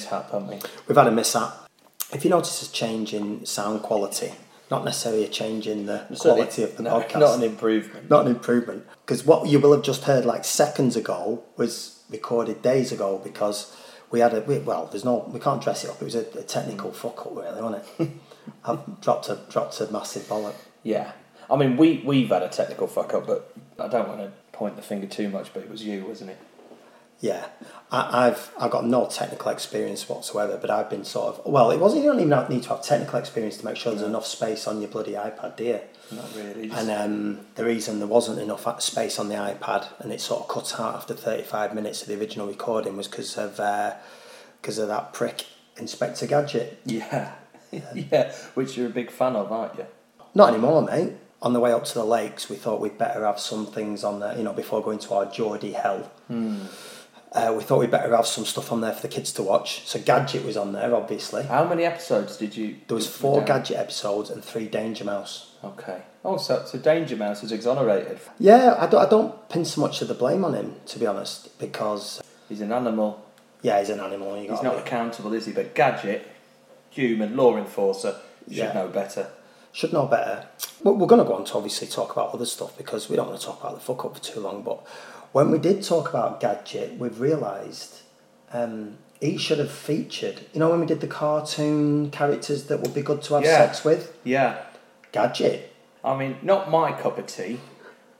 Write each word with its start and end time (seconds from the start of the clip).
mishap, 0.00 0.30
haven't 0.30 0.48
we? 0.48 0.58
We've 0.86 0.96
had 0.96 1.06
a 1.06 1.10
mishap. 1.10 1.68
If 2.12 2.24
you 2.24 2.30
notice 2.30 2.66
a 2.68 2.72
change 2.72 3.14
in 3.14 3.46
sound 3.46 3.82
quality, 3.82 4.32
not 4.70 4.84
necessarily 4.84 5.24
a 5.24 5.28
change 5.28 5.66
in 5.66 5.86
the 5.86 6.06
quality 6.18 6.62
of 6.62 6.76
the 6.76 6.82
no, 6.84 7.00
podcast, 7.00 7.20
Not 7.20 7.36
an 7.36 7.42
improvement. 7.42 8.10
not 8.10 8.26
an 8.26 8.32
improvement. 8.32 8.86
Because 9.04 9.24
what 9.24 9.48
you 9.48 9.60
will 9.60 9.72
have 9.72 9.82
just 9.82 10.04
heard 10.04 10.24
like 10.24 10.44
seconds 10.44 10.96
ago 10.96 11.44
was 11.56 12.02
recorded 12.10 12.62
days 12.62 12.90
ago 12.92 13.20
because 13.22 13.76
we 14.10 14.20
had 14.20 14.34
a 14.34 14.40
we, 14.40 14.58
well, 14.58 14.86
there's 14.86 15.04
no 15.04 15.28
we 15.32 15.38
can't 15.38 15.62
dress 15.62 15.84
it 15.84 15.90
up. 15.90 16.00
It 16.00 16.04
was 16.04 16.14
a, 16.14 16.26
a 16.38 16.42
technical 16.42 16.92
fuck 16.92 17.26
up, 17.26 17.36
really, 17.36 17.62
wasn't 17.62 17.84
it? 17.98 18.10
I've 18.64 19.00
dropped 19.00 19.28
a 19.28 19.38
dropped 19.48 19.80
a 19.80 19.90
massive 19.92 20.22
bollock. 20.24 20.54
Yeah. 20.82 21.12
I 21.48 21.56
mean, 21.56 21.76
we, 21.76 22.00
we've 22.06 22.28
had 22.28 22.44
a 22.44 22.48
technical 22.48 22.86
fuck 22.86 23.12
up, 23.12 23.26
but 23.26 23.52
I 23.76 23.88
don't 23.88 24.06
want 24.08 24.20
to 24.20 24.30
point 24.52 24.76
the 24.76 24.82
finger 24.82 25.08
too 25.08 25.28
much, 25.28 25.52
but 25.52 25.64
it 25.64 25.70
was 25.70 25.82
you, 25.82 26.04
wasn't 26.04 26.30
it? 26.30 26.38
Yeah, 27.20 27.46
I, 27.92 28.28
I've 28.28 28.50
I've 28.58 28.70
got 28.70 28.86
no 28.86 29.06
technical 29.06 29.50
experience 29.50 30.08
whatsoever, 30.08 30.56
but 30.60 30.70
I've 30.70 30.88
been 30.88 31.04
sort 31.04 31.36
of 31.36 31.46
well. 31.46 31.70
It 31.70 31.78
wasn't. 31.78 32.02
You 32.02 32.10
don't 32.10 32.20
even 32.20 32.32
have- 32.32 32.48
need 32.48 32.62
to 32.64 32.70
have 32.70 32.82
technical 32.82 33.18
experience 33.18 33.58
to 33.58 33.64
make 33.64 33.76
sure 33.76 33.92
there's 33.92 34.06
enough 34.06 34.26
space 34.26 34.66
on 34.66 34.80
your 34.80 34.88
bloody 34.90 35.12
iPad, 35.12 35.56
dear. 35.56 35.82
Not 36.12 36.34
really. 36.34 36.70
And 36.70 36.90
um, 36.90 37.40
the 37.54 37.64
reason 37.64 37.98
there 37.98 38.08
wasn't 38.08 38.40
enough 38.40 38.66
uh, 38.66 38.78
space 38.78 39.18
on 39.18 39.28
the 39.28 39.36
iPad 39.36 39.86
and 40.00 40.12
it 40.12 40.20
sort 40.20 40.40
of 40.42 40.48
cut 40.48 40.80
out 40.80 40.96
after 40.96 41.14
35 41.14 41.72
minutes 41.74 42.02
of 42.02 42.08
the 42.08 42.18
original 42.18 42.48
recording 42.48 42.96
was 42.96 43.06
because 43.06 43.36
of 43.38 43.60
uh, 43.60 43.94
because 44.60 44.78
of 44.78 44.88
that 44.88 45.12
prick 45.12 45.46
Inspector 45.76 46.26
Gadget. 46.26 46.80
yeah. 46.84 47.34
yeah, 47.94 48.32
which 48.54 48.76
you're 48.76 48.86
a 48.88 48.90
big 48.90 49.10
fan 49.10 49.36
of, 49.36 49.52
aren't 49.52 49.76
you? 49.78 49.86
Not 50.34 50.48
anymore, 50.50 50.82
mate. 50.82 51.12
On 51.42 51.52
the 51.52 51.60
way 51.60 51.72
up 51.72 51.84
to 51.86 51.94
the 51.94 52.04
lakes, 52.04 52.50
we 52.50 52.56
thought 52.56 52.80
we'd 52.80 52.98
better 52.98 53.24
have 53.24 53.40
some 53.40 53.66
things 53.66 54.04
on 54.04 54.20
there, 54.20 54.36
you 54.36 54.42
know, 54.42 54.52
before 54.52 54.82
going 54.82 54.98
to 54.98 55.14
our 55.14 55.26
Geordie 55.26 55.72
hell. 55.72 56.10
Hmm. 56.28 56.58
Uh, 57.32 57.54
we 57.56 57.62
thought 57.62 57.78
we'd 57.78 57.90
better 57.92 58.14
have 58.16 58.26
some 58.26 58.44
stuff 58.44 58.72
on 58.72 58.80
there 58.80 58.92
for 58.92 59.02
the 59.02 59.08
kids 59.08 59.32
to 59.34 59.42
watch. 59.42 59.86
So 59.86 60.00
Gadget 60.00 60.44
was 60.44 60.56
on 60.56 60.72
there, 60.72 60.92
obviously. 60.94 61.44
How 61.44 61.64
many 61.64 61.84
episodes 61.84 62.36
did 62.36 62.56
you. 62.56 62.76
There 62.88 62.96
was 62.96 63.06
four? 63.08 63.42
Gadget 63.44 63.76
episodes 63.76 64.30
and 64.30 64.42
three 64.44 64.66
Danger 64.66 65.04
Mouse. 65.04 65.52
Okay. 65.62 66.02
Oh, 66.24 66.38
so, 66.38 66.64
so 66.66 66.76
Danger 66.78 67.16
Mouse 67.16 67.44
is 67.44 67.52
exonerated. 67.52 68.18
Yeah, 68.40 68.74
I 68.78 68.86
don't, 68.88 69.06
I 69.06 69.08
don't 69.08 69.48
pin 69.48 69.64
so 69.64 69.80
much 69.80 70.02
of 70.02 70.08
the 70.08 70.14
blame 70.14 70.44
on 70.44 70.54
him, 70.54 70.74
to 70.86 70.98
be 70.98 71.06
honest, 71.06 71.56
because, 71.58 72.20
He's 72.48 72.60
an 72.62 72.72
animal. 72.72 73.24
yeah, 73.62 73.78
he's 73.78 73.90
an 73.90 74.00
animal. 74.00 74.36
You 74.42 74.50
He's 74.50 74.62
not 74.62 74.74
be- 74.74 74.80
accountable, 74.82 75.32
is 75.32 75.46
he? 75.46 75.52
But 75.52 75.74
Gadget, 75.74 76.26
human 76.90 77.36
law 77.36 77.56
enforcer, 77.56 78.16
should 78.48 78.56
Yeah. 78.56 78.72
know 78.72 78.88
better. 78.88 79.28
should 79.72 79.92
know 79.92 80.06
better. 80.06 80.46
We're, 80.82 80.94
we're 80.94 81.06
going 81.06 81.20
to 81.22 81.28
go 81.28 81.34
on 81.34 81.44
to 81.44 81.54
obviously 81.54 81.86
talk 81.86 82.10
about 82.10 82.34
other 82.34 82.44
stuff 82.46 82.76
because 82.76 83.08
we 83.08 83.14
don't 83.14 83.28
want 83.28 83.38
to 83.40 83.46
talk 83.46 83.60
about 83.60 83.74
the 83.74 83.80
fuck 83.80 84.04
up 84.04 84.16
for 84.16 84.22
too 84.22 84.40
long. 84.40 84.62
But 84.62 84.84
when 85.32 85.50
we 85.50 85.58
did 85.58 85.82
talk 85.82 86.08
about 86.10 86.40
Gadget, 86.40 86.98
we've 86.98 87.20
realised 87.20 88.00
um, 88.52 88.98
he 89.20 89.36
should 89.36 89.58
have 89.58 89.70
featured. 89.70 90.40
You 90.52 90.60
know, 90.60 90.70
when 90.70 90.80
we 90.80 90.86
did 90.86 91.00
the 91.00 91.06
cartoon 91.06 92.10
characters 92.10 92.64
that 92.64 92.80
would 92.80 92.94
be 92.94 93.02
good 93.02 93.22
to 93.22 93.34
have 93.34 93.44
Yeah. 93.44 93.56
sex 93.58 93.84
with, 93.84 94.12
Yeah. 94.24 94.58
Gadget. 95.12 95.72
I 96.04 96.16
mean, 96.16 96.36
not 96.42 96.70
my 96.70 96.92
cup 96.92 97.18
of 97.18 97.26
tea. 97.26 97.60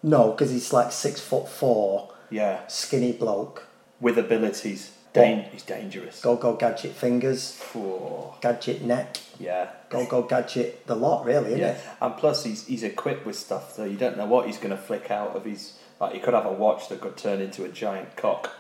No, 0.02 0.30
because 0.32 0.50
he's 0.50 0.72
like 0.72 0.92
six 0.92 1.20
foot 1.20 1.48
four, 1.48 2.10
Yeah. 2.30 2.66
skinny 2.68 3.12
bloke. 3.12 3.66
With 4.00 4.16
abilities. 4.18 4.92
Dan- 5.12 5.46
he's 5.52 5.62
dangerous. 5.64 6.20
Go 6.22 6.36
go 6.36 6.54
Gadget 6.54 6.92
fingers, 6.92 7.58
Oh, 7.74 8.34
Gadget 8.40 8.82
neck, 8.82 9.18
yeah. 9.40 9.66
go 9.88 10.06
go 10.06 10.22
Gadget 10.22 10.86
the 10.86 10.94
lot, 10.94 11.24
really, 11.24 11.48
isn't 11.48 11.58
Yeah, 11.60 11.72
it? 11.72 11.80
and 12.00 12.16
plus 12.16 12.44
he's 12.44 12.66
he's 12.66 12.82
equipped 12.84 13.26
with 13.26 13.36
stuff, 13.36 13.74
so 13.74 13.84
you 13.84 13.96
don't 13.96 14.16
know 14.16 14.26
what 14.26 14.46
he's 14.46 14.56
going 14.56 14.70
to 14.70 14.76
flick 14.80 15.10
out 15.10 15.34
of 15.34 15.44
his. 15.44 15.72
Like 16.00 16.14
he 16.14 16.18
could 16.18 16.34
have 16.34 16.46
a 16.46 16.52
watch 16.52 16.88
that 16.88 17.00
could 17.00 17.16
turn 17.16 17.40
into 17.40 17.64
a 17.64 17.68
giant 17.68 18.16
cock. 18.16 18.50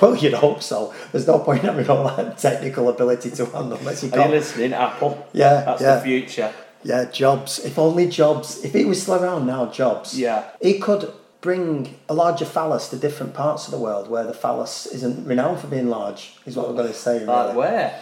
Well, 0.00 0.16
you'd 0.16 0.34
hope 0.34 0.62
so. 0.62 0.94
There's 1.10 1.26
no 1.26 1.40
point 1.40 1.62
having 1.62 1.88
all 1.88 2.04
that 2.04 2.38
technical 2.38 2.88
ability 2.88 3.30
to 3.32 3.46
handle 3.46 3.78
unless 3.78 4.02
you 4.02 4.10
Are 4.10 4.16
you 4.16 4.24
got 4.24 4.30
listening, 4.30 4.72
Apple? 4.72 5.26
Yeah, 5.32 5.62
that's 5.64 5.82
yeah. 5.82 5.96
the 5.96 6.02
future. 6.02 6.52
Yeah, 6.84 7.04
Jobs. 7.06 7.58
If 7.58 7.78
only 7.78 8.08
Jobs. 8.08 8.64
If 8.64 8.72
he 8.74 8.84
was 8.84 9.02
still 9.02 9.16
around 9.16 9.46
now, 9.46 9.66
Jobs. 9.66 10.18
Yeah. 10.18 10.50
He 10.60 10.78
could 10.78 11.12
bring 11.40 11.98
a 12.08 12.14
larger 12.14 12.44
phallus 12.44 12.88
to 12.90 12.96
different 12.96 13.34
parts 13.34 13.66
of 13.66 13.72
the 13.72 13.78
world 13.78 14.08
where 14.08 14.24
the 14.24 14.34
phallus 14.34 14.86
isn't 14.86 15.26
renowned 15.26 15.60
for 15.60 15.66
being 15.66 15.88
large, 15.88 16.36
is 16.46 16.56
what 16.56 16.68
we're 16.68 16.76
going 16.76 16.88
to 16.88 16.94
say. 16.94 17.18
Really. 17.18 17.26
Like 17.26 17.56
where? 17.56 18.00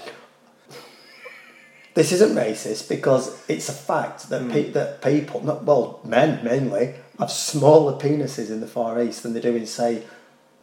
This 1.95 2.12
isn't 2.12 2.37
racist 2.37 2.89
because 2.89 3.43
it's 3.49 3.69
a 3.69 3.73
fact 3.73 4.29
that 4.29 4.43
hmm. 4.43 4.50
pe- 4.50 4.71
that 4.71 5.03
people, 5.03 5.43
not 5.43 5.65
well, 5.65 6.00
men 6.05 6.45
mainly, 6.45 6.95
have 7.20 7.31
smaller 7.31 7.92
penises 7.92 8.50
in 8.50 8.60
the 8.60 8.66
Far 8.66 9.00
East 9.00 9.22
than 9.22 9.34
they 9.34 9.41
do 9.41 9.54
in, 9.54 9.66
say, 9.66 10.03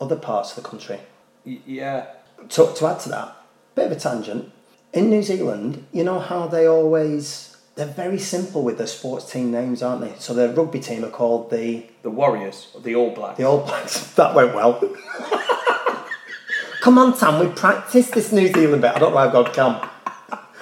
other 0.01 0.15
parts 0.15 0.55
of 0.55 0.63
the 0.63 0.69
country. 0.69 0.99
Yeah. 1.45 2.07
To, 2.49 2.73
to 2.73 2.87
add 2.87 2.99
to 3.01 3.09
that, 3.09 3.35
bit 3.75 3.85
of 3.91 3.93
a 3.93 3.99
tangent. 3.99 4.51
In 4.93 5.09
New 5.09 5.23
Zealand, 5.23 5.85
you 5.93 6.03
know 6.03 6.19
how 6.19 6.47
they 6.47 6.67
always 6.67 7.53
they're 7.75 7.85
very 7.85 8.17
simple 8.17 8.63
with 8.63 8.79
their 8.79 8.87
sports 8.87 9.31
team 9.31 9.51
names, 9.51 9.83
aren't 9.83 10.01
they? 10.01 10.13
So 10.17 10.33
their 10.33 10.49
rugby 10.49 10.79
team 10.79 11.05
are 11.05 11.11
called 11.11 11.51
the 11.51 11.85
The 12.01 12.09
Warriors, 12.09 12.75
the 12.83 12.95
All 12.95 13.13
Blacks. 13.13 13.37
the 13.37 13.43
All 13.45 13.59
Blacks. 13.59 14.13
That 14.15 14.33
went 14.33 14.55
well. 14.55 14.79
Come 16.81 16.97
on, 16.97 17.15
Sam. 17.15 17.39
we 17.39 17.53
practiced 17.53 18.13
this 18.13 18.31
New 18.31 18.51
Zealand 18.51 18.81
bit. 18.81 18.95
I 18.95 18.99
don't 18.99 19.11
know 19.11 19.17
why 19.17 19.25
I've 19.27 19.33
gone 19.33 19.53
camp. 19.53 19.91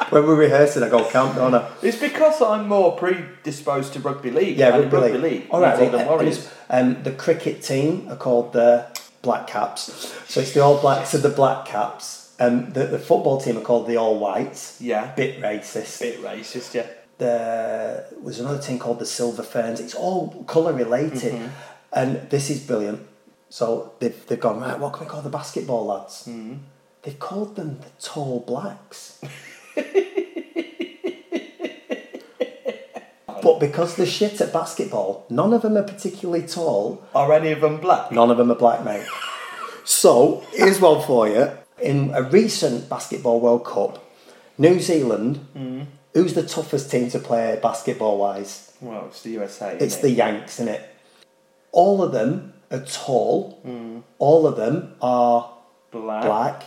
When 0.09 0.23
we're 0.25 0.35
rehearsing, 0.35 0.83
I 0.83 0.89
go 0.89 1.03
camp, 1.09 1.35
don't 1.35 1.53
I? 1.55 1.69
It's 1.81 1.97
because 1.97 2.41
I'm 2.41 2.67
more 2.67 2.95
predisposed 2.97 3.93
to 3.93 3.99
rugby 3.99 4.31
league. 4.31 4.57
Yeah, 4.57 4.69
rugby, 4.69 4.87
rugby 4.95 5.17
league. 5.17 5.21
league. 5.41 5.47
All 5.49 5.61
right, 5.61 5.75
New 5.77 5.81
well, 5.83 5.91
Zealand 5.91 6.07
uh, 6.07 6.11
Warriors. 6.11 6.51
Um, 6.69 7.03
the 7.03 7.11
cricket 7.11 7.61
team 7.63 8.07
are 8.09 8.15
called 8.15 8.53
the 8.53 8.85
Black 9.21 9.47
Caps. 9.47 10.13
So 10.27 10.41
it's 10.41 10.53
the 10.53 10.61
All 10.61 10.79
Blacks 10.79 11.13
and 11.13 11.23
the 11.23 11.29
Black 11.29 11.65
Caps. 11.65 12.35
Um, 12.39 12.71
the, 12.73 12.85
the 12.85 12.99
football 12.99 13.39
team 13.39 13.57
are 13.57 13.61
called 13.61 13.87
the 13.87 13.97
All 13.97 14.19
Whites. 14.19 14.79
Yeah. 14.81 15.13
Bit 15.15 15.41
racist. 15.41 15.99
Bit 16.01 16.21
racist, 16.21 16.73
yeah. 16.73 16.85
there 17.17 18.05
was 18.21 18.39
another 18.39 18.61
team 18.61 18.77
called 18.79 18.99
the 18.99 19.05
Silver 19.05 19.43
Ferns. 19.43 19.79
It's 19.79 19.95
all 19.95 20.43
colour 20.45 20.73
related, 20.73 21.33
Mm-hmm. 21.33 21.47
and 21.93 22.29
this 22.29 22.49
is 22.49 22.59
brilliant. 22.59 23.07
So 23.49 23.93
they've, 23.99 24.25
they've 24.27 24.39
gone 24.39 24.59
right. 24.59 24.77
What 24.77 24.93
can 24.93 25.05
we 25.05 25.09
call 25.09 25.21
the 25.21 25.29
basketball 25.29 25.85
lads? 25.85 26.25
Mm-hmm. 26.27 26.55
They've 27.03 27.17
called 27.19 27.55
them 27.55 27.79
the 27.79 27.89
Tall 28.01 28.41
Blacks. 28.41 29.21
but 33.41 33.59
because 33.59 33.95
they're 33.95 34.05
shit 34.05 34.41
at 34.41 34.51
basketball, 34.51 35.25
none 35.29 35.53
of 35.53 35.61
them 35.61 35.77
are 35.77 35.83
particularly 35.83 36.47
tall. 36.47 37.05
Are 37.13 37.31
any 37.33 37.51
of 37.51 37.61
them 37.61 37.79
black? 37.79 38.11
None 38.11 38.31
of 38.31 38.37
them 38.37 38.51
are 38.51 38.55
black, 38.55 38.83
mate. 38.83 39.05
So 39.83 40.43
here's 40.51 40.79
one 40.81 41.05
for 41.05 41.27
you. 41.27 41.51
In 41.81 42.11
a 42.13 42.23
recent 42.23 42.89
basketball 42.89 43.39
World 43.39 43.65
Cup, 43.65 44.03
New 44.57 44.79
Zealand. 44.79 45.45
Mm. 45.55 45.85
Who's 46.13 46.33
the 46.33 46.43
toughest 46.43 46.89
team 46.89 47.09
to 47.09 47.19
play 47.19 47.59
basketball 47.61 48.17
wise? 48.17 48.71
Well, 48.79 49.07
it's 49.07 49.21
the 49.21 49.31
USA. 49.31 49.73
It's 49.73 49.83
isn't 49.83 50.01
the 50.01 50.09
it? 50.09 50.17
Yanks, 50.17 50.59
isn't 50.59 50.73
it? 50.73 50.89
All 51.71 52.01
of 52.01 52.13
them 52.13 52.53
are 52.71 52.79
tall. 52.79 53.61
Mm. 53.65 54.03
All 54.17 54.47
of 54.47 54.55
them 54.55 54.95
are 55.01 55.53
black. 55.91 56.23
black. 56.23 56.63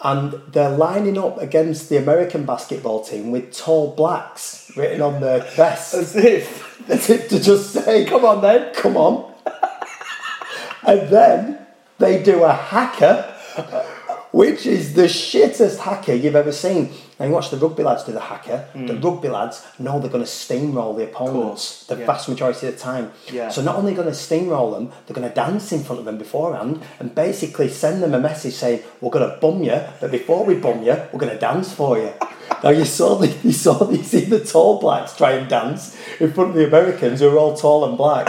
And 0.00 0.40
they're 0.52 0.70
lining 0.76 1.18
up 1.18 1.38
against 1.38 1.88
the 1.88 1.96
American 1.96 2.44
basketball 2.44 3.02
team 3.04 3.30
with 3.32 3.52
tall 3.56 3.94
blacks 3.94 4.70
written 4.76 5.02
on 5.02 5.20
their 5.20 5.40
vests. 5.40 5.94
As 5.94 6.16
if. 6.16 6.68
As 6.88 7.10
if 7.10 7.28
to 7.30 7.40
just 7.40 7.72
say, 7.72 8.04
Come 8.04 8.24
on 8.24 8.40
then. 8.40 8.72
come 8.74 8.96
on. 8.96 9.34
and 10.86 11.08
then 11.08 11.66
they 11.98 12.22
do 12.22 12.44
a 12.44 12.52
haka, 12.52 13.34
uh, 13.56 13.84
which 14.30 14.66
is 14.66 14.94
the 14.94 15.02
shittest 15.02 15.78
haka 15.78 16.16
you've 16.16 16.36
ever 16.36 16.52
seen. 16.52 16.92
And 17.18 17.28
you 17.30 17.34
watch 17.34 17.50
the 17.50 17.56
rugby 17.56 17.82
lads 17.82 18.04
do 18.04 18.12
the 18.12 18.20
haka. 18.20 18.68
The 18.74 18.94
rugby 18.94 19.28
lads 19.28 19.66
know 19.78 19.98
they're 19.98 20.10
going 20.10 20.24
to 20.24 20.30
steamroll 20.30 20.96
the 20.96 21.04
opponents 21.04 21.84
Hmm. 21.86 21.94
the 21.94 22.00
yeah. 22.00 22.06
vast 22.06 22.28
majority 22.28 22.66
of 22.68 22.74
the 22.74 22.78
time. 22.80 23.10
Yeah. 23.32 23.48
So 23.48 23.60
not 23.62 23.74
only 23.76 23.92
going 23.94 24.06
to 24.06 24.14
steamroll 24.14 24.72
them, 24.72 24.92
they're 25.06 25.14
going 25.16 25.28
to 25.28 25.34
dance 25.34 25.72
in 25.72 25.82
front 25.82 25.98
of 25.98 26.04
them 26.04 26.16
beforehand 26.18 26.80
and 27.00 27.14
basically 27.14 27.68
send 27.68 28.02
them 28.02 28.14
a 28.14 28.20
message 28.20 28.54
saying, 28.54 28.82
"We're 29.00 29.10
going 29.10 29.28
to 29.28 29.36
bum 29.40 29.64
you, 29.64 29.80
but 30.00 30.10
before 30.12 30.44
we 30.44 30.54
bum 30.54 30.82
you, 30.82 30.96
we're 31.12 31.18
going 31.18 31.32
to 31.32 31.38
dance 31.38 31.72
for 31.72 31.98
you." 31.98 32.12
now 32.62 32.70
you 32.70 32.84
saw 32.84 33.16
the 33.16 33.28
you 33.42 33.52
saw 33.52 33.74
the, 33.84 33.96
you 33.96 34.04
see 34.04 34.24
the 34.24 34.40
tall 34.44 34.78
blacks 34.80 35.16
try 35.16 35.32
and 35.32 35.48
dance 35.48 35.96
in 36.20 36.32
front 36.32 36.50
of 36.50 36.56
the 36.56 36.66
Americans 36.66 37.20
who 37.20 37.28
are 37.28 37.38
all 37.38 37.56
tall 37.56 37.84
and 37.84 37.96
black. 37.98 38.26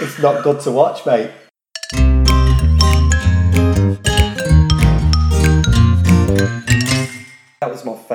it's 0.00 0.18
not 0.20 0.42
good 0.44 0.60
to 0.60 0.70
watch, 0.70 1.04
mate. 1.06 1.30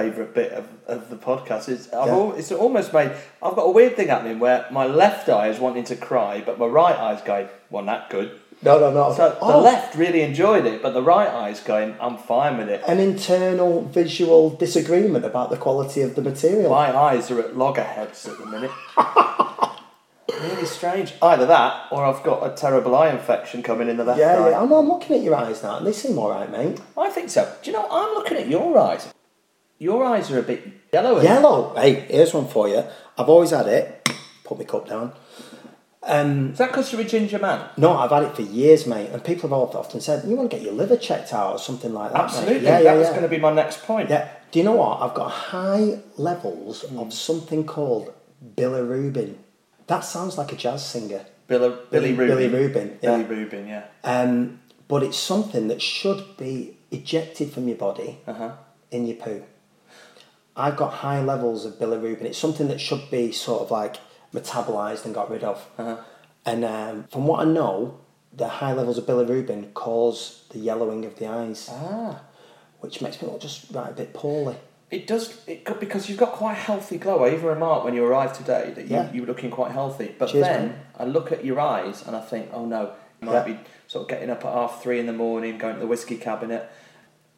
Favourite 0.01 0.33
bit 0.33 0.51
of, 0.53 0.65
of 0.87 1.09
the 1.09 1.15
podcast. 1.15 1.69
It's, 1.69 1.91
I've 1.93 2.07
Yeah. 2.07 2.13
al- 2.13 2.33
it's 2.33 2.51
almost 2.51 2.93
made. 2.93 3.11
I've 3.41 3.55
got 3.55 3.63
a 3.63 3.71
weird 3.71 3.95
thing 3.95 4.07
happening 4.09 4.39
where 4.39 4.65
my 4.71 4.85
left 4.85 5.29
eye 5.29 5.47
is 5.49 5.59
wanting 5.59 5.83
to 5.85 5.95
cry, 5.95 6.41
but 6.45 6.57
my 6.59 6.65
right 6.67 6.97
eye's 6.97 7.21
going, 7.21 7.47
"Well, 7.69 7.85
that 7.85 8.09
good." 8.09 8.31
No, 8.61 8.77
no, 8.77 8.91
no. 8.91 9.13
So 9.13 9.29
the 9.29 9.39
Oh, 9.41 9.61
left 9.61 9.95
really 9.95 10.21
enjoyed 10.21 10.65
it, 10.65 10.81
but 10.81 10.93
the 10.93 11.01
right 11.01 11.29
eye's 11.29 11.61
going, 11.61 11.95
"I'm 12.01 12.17
fine 12.17 12.57
with 12.57 12.67
it." 12.69 12.81
an 12.87 12.99
internal 12.99 13.81
visual 13.83 14.49
disagreement 14.49 15.23
about 15.23 15.49
the 15.49 15.57
quality 15.57 16.01
of 16.01 16.15
the 16.15 16.21
material. 16.21 16.69
My 16.69 16.89
eyes 17.07 17.31
are 17.31 17.39
at 17.39 17.55
loggerheads 17.57 18.27
at 18.27 18.37
the 18.37 18.45
minute. 18.45 18.71
Really 20.41 20.65
strange. 20.67 21.13
Either 21.21 21.45
that, 21.47 21.87
or 21.91 22.05
I've 22.05 22.23
got 22.23 22.45
a 22.49 22.55
terrible 22.55 22.95
eye 22.95 23.09
infection 23.09 23.61
coming 23.61 23.89
in 23.89 23.97
the 23.97 24.05
left 24.05 24.19
Yeah, 24.19 24.37
eye. 24.37 24.49
yeah. 24.51 24.61
I 24.61 24.65
know. 24.65 24.77
I'm 24.77 24.87
looking 24.87 25.17
at 25.17 25.21
your 25.23 25.35
eyes 25.35 25.61
now, 25.63 25.77
and 25.77 25.85
they 25.87 25.91
seem 25.91 26.17
all 26.17 26.29
right, 26.29 26.49
mate. 26.49 26.79
I 26.97 27.09
think 27.09 27.29
so. 27.29 27.51
Do 27.61 27.69
you 27.69 27.75
know? 27.75 27.85
I'm 27.91 28.13
looking 28.13 28.37
at 28.37 28.47
your 28.47 28.77
eyes. 28.77 29.11
Your 29.79 30.03
eyes 30.05 30.29
are 30.31 30.39
a 30.39 30.43
bit 30.43 30.61
yellow. 30.93 31.21
Yellow. 31.21 31.73
Hey, 31.75 32.01
here's 32.09 32.33
one 32.33 32.47
for 32.47 32.67
you. 32.67 32.83
I've 33.17 33.29
always 33.29 33.51
had 33.51 33.67
it. 33.67 34.09
Put 34.43 34.57
my 34.57 34.65
cup 34.65 34.87
down. 34.89 35.13
Um, 36.03 36.51
Is 36.51 36.57
that 36.59 36.67
because 36.67 36.91
you're 36.91 37.01
a 37.01 37.05
ginger 37.05 37.39
man? 37.39 37.69
no, 37.77 37.95
I've 37.95 38.09
had 38.11 38.23
it 38.23 38.35
for 38.35 38.41
years, 38.41 38.87
mate. 38.87 39.09
And 39.11 39.23
people 39.23 39.49
have 39.49 39.75
often 39.75 39.99
said, 40.01 40.23
"You 40.27 40.35
want 40.35 40.49
to 40.49 40.55
get 40.57 40.63
your 40.65 40.73
liver 40.73 40.95
checked 40.97 41.33
out 41.33 41.51
or 41.53 41.59
something 41.59 41.93
like 41.93 42.11
that." 42.11 42.17
mate." 42.17 42.23
Absolutely. 42.23 42.63
Yeah, 42.63 42.71
that 42.77 42.83
yeah, 42.83 42.93
was 42.95 43.07
yeah. 43.07 43.11
going 43.11 43.23
to 43.23 43.29
be 43.29 43.37
my 43.37 43.51
next 43.53 43.83
point. 43.83 44.09
Yeah. 44.09 44.27
Do 44.51 44.59
you 44.59 44.65
know 44.65 44.73
what? 44.73 45.01
I've 45.01 45.13
got 45.13 45.29
high 45.29 45.99
levels 46.17 46.81
Hmm. 46.83 46.99
of 46.99 47.13
something 47.13 47.65
called 47.65 48.13
bilirubin. 48.55 49.35
That 49.87 50.01
sounds 50.01 50.37
like 50.37 50.51
a 50.53 50.55
jazz 50.55 50.85
singer. 50.85 51.25
Billy, 51.47 51.75
Billy 51.91 52.13
Rubin. 52.13 52.27
Billy 52.37 52.47
Rubin. 52.47 52.97
Billy 53.01 53.21
Yeah. 53.21 53.27
Rubin, 53.27 53.67
yeah. 53.67 53.83
Um, 54.03 54.59
but 54.87 55.03
it's 55.03 55.17
something 55.17 55.67
that 55.67 55.81
should 55.81 56.37
be 56.37 56.77
ejected 56.91 57.51
from 57.51 57.67
your 57.67 57.77
body 57.77 58.19
Uh 58.27 58.33
huh. 58.33 58.51
in 58.91 59.05
your 59.05 59.17
poo. 59.17 59.43
I've 60.59 60.75
got 60.75 60.94
high 60.95 61.21
levels 61.21 61.65
of 61.65 61.73
bilirubin. 61.79 62.23
It's 62.23 62.38
something 62.38 62.67
that 62.67 62.81
should 62.81 63.09
be 63.09 63.31
sort 63.31 63.61
of 63.63 63.71
like 63.71 63.95
metabolized 64.33 65.06
and 65.06 65.13
got 65.15 65.29
rid 65.31 65.44
of. 65.44 65.65
Uh-huh. 65.77 65.97
And 66.45 66.65
um, 66.65 67.06
from 67.11 67.25
what 67.27 67.39
I 67.39 67.45
know, 67.45 68.00
the 68.33 68.47
high 68.47 68.73
levels 68.73 68.97
of 68.97 69.06
bilirubin 69.06 69.73
cause 69.73 70.44
the 70.51 70.59
yellowing 70.59 71.06
of 71.06 71.17
the 71.17 71.27
eyes, 71.27 71.69
Ah. 71.71 72.21
which 72.81 73.01
makes 73.01 73.21
me 73.21 73.27
look 73.27 73.41
just 73.41 73.71
right 73.71 73.89
a 73.89 73.94
bit 73.94 74.13
poorly. 74.13 74.56
It 74.91 75.06
does 75.07 75.41
it 75.47 75.65
could, 75.65 75.79
because 75.79 76.09
you've 76.09 76.17
got 76.17 76.31
quite 76.33 76.53
a 76.53 76.61
healthy 76.69 76.97
glow. 76.97 77.23
I 77.23 77.29
even 77.33 77.45
remarked 77.45 77.85
when 77.85 77.94
you 77.94 78.03
arrived 78.03 78.35
today 78.35 78.71
that 78.75 78.85
you, 78.88 78.95
Yeah. 78.95 79.11
you 79.13 79.21
were 79.21 79.27
looking 79.27 79.51
quite 79.51 79.71
healthy. 79.71 80.15
But 80.17 80.29
Cheers, 80.29 80.45
then 80.45 80.67
mate. 80.67 80.75
I 80.97 81.03
look 81.06 81.31
at 81.31 81.45
your 81.45 81.59
eyes 81.59 82.03
and 82.06 82.15
I 82.15 82.21
think, 82.21 82.50
oh 82.53 82.65
no, 82.65 82.94
you 83.21 83.27
might 83.27 83.33
Yeah. 83.47 83.53
be 83.53 83.59
sort 83.88 84.03
of 84.03 84.07
getting 84.09 84.29
up 84.31 84.44
at 84.45 84.51
half 84.53 84.81
three 84.81 85.00
in 85.00 85.06
the 85.06 85.13
morning, 85.13 85.57
going 85.57 85.75
to 85.75 85.79
the 85.79 85.88
whiskey 85.88 86.17
cabinet. 86.17 86.69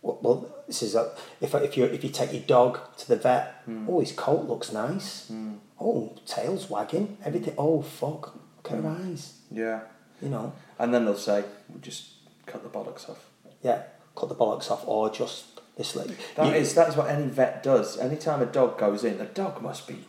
Well, 0.01 0.18
well 0.21 0.56
this 0.68 0.81
is 0.81 0.95
a, 0.95 1.12
if 1.39 1.53
if 1.56 1.77
you 1.77 1.86
if 1.86 2.03
you 2.03 2.09
take 2.09 2.33
your 2.33 2.42
dog 2.44 2.80
to 2.98 3.07
the 3.07 3.15
vet, 3.15 3.62
Hmm. 3.65 3.88
oh 3.89 4.00
his 4.00 4.12
coat 4.12 4.48
looks 4.48 4.71
nice. 4.71 5.31
Oh, 5.80 6.15
tail's 6.25 6.69
wagging. 6.69 7.18
Everything. 7.25 7.56
Oh 7.57 7.81
fuck! 7.81 8.36
Look 8.57 8.71
at 8.71 8.83
her 8.83 8.89
Hmm. 8.89 9.12
eyes. 9.12 9.33
Yeah. 9.51 9.81
You 10.21 10.30
know. 10.30 10.53
And 10.80 10.94
then 10.94 11.06
they'll 11.06 11.15
say, 11.18 11.44
we'll 11.69 11.80
just 11.81 12.09
cut 12.45 12.62
the 12.63 12.69
bollocks 12.69 13.09
off. 13.09 13.25
Yeah. 13.63 13.83
Cut 14.15 14.30
the 14.30 14.36
bollocks 14.36 14.69
off, 14.71 14.83
or 14.88 15.09
just 15.09 15.59
this. 15.77 15.95
Like, 15.95 16.09
That 16.36 16.47
you- 16.47 16.54
is 16.62 16.74
that 16.75 16.89
is 16.89 16.95
what 16.95 17.09
any 17.09 17.25
vet 17.27 17.63
does. 17.63 17.97
Anytime 17.97 18.42
a 18.42 18.45
dog 18.45 18.77
goes 18.77 19.04
in, 19.04 19.18
the 19.18 19.25
dog 19.25 19.62
must 19.62 19.88
be 19.88 20.06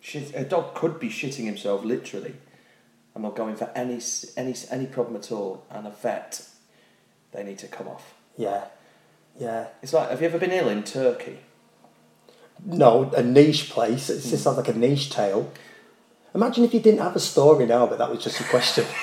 shit. 0.00 0.34
A 0.34 0.44
dog 0.44 0.74
could 0.74 0.98
be 0.98 1.08
shitting 1.08 1.44
himself 1.44 1.84
literally, 1.84 2.34
and 3.14 3.22
they'll 3.24 3.30
go 3.32 3.46
in 3.48 3.56
for 3.56 3.70
any 3.74 4.00
any 4.36 4.54
any 4.70 4.86
problem 4.86 5.16
at 5.16 5.30
all. 5.32 5.64
And 5.70 5.86
a 5.86 5.90
vet, 5.90 6.46
they 7.32 7.42
need 7.44 7.58
to 7.58 7.68
come 7.68 7.86
off. 7.88 8.14
Yeah. 8.36 8.64
Yeah. 9.38 9.68
It's 9.82 9.92
like, 9.92 10.10
have 10.10 10.20
you 10.20 10.28
ever 10.28 10.38
been 10.38 10.52
ill 10.52 10.68
in 10.68 10.82
Turkey? 10.82 11.38
No, 12.64 13.10
a 13.16 13.22
niche 13.22 13.70
place. 13.70 14.10
It 14.10 14.22
just 14.22 14.44
sounds 14.44 14.56
like 14.56 14.68
a 14.68 14.74
niche 14.74 15.10
tale. 15.10 15.50
Imagine 16.34 16.64
if 16.64 16.74
you 16.74 16.80
didn't 16.80 17.00
have 17.00 17.16
a 17.16 17.20
story 17.20 17.66
now, 17.66 17.86
but 17.86 17.98
that 17.98 18.10
was 18.10 18.22
just 18.22 18.40
a 18.40 18.44
question. 18.44 18.84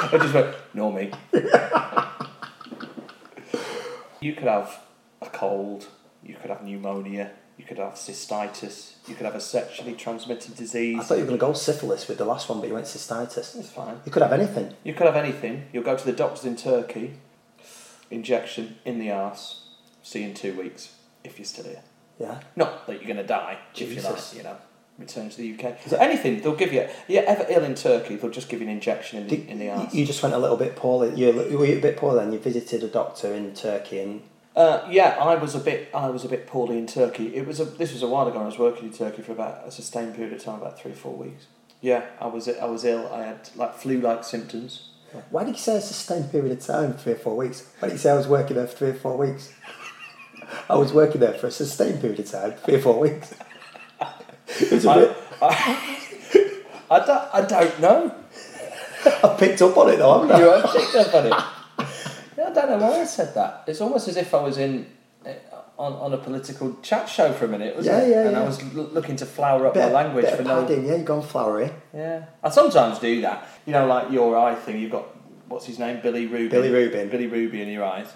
I 0.00 0.18
just 0.20 0.32
went, 0.32 0.54
no 0.72 0.90
me. 0.90 1.10
you 4.20 4.32
could 4.34 4.48
have 4.48 4.80
a 5.20 5.28
cold. 5.28 5.88
You 6.22 6.36
could 6.36 6.50
have 6.50 6.64
pneumonia. 6.64 7.32
You 7.58 7.64
could 7.64 7.78
have 7.78 7.94
cystitis. 7.94 8.92
You 9.08 9.16
could 9.16 9.26
have 9.26 9.34
a 9.34 9.40
sexually 9.40 9.94
transmitted 9.94 10.54
disease. 10.54 10.98
I 10.98 11.02
thought 11.02 11.14
you 11.14 11.24
were 11.24 11.28
going 11.28 11.40
to 11.40 11.46
go 11.46 11.52
syphilis 11.52 12.06
with 12.06 12.18
the 12.18 12.24
last 12.24 12.48
one, 12.48 12.60
but 12.60 12.68
you 12.68 12.74
went 12.74 12.86
cystitis. 12.86 13.58
It's 13.58 13.68
fine. 13.68 13.96
You 14.06 14.12
could 14.12 14.22
have 14.22 14.32
anything. 14.32 14.74
You 14.84 14.94
could 14.94 15.06
have 15.06 15.16
anything. 15.16 15.66
You'll 15.72 15.82
go 15.82 15.96
to 15.96 16.04
the 16.06 16.12
doctors 16.12 16.44
in 16.44 16.54
Turkey, 16.56 17.14
injection 18.10 18.76
in 18.84 18.98
the 18.98 19.10
arse, 19.10 19.62
see 20.02 20.22
you 20.22 20.28
in 20.28 20.34
two 20.34 20.54
weeks 20.54 20.94
if 21.24 21.38
you're 21.38 21.46
still 21.46 21.64
here. 21.64 21.82
Yeah. 22.18 22.40
Not 22.56 22.86
that 22.86 22.94
you're 22.96 23.04
going 23.06 23.16
to 23.18 23.22
die, 23.26 23.58
if 23.74 23.80
you 23.80 24.00
like, 24.00 24.14
Jesus. 24.16 24.34
you 24.34 24.42
know, 24.42 24.56
return 24.98 25.28
to 25.30 25.36
the 25.36 25.54
UK. 25.54 25.86
Is 25.86 25.92
Anything, 25.92 26.40
they'll 26.40 26.56
give 26.56 26.72
you. 26.72 26.88
You're 27.06 27.24
ever 27.24 27.46
ill 27.48 27.64
in 27.64 27.74
Turkey, 27.74 28.16
they'll 28.16 28.30
just 28.30 28.48
give 28.48 28.60
you 28.60 28.66
an 28.66 28.72
injection 28.72 29.20
in 29.20 29.28
the, 29.28 29.36
Did- 29.36 29.48
in 29.48 29.58
the 29.58 29.70
arse. 29.70 29.94
You 29.94 30.04
just 30.04 30.22
went 30.22 30.34
a 30.34 30.38
little 30.38 30.56
bit 30.56 30.74
poorly. 30.74 31.14
You 31.14 31.32
were 31.32 31.66
you 31.66 31.78
a 31.78 31.80
bit 31.80 31.96
poorly 31.96 32.18
then. 32.24 32.32
You 32.32 32.38
visited 32.40 32.82
a 32.82 32.88
doctor 32.88 33.32
in 33.32 33.54
Turkey 33.54 34.00
and 34.00 34.22
Uh, 34.56 34.84
yeah, 34.90 35.16
I 35.20 35.36
was 35.36 35.54
a 35.54 35.60
bit. 35.60 35.88
I 35.94 36.10
was 36.10 36.24
a 36.24 36.28
bit 36.28 36.48
poorly 36.48 36.78
in 36.78 36.86
Turkey. 36.88 37.36
It 37.36 37.46
was 37.46 37.60
a. 37.60 37.64
This 37.64 37.92
was 37.92 38.02
a 38.02 38.08
while 38.08 38.26
ago. 38.26 38.40
I 38.40 38.46
was 38.46 38.58
working 38.58 38.86
in 38.88 38.92
Turkey 38.92 39.22
for 39.22 39.30
about 39.32 39.62
a 39.64 39.70
sustained 39.70 40.16
period 40.16 40.32
of 40.32 40.42
time, 40.42 40.60
about 40.60 40.80
three, 40.80 40.92
four 40.92 41.14
weeks. 41.14 41.46
Yeah, 41.80 42.02
I 42.20 42.26
was. 42.26 42.48
I 42.48 42.64
was 42.64 42.84
ill. 42.84 43.06
I 43.12 43.22
had 43.22 43.50
like 43.54 43.74
flu-like 43.76 44.24
symptoms. 44.24 44.88
Why 45.30 45.44
did 45.44 45.54
you 45.54 45.60
say 45.60 45.76
a 45.76 45.80
sustained 45.80 46.30
period 46.30 46.52
of 46.52 46.64
time, 46.64 46.94
three 46.94 47.12
or 47.12 47.16
four 47.16 47.36
weeks? 47.36 47.66
Why 47.78 47.88
did 47.88 47.94
you 47.94 47.98
say 47.98 48.10
I 48.10 48.14
was 48.14 48.28
working 48.28 48.56
there 48.56 48.66
for 48.66 48.76
three 48.76 48.90
or 48.90 48.94
four 48.94 49.16
weeks? 49.16 49.52
I 50.68 50.76
was 50.76 50.92
working 50.92 51.20
there 51.20 51.34
for 51.34 51.46
a 51.46 51.50
sustained 51.50 52.00
period 52.00 52.20
of 52.20 52.30
time, 52.30 52.52
three 52.52 52.76
or 52.76 52.80
four 52.80 53.00
weeks. 53.00 53.34
A 54.00 54.06
I, 54.60 54.98
bit, 54.98 55.16
I, 56.90 57.00
don't, 57.06 57.34
I 57.34 57.44
don't 57.46 57.80
know. 57.80 58.14
I 59.04 59.36
picked 59.38 59.62
up 59.62 59.76
on 59.76 59.90
it 59.90 59.96
though, 59.96 60.20
haven't 60.20 60.32
I? 60.32 60.38
You 60.40 60.50
have 60.50 60.72
picked 60.72 60.94
up 60.94 61.14
on 61.14 61.26
it. 61.26 61.32
Yeah, 62.36 62.48
I 62.48 62.52
don't 62.52 62.70
know 62.70 62.78
why 62.78 63.00
I 63.00 63.04
said 63.04 63.34
that. 63.34 63.64
It's 63.66 63.80
almost 63.80 64.08
as 64.08 64.16
if 64.16 64.32
I 64.34 64.40
was 64.40 64.58
in 64.58 64.86
on, 65.78 65.92
on 65.94 66.12
a 66.12 66.18
political 66.18 66.76
chat 66.82 67.08
show 67.08 67.32
for 67.32 67.44
a 67.44 67.48
minute, 67.48 67.76
wasn't 67.76 67.96
Yeah, 67.96 68.02
it? 68.02 68.10
yeah, 68.10 68.28
and 68.28 68.36
I 68.36 68.42
was 68.44 68.60
l- 68.60 68.90
looking 68.92 69.16
to 69.16 69.26
flower 69.26 69.66
up 69.66 69.74
Bit, 69.74 69.86
my 69.86 69.92
language 69.92 70.24
bit 70.24 70.34
for 70.34 70.40
of 70.42 70.46
no. 70.48 70.68
yeah, 70.68 70.96
you've 70.96 71.04
gone 71.04 71.22
flowery. 71.22 71.70
Yeah, 71.94 72.24
I 72.42 72.50
sometimes 72.50 72.98
do 72.98 73.20
that. 73.22 73.46
You 73.64 73.72
know, 73.72 73.86
like 73.86 74.10
your 74.10 74.36
eye 74.36 74.54
thing. 74.56 74.80
You've 74.80 74.90
got 74.90 75.06
what's 75.48 75.66
his 75.66 75.78
name, 75.78 76.00
Billy 76.02 76.26
Rubin. 76.26 76.48
Billy 76.50 76.70
Rubin. 76.70 77.08
Billy 77.08 77.26
Rubin 77.26 77.60
in 77.60 77.68
your 77.68 77.84
eyes. 77.84 78.08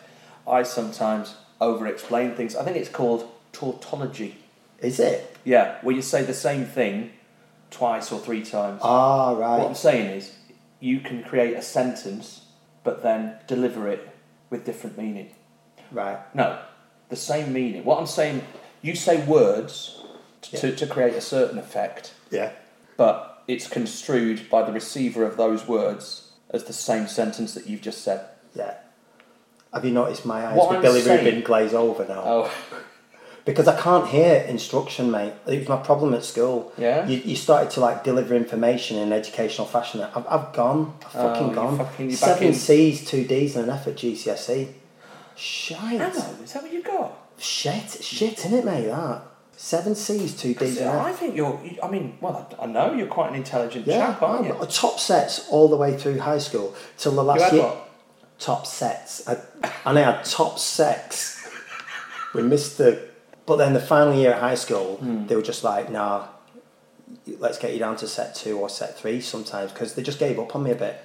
I 0.46 0.64
sometimes 0.64 1.36
over-explain 1.60 2.34
things. 2.34 2.56
I 2.56 2.64
think 2.64 2.76
it's 2.76 2.88
called 2.88 3.30
tautology. 3.52 4.38
Is 4.80 4.98
it? 4.98 5.36
Yeah, 5.44 5.78
where 5.82 5.94
you 5.94 6.02
say 6.02 6.24
the 6.24 6.34
same 6.34 6.64
thing 6.64 7.12
twice 7.70 8.10
or 8.10 8.18
three 8.18 8.42
times. 8.44 8.80
Ah, 8.82 9.32
right. 9.32 9.58
What 9.58 9.68
I'm 9.68 9.74
saying 9.76 10.10
is, 10.10 10.34
you 10.80 10.98
can 10.98 11.22
create 11.22 11.54
a 11.54 11.62
sentence, 11.62 12.46
but 12.82 13.02
then 13.04 13.36
deliver 13.46 13.88
it 13.88 14.08
with 14.50 14.64
different 14.64 14.98
meaning. 14.98 15.30
Right. 15.92 16.18
No, 16.34 16.58
the 17.12 17.16
same 17.16 17.52
meaning. 17.52 17.84
What 17.84 18.00
I'm 18.00 18.06
saying, 18.06 18.42
you 18.80 18.94
say 18.96 19.24
words 19.24 20.00
t- 20.40 20.56
to, 20.56 20.74
to 20.74 20.86
create 20.86 21.14
a 21.14 21.20
certain 21.20 21.58
effect, 21.58 22.14
Yeah. 22.30 22.50
but 22.96 23.44
it's 23.46 23.68
construed 23.68 24.48
by 24.50 24.62
the 24.62 24.72
receiver 24.72 25.24
of 25.24 25.36
those 25.36 25.68
words 25.68 26.32
as 26.50 26.64
the 26.64 26.72
same 26.72 27.06
sentence 27.06 27.52
that 27.54 27.66
you've 27.68 27.82
just 27.82 28.02
said. 28.02 28.24
Yeah. 28.54 28.74
Have 29.74 29.84
you 29.84 29.92
noticed 29.92 30.24
my 30.26 30.46
eyes 30.46 30.56
What 30.56 30.68
with 30.70 30.76
I'm 30.78 30.82
Billy 30.82 31.00
saying- 31.02 31.24
Rubin 31.24 31.42
glaze 31.42 31.74
over 31.74 32.04
now? 32.06 32.22
Oh, 32.24 32.50
Because 33.44 33.66
I 33.66 33.76
can't 33.80 34.06
hear 34.06 34.34
instruction, 34.42 35.10
mate. 35.10 35.32
It 35.48 35.58
was 35.58 35.68
my 35.68 35.78
problem 35.78 36.14
at 36.14 36.22
school. 36.22 36.72
Yeah? 36.78 37.04
You, 37.08 37.18
you 37.24 37.34
started 37.34 37.70
to 37.72 37.80
like 37.80 38.04
deliver 38.04 38.36
information 38.36 38.98
in 38.98 39.08
an 39.08 39.12
educational 39.12 39.66
fashion. 39.66 40.00
I've, 40.00 40.24
I've 40.28 40.52
gone. 40.52 40.94
I've 41.06 41.16
Oh, 41.16 41.28
fucking 41.34 41.48
you 41.48 41.54
gone. 41.56 41.76
fucking- 41.78 42.12
Seven 42.12 42.46
in- 42.48 42.54
C's, 42.54 43.04
two 43.04 43.24
D's, 43.24 43.56
and 43.56 43.64
an 43.64 43.70
F 43.76 43.88
at 43.88 43.96
GCSE. 43.96 44.68
Shite. 45.34 46.00
hello, 46.00 46.36
is 46.42 46.52
that 46.52 46.62
what 46.62 46.72
you 46.72 46.82
got? 46.82 47.12
Shit. 47.38 48.02
Shit, 48.02 48.36
innit, 48.38 48.64
mate, 48.64 48.86
that. 48.86 49.22
Seven 49.56 49.94
C's, 49.94 50.36
two 50.36 50.54
D's, 50.54 50.78
and 50.78 50.88
I 50.90 51.10
F. 51.10 51.18
think 51.18 51.36
you're. 51.36 51.60
you- 51.64 51.78
I 51.82 51.88
mean, 51.88 52.16
well, 52.20 52.48
I 52.58 52.64
I 52.64 52.66
know 52.66 52.92
you're 52.94 53.06
quite 53.06 53.30
an 53.30 53.36
intelligent 53.36 53.86
Yeah, 53.86 53.98
chap, 54.12 54.22
aren't 54.22 54.46
you? 54.46 54.54
I'm- 54.54 54.66
top 54.66 54.98
sets 54.98 55.48
all 55.50 55.68
the 55.68 55.76
way 55.76 55.96
through 55.96 56.18
high 56.18 56.38
school 56.38 56.74
till 56.98 57.12
the 57.12 57.22
You 57.22 57.28
last 57.28 57.42
had 57.42 57.52
year. 57.52 57.62
what? 57.62 57.88
Top 58.38 58.66
sets, 58.66 59.28
I, 59.28 59.36
and 59.86 59.98
I 59.98 60.02
had 60.02 60.24
top 60.24 60.58
sex. 60.58 61.46
We 62.34 62.42
missed 62.42 62.78
the, 62.78 63.08
but 63.46 63.56
then 63.56 63.72
the 63.74 63.80
final 63.80 64.14
year 64.14 64.32
at 64.32 64.40
high 64.40 64.56
school, 64.56 64.96
Hmm. 64.96 65.26
they 65.26 65.36
were 65.36 65.42
just 65.42 65.62
like, 65.62 65.90
"Nah, 65.90 66.24
let's 67.38 67.58
get 67.58 67.72
you 67.72 67.78
down 67.78 67.96
to 67.96 68.08
set 68.08 68.34
two 68.34 68.58
or 68.58 68.68
set 68.68 68.98
three 68.98 69.20
sometimes," 69.20 69.70
because 69.72 69.94
they 69.94 70.02
just 70.02 70.18
gave 70.18 70.38
up 70.40 70.56
on 70.56 70.62
me 70.64 70.70
a 70.72 70.74
bit. 70.74 70.96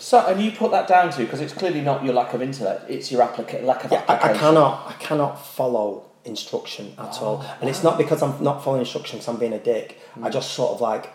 So, 0.00 0.18
and 0.26 0.42
you 0.42 0.50
put 0.50 0.70
that 0.72 0.88
down 0.88 1.10
to 1.12 1.18
because 1.18 1.40
it's 1.40 1.52
clearly 1.52 1.82
not 1.82 2.04
your 2.04 2.14
lack 2.14 2.32
of 2.34 2.40
intellect; 2.42 2.90
it's 2.90 3.12
your 3.12 3.22
applica- 3.26 3.62
lack 3.62 3.84
of 3.84 3.92
Yeah, 3.92 4.04
I, 4.08 4.30
I 4.30 4.32
cannot, 4.32 4.86
I 4.88 4.94
cannot 4.94 5.44
follow 5.44 6.06
instruction 6.24 6.92
at 6.98 7.20
all, 7.22 7.44
and 7.60 7.68
it's 7.68 7.82
not 7.82 7.96
because 7.98 8.22
I'm 8.22 8.42
not 8.42 8.64
following 8.64 8.80
instruction 8.80 9.18
because 9.18 9.28
I'm 9.28 9.38
being 9.38 9.52
a 9.52 9.58
dick. 9.58 9.98
I 10.22 10.28
just 10.30 10.52
sort 10.52 10.72
of 10.72 10.80
like, 10.80 11.10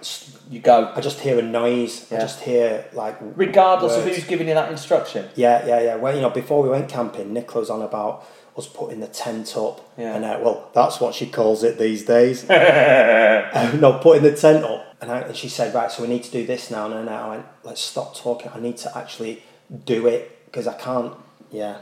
You 0.49 0.59
go, 0.59 0.91
I 0.95 1.01
just 1.01 1.19
hear 1.19 1.37
a 1.39 1.41
noise. 1.41 2.11
I 2.11 2.17
just 2.17 2.41
hear 2.41 2.85
like 2.93 3.17
regardless 3.19 3.97
of 3.97 4.05
who's 4.05 4.23
giving 4.23 4.47
you 4.47 4.53
that 4.53 4.71
instruction. 4.71 5.29
Yeah, 5.35 5.65
yeah, 5.65 5.81
yeah. 5.81 5.95
Well, 5.95 6.15
you 6.15 6.21
know, 6.21 6.29
before 6.29 6.61
we 6.63 6.69
went 6.69 6.87
camping, 6.87 7.33
Nicola 7.33 7.61
was 7.61 7.69
on 7.69 7.81
about 7.81 8.25
us 8.57 8.67
putting 8.67 8.99
the 9.01 9.07
tent 9.07 9.55
up. 9.57 9.81
Yeah. 9.97 10.15
And 10.15 10.23
uh, 10.25 10.39
well, 10.41 10.69
that's 10.73 10.99
what 10.99 11.13
she 11.13 11.27
calls 11.27 11.63
it 11.63 11.77
these 11.77 12.05
days. 12.05 12.49
uh, 12.49 13.71
no, 13.79 13.99
putting 13.99 14.23
the 14.23 14.35
tent 14.35 14.63
up. 14.63 14.84
And, 15.05 15.11
I, 15.11 15.19
and 15.19 15.35
she 15.35 15.49
said, 15.49 15.71
right, 15.75 15.91
so 15.91 16.01
we 16.01 16.09
need 16.09 16.23
to 16.23 16.31
do 16.31 16.47
this 16.47 16.71
now. 16.71 16.85
And 16.85 17.07
then 17.07 17.07
I 17.07 17.29
went, 17.29 17.45
let's 17.63 17.79
stop 17.81 18.17
talking. 18.17 18.49
I 18.55 18.59
need 18.59 18.77
to 18.77 18.97
actually 18.97 19.43
do 19.85 20.07
it 20.07 20.45
because 20.45 20.65
I 20.65 20.73
can't. 20.73 21.13
Yeah. 21.51 21.77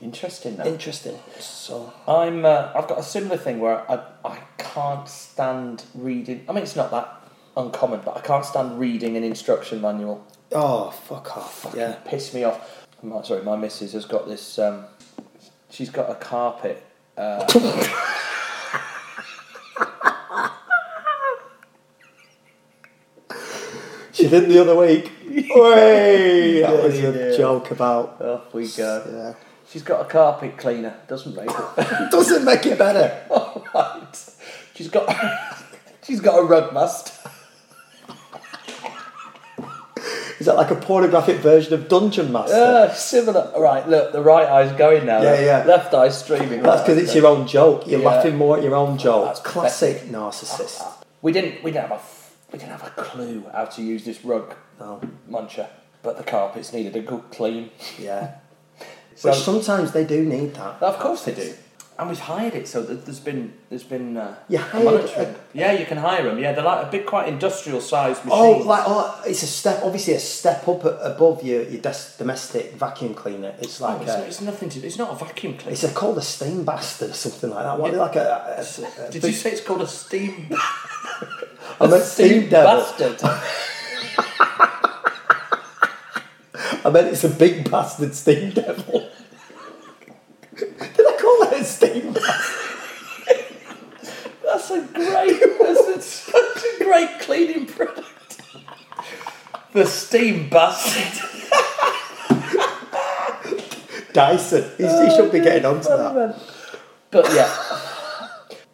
Interesting. 0.00 0.56
Though. 0.56 0.64
Interesting. 0.64 1.18
So, 1.38 1.92
I'm. 2.08 2.46
Uh, 2.46 2.72
I've 2.74 2.88
got 2.88 2.98
a 2.98 3.02
similar 3.02 3.36
thing 3.36 3.60
where 3.60 3.88
I 3.90 4.02
I 4.24 4.38
can't 4.56 5.06
stand 5.06 5.84
reading. 5.94 6.46
I 6.48 6.52
mean, 6.52 6.62
it's 6.62 6.76
not 6.76 6.90
that 6.92 7.22
uncommon, 7.58 8.00
but 8.02 8.16
I 8.16 8.20
can't 8.20 8.44
stand 8.46 8.80
reading 8.80 9.18
an 9.18 9.22
instruction 9.22 9.82
manual. 9.82 10.26
Oh, 10.50 10.90
fuck 10.90 11.36
off. 11.36 11.74
Yeah. 11.76 11.96
Piss 12.06 12.32
me 12.32 12.44
off. 12.44 12.86
My, 13.02 13.22
sorry, 13.22 13.42
my 13.42 13.56
missus 13.56 13.92
has 13.92 14.06
got 14.06 14.26
this. 14.26 14.58
Um, 14.58 14.86
she's 15.68 15.90
got 15.90 16.08
a 16.10 16.14
carpet. 16.14 16.82
Uh, 17.18 17.44
She 24.32 24.40
did 24.40 24.48
the 24.48 24.60
other 24.62 24.74
week. 24.76 25.12
That 25.52 26.82
was 26.82 26.98
a 26.98 27.30
yeah. 27.30 27.36
joke 27.36 27.70
about. 27.70 28.18
off 28.22 28.54
we 28.54 28.66
go. 28.66 29.04
Yeah. 29.12 29.34
She's 29.68 29.82
got 29.82 30.00
a 30.00 30.04
carpet 30.08 30.56
cleaner. 30.56 30.94
Doesn't 31.06 31.36
make 31.36 31.50
it. 31.50 31.76
Doesn't 32.10 32.42
make 32.44 32.64
it 32.64 32.78
better. 32.78 33.26
right. 33.74 34.30
She's 34.74 34.88
got. 34.88 35.06
she's 36.02 36.20
got 36.20 36.38
a 36.38 36.44
rug 36.44 36.72
master. 36.72 37.12
Is 40.38 40.46
that 40.46 40.56
like 40.56 40.70
a 40.70 40.76
pornographic 40.76 41.36
version 41.38 41.74
of 41.74 41.88
Dungeon 41.88 42.32
Master? 42.32 42.54
Uh, 42.54 42.92
similar. 42.94 43.52
Right, 43.56 43.86
look, 43.86 44.12
the 44.12 44.22
right 44.22 44.48
eye's 44.48 44.72
going 44.72 45.04
now. 45.06 45.22
Yeah, 45.22 45.40
yeah. 45.40 45.64
Left 45.64 45.92
eye's 45.92 46.16
streaming. 46.16 46.62
That's 46.62 46.82
because 46.82 46.98
it's 46.98 47.14
your 47.14 47.26
own 47.26 47.46
joke. 47.46 47.86
You're 47.86 48.00
Yeah. 48.00 48.08
laughing 48.08 48.36
more 48.36 48.56
at 48.56 48.62
your 48.64 48.74
own 48.74 48.96
joke. 48.98 49.26
That's 49.26 49.40
Classic 49.40 50.02
narcissist. 50.08 50.82
We 51.20 51.32
didn't. 51.32 51.62
We 51.62 51.70
didn't 51.70 51.90
have 51.90 51.98
a. 51.98 52.21
We 52.52 52.58
didn't 52.58 52.72
have 52.72 52.86
a 52.86 53.02
clue 53.02 53.44
how 53.52 53.64
to 53.64 53.82
use 53.82 54.04
this 54.04 54.24
rug 54.24 54.54
No. 54.78 55.00
muncher, 55.30 55.68
but 56.02 56.18
the 56.18 56.24
carpets 56.24 56.72
needed 56.72 56.94
a 56.96 57.00
good 57.00 57.22
clean. 57.30 57.70
Yeah. 57.98 58.34
So- 59.14 59.28
Which 59.30 59.40
sometimes 59.40 59.92
they 59.92 60.04
do 60.04 60.24
need 60.24 60.54
that. 60.54 60.82
Of 60.82 60.98
course 60.98 61.24
they 61.26 61.34
do. 61.34 61.52
And 61.98 62.08
we've 62.08 62.18
hired 62.18 62.54
it, 62.54 62.66
so 62.66 62.82
there's 62.82 63.20
been 63.20 63.52
there's 63.68 63.84
been. 63.84 64.16
Uh, 64.16 64.34
You 64.48 64.56
hired 64.58 65.04
a- 65.04 65.34
Yeah, 65.52 65.72
you 65.72 65.84
can 65.84 65.98
hire 65.98 66.24
them. 66.24 66.38
Yeah, 66.38 66.52
they're 66.52 66.64
like 66.64 66.86
a 66.86 66.90
big, 66.90 67.04
quite 67.04 67.28
industrial 67.28 67.82
sized 67.82 68.24
machine. 68.24 68.40
Oh, 68.42 68.52
like 68.66 68.82
oh, 68.86 69.22
it's 69.26 69.42
a 69.42 69.46
step. 69.46 69.80
Obviously, 69.84 70.14
a 70.14 70.18
step 70.18 70.66
up 70.66 70.82
above 70.84 71.44
your 71.44 71.62
your 71.64 71.82
des- 71.82 72.16
domestic 72.16 72.72
vacuum 72.72 73.12
cleaner. 73.14 73.54
It's 73.60 73.80
Oh, 73.82 73.84
like 73.88 74.00
it's, 74.02 74.10
a, 74.12 74.26
it's 74.26 74.40
nothing 74.40 74.70
to. 74.70 74.80
It's 74.80 74.96
not 74.98 75.10
a 75.12 75.16
vacuum 75.24 75.58
cleaner. 75.58 75.72
it's 75.72 75.84
a, 75.84 75.92
called 75.92 76.16
a 76.16 76.22
steam 76.22 76.64
bastard 76.64 77.10
or 77.10 77.14
something 77.14 77.50
like 77.50 77.64
that. 77.64 77.78
What 77.78 77.92
like 77.94 78.16
a, 78.16 78.56
a, 78.58 79.06
a 79.06 79.10
Did 79.10 79.20
big- 79.22 79.30
you 79.32 79.36
say 79.36 79.52
it's 79.52 79.60
called 79.60 79.82
a 79.82 79.86
steam? 79.86 80.50
I 81.80 81.86
meant 81.86 82.04
steam 82.04 82.48
devil. 82.48 82.80
bastard. 82.80 83.22
I 86.84 86.90
meant 86.90 87.08
it's 87.08 87.24
a 87.24 87.28
big 87.28 87.70
bastard 87.70 88.14
steam 88.14 88.50
devil. 88.50 89.08
Did 90.56 90.74
I 90.80 91.16
call 91.20 91.42
it 91.48 91.60
a 91.60 91.64
steam 91.64 92.12
bastard? 92.12 92.58
That's 94.44 94.70
a 94.70 94.80
great. 94.92 95.40
That's 95.60 96.06
such 96.06 96.62
a 96.80 96.84
great 96.84 97.20
cleaning 97.20 97.66
product. 97.66 98.08
The 99.72 99.86
steam 99.86 100.48
bastard. 100.50 101.28
Dyson. 104.12 104.70
He, 104.76 104.84
he 104.84 105.10
should 105.16 105.32
be 105.32 105.40
getting 105.40 105.64
onto 105.64 105.88
that. 105.88 106.14
Oh, 106.14 106.34
but 107.10 107.32
yeah, 107.32 107.50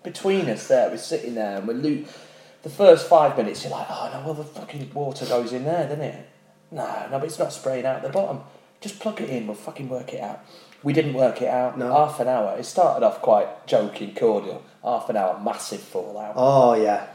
between 0.03 0.49
us 0.51 0.67
there, 0.69 0.91
we're 0.91 0.97
sitting 0.97 1.35
there 1.37 1.59
and 1.59 1.69
we're 1.69 1.75
lo- 1.75 2.05
the 2.63 2.71
first 2.71 3.09
five 3.09 3.37
minutes. 3.37 3.63
You're 3.65 3.73
like, 3.73 3.87
oh 3.91 4.11
no, 4.13 4.23
well 4.25 4.35
the 4.35 4.45
fucking 4.45 4.91
water 4.95 5.27
goes 5.27 5.53
in 5.53 5.65
there, 5.65 5.85
doesn't 5.89 6.01
it? 6.05 6.29
No, 6.71 6.85
no, 7.11 7.19
but 7.19 7.25
it's 7.25 7.39
not 7.39 7.53
spraying 7.53 7.87
out 7.87 8.03
the 8.03 8.09
bottom. 8.11 8.41
Just 8.81 9.01
plug 9.01 9.21
it 9.21 9.31
in. 9.31 9.47
We'll 9.47 9.57
fucking 9.57 9.89
work 9.89 10.13
it 10.15 10.21
out. 10.21 10.41
We 10.83 10.93
didn't 10.93 11.15
work 11.15 11.43
it 11.43 11.49
out. 11.49 11.77
No. 11.79 11.91
Half 11.93 12.21
an 12.21 12.29
hour. 12.29 12.57
It 12.57 12.65
started 12.65 13.05
off 13.05 13.21
quite 13.21 13.67
joking, 13.67 14.15
cordial. 14.15 14.63
Half 14.85 15.09
an 15.11 15.17
hour, 15.17 15.41
massive 15.41 15.81
fallout. 15.81 16.35
Oh 16.37 16.75
yeah. 16.75 17.07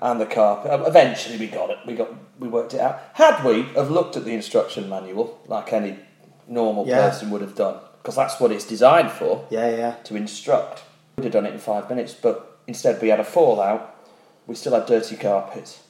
and 0.00 0.20
the 0.20 0.26
carpet. 0.26 0.70
Um, 0.70 0.86
Eventually, 0.86 1.36
we 1.38 1.46
got 1.48 1.70
it. 1.70 1.78
We 1.86 1.94
got 1.94 2.10
we 2.38 2.48
worked 2.48 2.74
it 2.74 2.80
out. 2.80 3.00
Had 3.14 3.44
we 3.44 3.62
have 3.74 3.90
looked 3.90 4.16
at 4.16 4.24
the 4.24 4.32
instruction 4.32 4.88
manual 4.88 5.40
like 5.46 5.72
any 5.72 5.96
normal 6.46 6.86
Yeah. 6.86 7.08
person 7.10 7.30
would 7.30 7.40
have 7.42 7.54
done, 7.54 7.78
because 8.02 8.16
that's 8.16 8.38
what 8.40 8.50
it's 8.52 8.64
designed 8.64 9.10
for 9.10 9.46
Yeah 9.50 9.68
yeah. 9.76 9.92
to 10.04 10.16
instruct. 10.16 10.82
We'd 11.16 11.24
have 11.24 11.32
done 11.32 11.46
it 11.46 11.52
in 11.52 11.58
five 11.58 11.88
minutes, 11.88 12.14
but 12.14 12.58
instead 12.66 13.00
we 13.02 13.08
had 13.08 13.20
a 13.20 13.24
fallout. 13.24 13.96
We 14.50 14.56
still 14.56 14.74
had 14.74 14.86
dirty 14.86 15.14
carpets. 15.14 15.84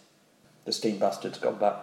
The 0.67 0.73
steam 0.73 0.99
bastard's 0.99 1.39
gone 1.39 1.55
back. 1.59 1.77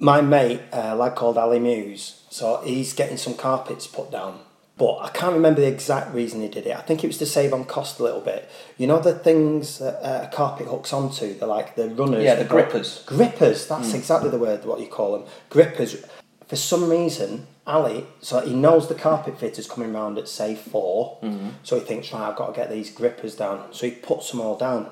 My 0.00 0.20
mate, 0.20 0.62
a 0.72 0.96
lad 0.96 1.14
called 1.14 1.38
Ali 1.38 1.60
Muse, 1.60 2.24
so 2.28 2.60
he's 2.64 2.92
getting 2.92 3.16
some 3.18 3.34
carpets 3.34 3.86
put 3.86 4.10
down. 4.10 4.40
But 4.76 4.96
I 4.98 5.10
can't 5.10 5.34
remember 5.34 5.60
the 5.60 5.68
exact 5.68 6.12
reason 6.12 6.40
he 6.40 6.48
did 6.48 6.66
it. 6.66 6.76
I 6.76 6.80
think 6.80 7.04
it 7.04 7.06
was 7.06 7.18
to 7.18 7.26
save 7.26 7.52
on 7.54 7.64
cost 7.66 8.00
a 8.00 8.02
little 8.02 8.20
bit. 8.20 8.50
You 8.76 8.88
know 8.88 8.98
the 8.98 9.14
things 9.14 9.78
that 9.78 10.04
uh, 10.04 10.24
a 10.28 10.34
carpet 10.34 10.66
hooks 10.66 10.92
onto? 10.92 11.38
They're 11.38 11.46
like 11.46 11.76
the 11.76 11.88
runners. 11.90 12.24
Yeah, 12.24 12.34
the 12.34 12.44
grippers. 12.44 13.04
Grippers, 13.06 13.68
that's 13.68 13.94
exactly 13.94 14.28
the 14.30 14.38
word, 14.38 14.64
what 14.64 14.80
you 14.80 14.88
call 14.88 15.12
them. 15.12 15.28
Grippers. 15.50 16.04
For 16.48 16.56
some 16.56 16.90
reason, 16.90 17.46
Ali, 17.64 18.08
so 18.20 18.40
he 18.40 18.54
knows 18.54 18.88
the 18.88 18.96
carpet 18.96 19.38
fitter's 19.38 19.68
coming 19.68 19.92
round 19.92 20.18
at 20.18 20.26
say 20.28 20.56
4 20.56 21.18
Mhm. 21.22 21.52
so 21.62 21.76
he 21.78 21.82
thinks, 21.82 22.12
right, 22.12 22.28
I've 22.28 22.34
got 22.36 22.48
to 22.52 22.60
get 22.60 22.70
these 22.70 22.90
grippers 22.90 23.36
down. 23.36 23.68
So 23.70 23.86
he 23.86 23.92
puts 23.92 24.32
them 24.32 24.40
all 24.40 24.56
down. 24.56 24.90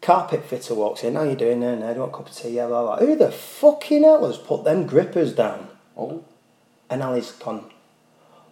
Carpet 0.00 0.44
fitter 0.44 0.74
walks 0.74 1.02
in, 1.02 1.14
how 1.14 1.24
you 1.24 1.34
doing 1.34 1.60
there? 1.60 1.76
No, 1.76 1.88
do 1.88 1.94
you 1.94 2.00
want 2.00 2.12
a 2.12 2.16
cup 2.16 2.28
of 2.28 2.34
tea? 2.34 2.50
Yeah, 2.50 2.66
blah, 2.68 2.82
blah. 2.82 2.98
Who 2.98 3.16
the 3.16 3.30
fucking 3.32 4.04
hell 4.04 4.26
has 4.26 4.38
put 4.38 4.64
them 4.64 4.86
grippers 4.86 5.32
down? 5.34 5.68
Oh, 5.96 6.24
And 6.88 7.02
Ali's 7.02 7.32
gone, 7.32 7.70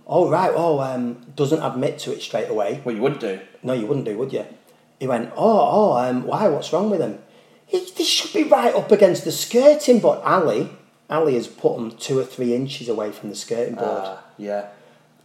oh, 0.07 0.29
right, 0.29 0.51
oh, 0.55 0.81
um, 0.81 1.25
doesn't 1.37 1.63
admit 1.63 1.99
to 2.01 2.13
it 2.13 2.21
straight 2.23 2.49
away. 2.49 2.81
well, 2.85 2.95
you 2.95 3.01
wouldn't 3.01 3.21
do. 3.21 3.41
No, 3.63 3.73
you 3.73 3.87
wouldn't 3.87 4.07
do, 4.07 4.19
would 4.19 4.33
you? 4.33 4.45
He 4.99 5.07
went, 5.07 5.31
oh, 5.37 5.93
oh, 5.93 5.97
um, 5.97 6.25
why? 6.27 6.49
What's 6.49 6.73
wrong 6.73 6.91
with 6.91 7.01
them? 7.01 7.21
He, 7.67 7.79
they 7.97 8.05
should 8.05 8.33
be 8.33 8.45
right 8.49 8.75
up 8.75 8.91
against 8.91 9.25
the 9.25 9.33
skirting, 9.33 10.01
but 10.01 10.23
Ali, 10.23 10.71
Ali 11.09 11.35
has 11.35 11.47
put 11.47 11.77
them 11.77 11.91
two 11.93 12.19
or 12.19 12.25
three 12.25 12.55
inches 12.55 12.89
away 12.89 13.13
from 13.13 13.29
the 13.29 13.37
skirting 13.37 13.75
board. 13.75 14.03
Ah, 14.05 14.25
yeah. 14.39 14.69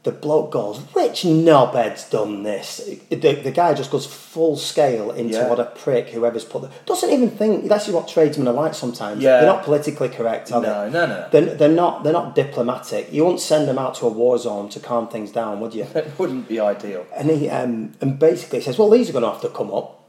The 0.03 0.12
bloke 0.12 0.51
goes, 0.51 0.79
which 0.93 1.22
knobhead's 1.22 2.10
done 2.10 2.41
this? 2.41 2.81
The, 3.10 3.15
the 3.36 3.51
guy 3.51 3.75
just 3.75 3.91
goes 3.91 4.08
full 4.08 4.58
scale 4.58 5.12
into 5.12 5.36
Yeah. 5.38 5.48
what 5.48 5.60
a 5.60 5.65
prick 5.65 6.10
whoever's 6.10 6.43
put 6.43 6.63
the 6.63 6.70
Doesn't 6.88 7.12
even 7.12 7.29
think, 7.29 7.70
that's 7.70 7.88
what 7.88 8.08
tradesmen 8.08 8.48
are 8.48 8.53
like 8.53 8.74
sometimes. 8.74 9.22
Yeah. 9.22 9.38
They're 9.41 9.46
not 9.53 9.63
politically 9.63 10.10
correct, 10.10 10.51
are 10.51 10.60
No, 10.60 10.86
they? 10.86 10.91
no, 10.91 11.05
no. 11.05 11.27
They're, 11.31 11.53
they're, 11.55 11.70
not, 11.70 12.03
they're 12.03 12.13
not 12.13 12.34
diplomatic. 12.34 13.13
You 13.13 13.25
wouldn't 13.25 13.41
send 13.41 13.67
them 13.67 13.77
out 13.77 13.93
to 13.96 14.08
a 14.08 14.10
war 14.10 14.39
zone 14.39 14.70
to 14.70 14.79
calm 14.79 15.08
things 15.08 15.31
down, 15.31 15.60
would 15.60 15.75
you? 15.75 15.84
That 15.93 16.17
wouldn't 16.17 16.48
be 16.48 16.60
ideal. 16.60 17.05
And 17.15 17.29
he 17.29 17.48
um, 17.50 17.93
and 18.01 18.17
basically 18.17 18.62
says, 18.62 18.79
"Well, 18.79 18.89
these 18.89 19.10
are 19.10 19.13
going 19.13 19.24
to 19.24 19.29
have 19.29 19.41
to 19.41 19.50
come 19.50 19.72
up," 19.72 20.03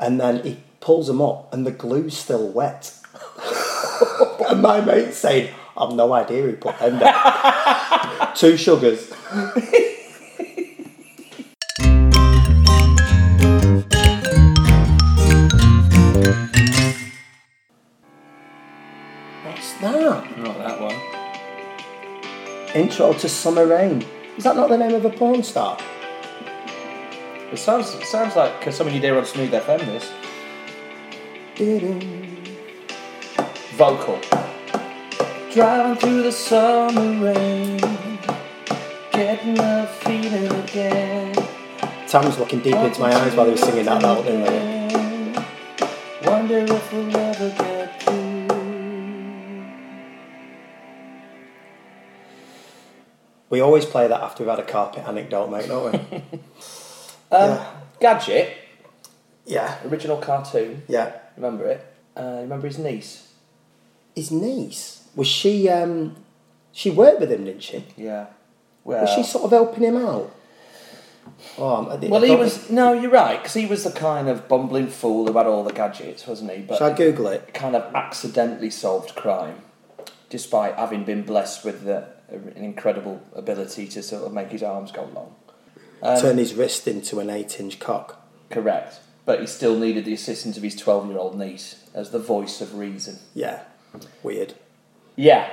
and 0.00 0.18
then 0.20 0.42
he 0.42 0.58
pulls 0.80 1.06
them 1.06 1.22
up, 1.22 1.52
and 1.54 1.64
the 1.64 1.70
glue's 1.70 2.16
still 2.16 2.48
wet. 2.48 2.92
and 4.48 4.60
my 4.62 4.80
mate's 4.80 5.18
saying, 5.18 5.54
"I've 5.76 5.94
no 5.94 6.12
idea 6.12 6.42
who 6.42 6.56
put 6.56 6.78
them 6.78 6.98
there. 6.98 8.32
Two 8.34 8.56
sugars. 8.56 9.10
What's 19.44 19.72
that? 19.80 20.38
Not 20.38 20.58
that 20.58 20.80
one. 20.80 20.96
Intro 22.74 23.12
to 23.12 23.28
Summer 23.28 23.66
Rain. 23.66 24.04
Is 24.36 24.44
that 24.44 24.56
not 24.56 24.68
the 24.68 24.78
name 24.78 24.94
of 24.94 25.04
a 25.04 25.10
porn 25.10 25.42
star? 25.42 25.78
It 27.52 27.58
sounds 27.58 27.94
it 27.94 28.06
sounds 28.06 28.34
like 28.34 28.72
something 28.72 28.94
you'd 28.94 29.04
hear 29.04 29.18
on 29.18 29.26
Smooth 29.26 29.52
FM. 29.52 29.80
This 29.86 30.10
vocal. 33.76 34.41
Driving 35.52 35.96
through 35.96 36.22
the 36.22 36.32
summer 36.32 37.26
rain, 37.26 37.76
getting 39.12 39.58
a 39.58 39.86
feeling 39.86 40.50
again. 40.62 41.34
Tam 42.08 42.24
was 42.24 42.38
looking 42.38 42.60
deep 42.60 42.74
into 42.74 43.00
my 43.00 43.12
eyes 43.14 43.34
while 43.34 43.44
he 43.46 43.52
was 43.52 43.60
singing 43.60 43.84
that 43.84 44.02
out, 44.02 44.24
didn't 44.24 44.46
he? 44.50 46.26
Wonder 46.26 46.58
if 46.60 46.92
we'll 46.92 47.14
ever 47.16 47.48
get 47.50 48.02
through. 48.02 48.48
We 53.50 53.60
always 53.60 53.84
play 53.84 54.08
that 54.08 54.22
after 54.22 54.42
we've 54.44 54.50
had 54.50 54.58
a 54.60 54.64
carpet 54.66 55.04
anecdote, 55.06 55.48
mate, 55.50 55.68
don't 55.68 55.92
we? 55.92 56.22
Um, 57.30 57.50
Yeah. 57.50 57.66
Gadget, 58.00 58.56
yeah, 59.46 59.78
original 59.86 60.16
cartoon. 60.18 60.82
yeah. 60.88 61.12
Remember 61.36 61.66
it? 61.66 61.80
Uh, 62.16 62.38
remember 62.42 62.66
his 62.66 62.78
niece? 62.78 63.28
His 64.14 64.30
niece 64.30 65.01
was 65.16 65.26
she? 65.28 65.68
Um, 65.68 66.16
she 66.72 66.90
worked 66.90 67.20
with 67.20 67.30
him, 67.30 67.44
didn't 67.44 67.62
she? 67.62 67.84
Yeah. 67.96 68.26
Well, 68.84 69.02
Was 69.02 69.10
she 69.14 69.22
sort 69.22 69.44
of 69.44 69.50
helping 69.50 69.84
him 69.84 69.96
out? 69.96 70.34
Oh, 71.56 71.86
I 71.88 71.96
well, 72.06 72.22
he 72.22 72.34
was. 72.34 72.68
No, 72.70 72.92
you're 72.92 73.10
right, 73.10 73.38
because 73.38 73.54
he 73.54 73.66
was 73.66 73.84
the 73.84 73.92
kind 73.92 74.28
of 74.28 74.48
bumbling 74.48 74.88
fool 74.88 75.26
who 75.26 75.36
had 75.36 75.46
all 75.46 75.62
the 75.62 75.72
gadgets, 75.72 76.26
wasn't 76.26 76.50
he? 76.50 76.62
But 76.62 76.78
Shall 76.78 76.90
I 76.92 76.94
Google 76.94 77.28
it? 77.28 77.54
kind 77.54 77.76
of 77.76 77.94
accidentally 77.94 78.70
solved 78.70 79.14
crime, 79.14 79.60
despite 80.30 80.74
having 80.76 81.04
been 81.04 81.22
blessed 81.22 81.64
with 81.64 81.84
the, 81.84 82.08
an 82.28 82.52
incredible 82.56 83.22
ability 83.34 83.86
to 83.88 84.02
sort 84.02 84.24
of 84.24 84.32
make 84.32 84.50
his 84.50 84.62
arms 84.62 84.90
go 84.90 85.04
long. 85.14 85.34
Um, 86.02 86.20
Turn 86.20 86.38
his 86.38 86.54
wrist 86.54 86.88
into 86.88 87.20
an 87.20 87.30
eight-inch 87.30 87.78
cock. 87.78 88.18
Correct. 88.50 88.98
but 89.24 89.40
he 89.40 89.46
still 89.46 89.78
needed 89.78 90.04
the 90.04 90.12
assistance 90.14 90.56
of 90.56 90.62
his 90.64 90.74
12 90.76 91.08
year 91.08 91.18
old 91.18 91.38
niece 91.38 91.84
as 91.94 92.10
the 92.10 92.18
voice 92.18 92.60
of 92.60 92.74
reason. 92.74 93.18
Yeah. 93.34 93.62
Weird. 94.22 94.54
Yeah, 95.16 95.48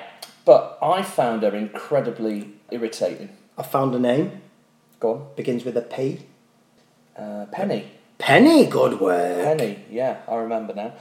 but 0.45 0.77
I 0.81 1.01
found 1.01 1.43
her 1.43 1.55
incredibly 1.55 2.53
irritating. 2.71 3.29
I 3.57 3.63
found 3.63 3.93
a 3.95 3.99
name. 3.99 4.41
Go 4.99 5.13
on. 5.13 5.27
Begins 5.35 5.65
with 5.65 5.77
a 5.77 5.81
P. 5.81 6.21
Uh, 7.17 7.45
Penny. 7.51 7.91
Penny, 8.17 8.65
good 8.65 8.99
work. 8.99 9.43
Penny, 9.43 9.79
yeah, 9.89 10.19
I 10.27 10.35
remember 10.35 10.73
now. 10.73 10.93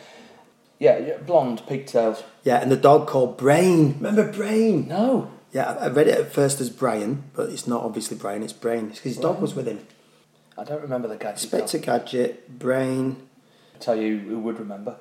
Yeah, 0.78 0.98
yeah, 0.98 1.16
blonde, 1.18 1.62
pigtails. 1.66 2.22
Yeah, 2.44 2.60
and 2.60 2.70
the 2.70 2.76
dog 2.76 3.08
called 3.08 3.36
Brain. 3.36 3.94
Remember 3.94 4.30
Brain? 4.30 4.86
No. 4.86 5.30
Yeah, 5.52 5.70
I 5.72 5.86
I 5.86 5.88
read 5.88 6.06
it 6.06 6.18
at 6.18 6.32
first 6.32 6.60
as 6.60 6.70
Brian, 6.70 7.24
but 7.34 7.50
it's 7.50 7.66
not 7.66 7.82
obviously 7.82 8.16
Brian, 8.16 8.42
it's 8.42 8.52
Brain. 8.52 8.90
It's 8.90 8.98
because 8.98 9.14
his 9.14 9.22
dog 9.22 9.40
was 9.40 9.54
with 9.54 9.66
him. 9.66 9.80
I 10.56 10.64
don't 10.64 10.82
remember 10.82 11.08
the 11.08 11.16
gadget. 11.16 11.42
Inspector 11.44 11.78
Gadget, 11.78 12.58
Brain, 12.58 13.16
I'll 13.74 13.80
tell 13.80 13.96
you 13.96 14.18
who 14.18 14.38
would 14.40 14.58
remember. 14.58 14.96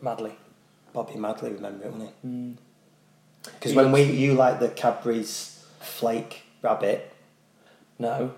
Madley. 0.00 0.32
Bobby 0.92 1.16
Madley, 1.18 1.52
remember 1.52 1.84
it, 1.84 1.92
wasn't 1.92 2.12
he? 2.22 2.28
Mm. 2.28 2.56
Because 3.54 3.74
when 3.74 3.92
we, 3.92 4.02
you 4.02 4.34
like 4.34 4.60
the 4.60 4.68
Cadbury's 4.68 5.64
Flake 5.80 6.42
Rabbit, 6.62 7.12
No. 7.98 8.34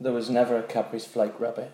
There 0.00 0.12
was 0.12 0.28
never 0.28 0.58
a 0.58 0.62
Cadbury's 0.62 1.04
Flake 1.06 1.38
Rabbit. 1.38 1.70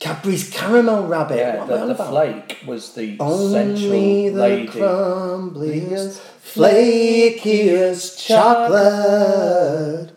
Cadbury's 0.00 0.48
Caramel 0.50 1.06
Rabbit. 1.06 1.36
Yeah, 1.36 1.58
what 1.58 1.68
the, 1.68 1.76
the 1.86 1.90
about? 1.92 2.08
flake 2.10 2.58
was 2.66 2.94
the 2.94 3.16
Only 3.20 4.30
the 4.30 4.34
lady. 4.36 4.66
crumbliest, 4.68 6.20
flakiest 6.42 8.18
chocolate. 8.26 10.10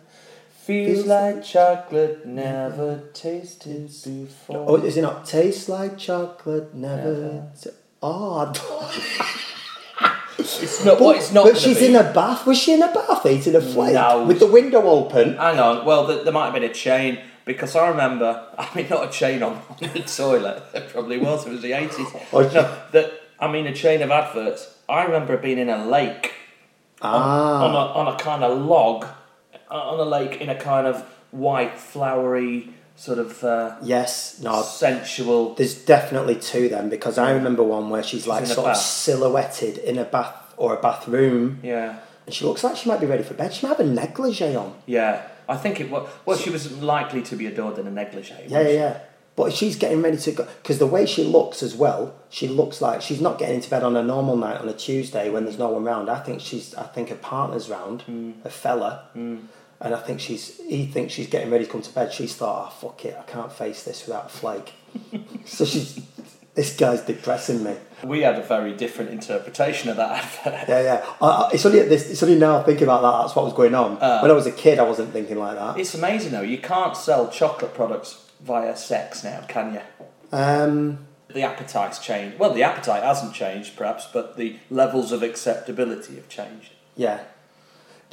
Feels 0.64 1.06
like 1.06 1.44
chocolate 1.44 2.26
never 2.26 3.02
tasted 3.14 3.88
before. 4.06 4.66
Oh, 4.70 4.76
is 4.78 4.96
it 4.96 5.02
not? 5.02 5.26
Tastes 5.26 5.68
like 5.68 5.98
chocolate, 5.98 6.74
never. 6.74 7.04
Never. 7.14 7.52
t- 7.62 7.70
Oh, 8.02 8.52
I 8.54 8.54
It's 10.40 10.84
not 10.86 11.00
what 11.00 11.18
it's 11.18 11.32
not. 11.32 11.46
But 11.46 11.58
she's 11.58 11.80
be. 11.80 11.88
in 11.88 11.96
a 11.96 12.04
bath. 12.12 12.46
Was 12.46 12.58
she 12.58 12.74
in 12.74 12.82
a 12.82 12.92
bath 12.94 13.26
eating 13.26 13.56
a 13.56 13.62
flake 13.62 13.94
No. 13.94 14.24
with 14.26 14.40
the 14.40 14.48
window 14.48 14.82
open? 14.82 15.38
Hang 15.38 15.60
on. 15.60 15.86
Well, 15.86 16.08
th- 16.08 16.24
there 16.24 16.34
might 16.34 16.46
have 16.46 16.54
been 16.54 16.64
a 16.64 16.74
chain 16.74 17.20
because 17.46 17.76
I 17.76 17.88
remember. 17.90 18.48
I 18.58 18.68
mean, 18.76 18.88
not 18.90 19.08
a 19.08 19.12
chain 19.12 19.44
on, 19.44 19.54
on 19.54 19.78
the 19.94 20.00
toilet. 20.02 20.64
There 20.74 20.82
probably 20.82 21.18
was. 21.20 21.46
It 21.46 21.52
was 21.52 21.62
the 21.62 21.74
eighties. 21.74 22.08
Oh, 22.32 22.42
no, 22.42 22.78
that 22.92 23.12
I 23.40 23.52
mean 23.52 23.68
a 23.68 23.74
chain 23.74 24.02
of 24.02 24.12
adverts. 24.12 24.76
I 24.90 25.04
remember 25.06 25.38
being 25.38 25.58
in 25.60 25.70
a 25.70 25.86
lake 25.86 26.34
Ah, 27.02 27.64
on 27.66 27.72
a 27.74 27.78
on 28.00 28.14
a 28.14 28.18
kind 28.18 28.44
of 28.44 28.58
log 28.66 29.06
uh, 29.70 29.74
on 29.74 30.00
a 30.00 30.04
lake 30.10 30.40
in 30.42 30.50
a 30.50 30.56
kind 30.56 30.88
of 30.88 31.02
white 31.32 31.78
flowery 31.78 32.70
sort 33.04 33.20
of 33.20 33.44
uh, 33.44 33.76
yes. 33.84 34.40
No, 34.42 34.62
sensual. 34.62 35.56
there's 35.56 35.76
definitely 35.76 36.36
two 36.36 36.70
then 36.70 36.90
because 36.90 37.18
I 37.18 37.32
remember 37.32 37.64
one 37.64 37.90
where 37.90 38.04
she's 38.04 38.26
like 38.28 38.46
sort 38.46 38.70
of 38.72 38.78
silhouetted 38.78 39.78
in 39.80 39.98
a 39.98 40.06
bath 40.06 40.54
or 40.58 40.76
a 40.78 40.82
bathroom, 40.82 41.60
Yeah, 41.64 42.00
and 42.26 42.34
she 42.36 42.46
looks 42.46 42.64
like 42.64 42.76
she 42.78 42.88
might 42.90 43.02
be 43.02 43.08
ready 43.08 43.24
for 43.24 43.34
bed. 43.34 43.54
She 43.54 43.66
might 43.66 43.78
have 43.78 43.86
a 43.86 43.90
negligee 43.90 44.56
on. 44.56 44.76
yeah. 44.86 45.28
I 45.46 45.58
think 45.58 45.82
it 45.82 45.90
was. 45.92 46.10
Well, 46.26 46.38
she 46.38 46.50
was 46.50 46.72
likely 46.82 47.22
to 47.24 47.36
be 47.36 47.48
adored 47.48 47.78
in 47.78 47.86
a 47.86 47.92
negligee. 47.92 48.46
Yeah, 48.48 48.62
yeah, 48.62 48.70
yeah. 48.70 49.00
But 49.36 49.52
she's 49.52 49.76
getting 49.76 50.02
ready 50.02 50.16
to 50.18 50.32
go 50.32 50.48
because 50.62 50.80
the 50.80 50.88
way 50.88 51.06
she 51.06 51.24
looks 51.26 51.62
as 51.62 51.76
well, 51.76 52.16
she 52.30 52.48
looks 52.48 52.82
like 52.82 53.02
she's 53.02 53.20
not 53.20 53.38
getting 53.40 53.56
into 53.56 53.70
bed 53.70 53.84
on 53.84 53.98
a 53.98 54.04
normal 54.04 54.38
night 54.38 54.62
on 54.62 54.70
a 54.70 54.74
Tuesday 54.74 55.30
when 55.30 55.44
there's 55.44 55.58
no 55.60 55.68
one 55.68 55.84
round. 55.84 56.10
I 56.10 56.20
think 56.22 56.40
she's, 56.40 56.74
I 56.76 56.84
think 56.84 57.10
her 57.10 57.16
partner's 57.16 57.68
round, 57.70 58.04
a 58.46 58.50
fella, 58.50 59.10
and 59.84 59.94
I 59.94 60.00
think 60.00 60.20
she's, 60.22 60.58
he 60.68 60.86
thinks 60.86 61.14
she's 61.14 61.28
getting 61.28 61.52
ready 61.52 61.66
to 61.66 61.72
come 61.72 61.82
to 61.82 61.94
bed. 61.94 62.12
She's 62.14 62.36
thought, 62.36 62.68
oh 62.68 62.70
fuck 62.88 63.06
it, 63.06 63.16
I 63.20 63.24
can't 63.32 63.52
face 63.52 63.84
this 63.84 64.06
without 64.08 64.26
a 64.28 64.30
flake. 64.30 64.74
so 65.46 65.66
she's, 65.66 66.02
this 66.56 66.76
guy's 66.78 67.02
depressing 67.02 67.64
me. 67.64 67.76
We 68.04 68.22
had 68.22 68.40
a 68.40 68.44
very 68.44 68.74
different 68.74 69.12
interpretation 69.12 69.90
of 69.90 69.98
that 69.98 70.24
advert. 70.24 70.70
Yeah, 70.70 70.82
yeah. 70.82 71.06
I, 71.22 71.28
I, 71.28 71.50
it's 71.54 71.66
only 71.66 71.80
at 71.82 71.90
this, 71.90 72.10
it's 72.10 72.24
only 72.24 72.38
now 72.38 72.64
thinking 72.64 72.84
about 72.86 73.02
that. 73.02 73.22
That's 73.24 73.36
what 73.36 73.46
was 73.46 73.54
going 73.54 73.76
on. 73.76 73.96
when 74.22 74.32
I 74.32 74.34
was 74.34 74.48
a 74.48 74.52
kid, 74.52 74.80
I 74.80 74.84
wasn't 74.84 75.12
thinking 75.12 75.38
like 75.38 75.56
that. 75.58 75.78
It's 75.80 75.94
amazing 75.94 76.32
though. 76.32 76.42
You 76.42 76.58
can't 76.60 76.96
sell 76.96 77.30
chocolate 77.30 77.74
products 77.74 78.30
via 78.42 78.76
sex 78.78 79.24
now, 79.24 79.44
can 79.48 79.74
you? 79.74 79.82
Um, 80.32 81.06
The 81.30 81.42
appetite's 81.44 82.00
changed. 82.00 82.38
Well, 82.40 82.54
the 82.54 82.64
appetite 82.64 83.04
hasn't 83.04 83.34
changed, 83.34 83.76
perhaps, 83.76 84.06
but 84.12 84.38
the 84.38 84.58
levels 84.70 85.12
of 85.12 85.24
acceptability 85.24 86.16
have 86.16 86.30
changed. 86.30 86.72
Yeah. 86.96 87.22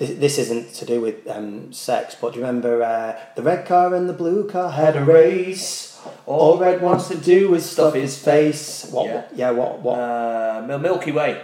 This, 0.00 0.18
this 0.18 0.38
isn't 0.38 0.72
to 0.80 0.86
do 0.86 1.00
with 1.02 1.28
um, 1.28 1.72
sex, 1.74 2.16
but 2.20 2.32
do 2.32 2.38
you 2.40 2.46
remember 2.46 2.82
uh, 2.82 3.20
the 3.36 3.42
red 3.42 3.66
car 3.66 3.94
and 3.94 4.08
the 4.08 4.14
blue 4.14 4.48
car 4.48 4.70
had 4.72 4.96
a 4.96 5.04
race? 5.04 6.00
All 6.24 6.56
red 6.58 6.80
wants 6.80 7.08
to 7.08 7.18
do 7.18 7.54
is 7.54 7.68
stuff 7.68 7.92
his 7.92 8.16
face. 8.18 8.88
What? 8.90 9.06
Yeah. 9.06 9.12
Yeah. 9.12 9.26
yeah 9.34 9.50
what? 9.50 9.80
What? 9.80 9.98
Uh, 9.98 10.78
Milky 10.80 11.12
Way. 11.12 11.42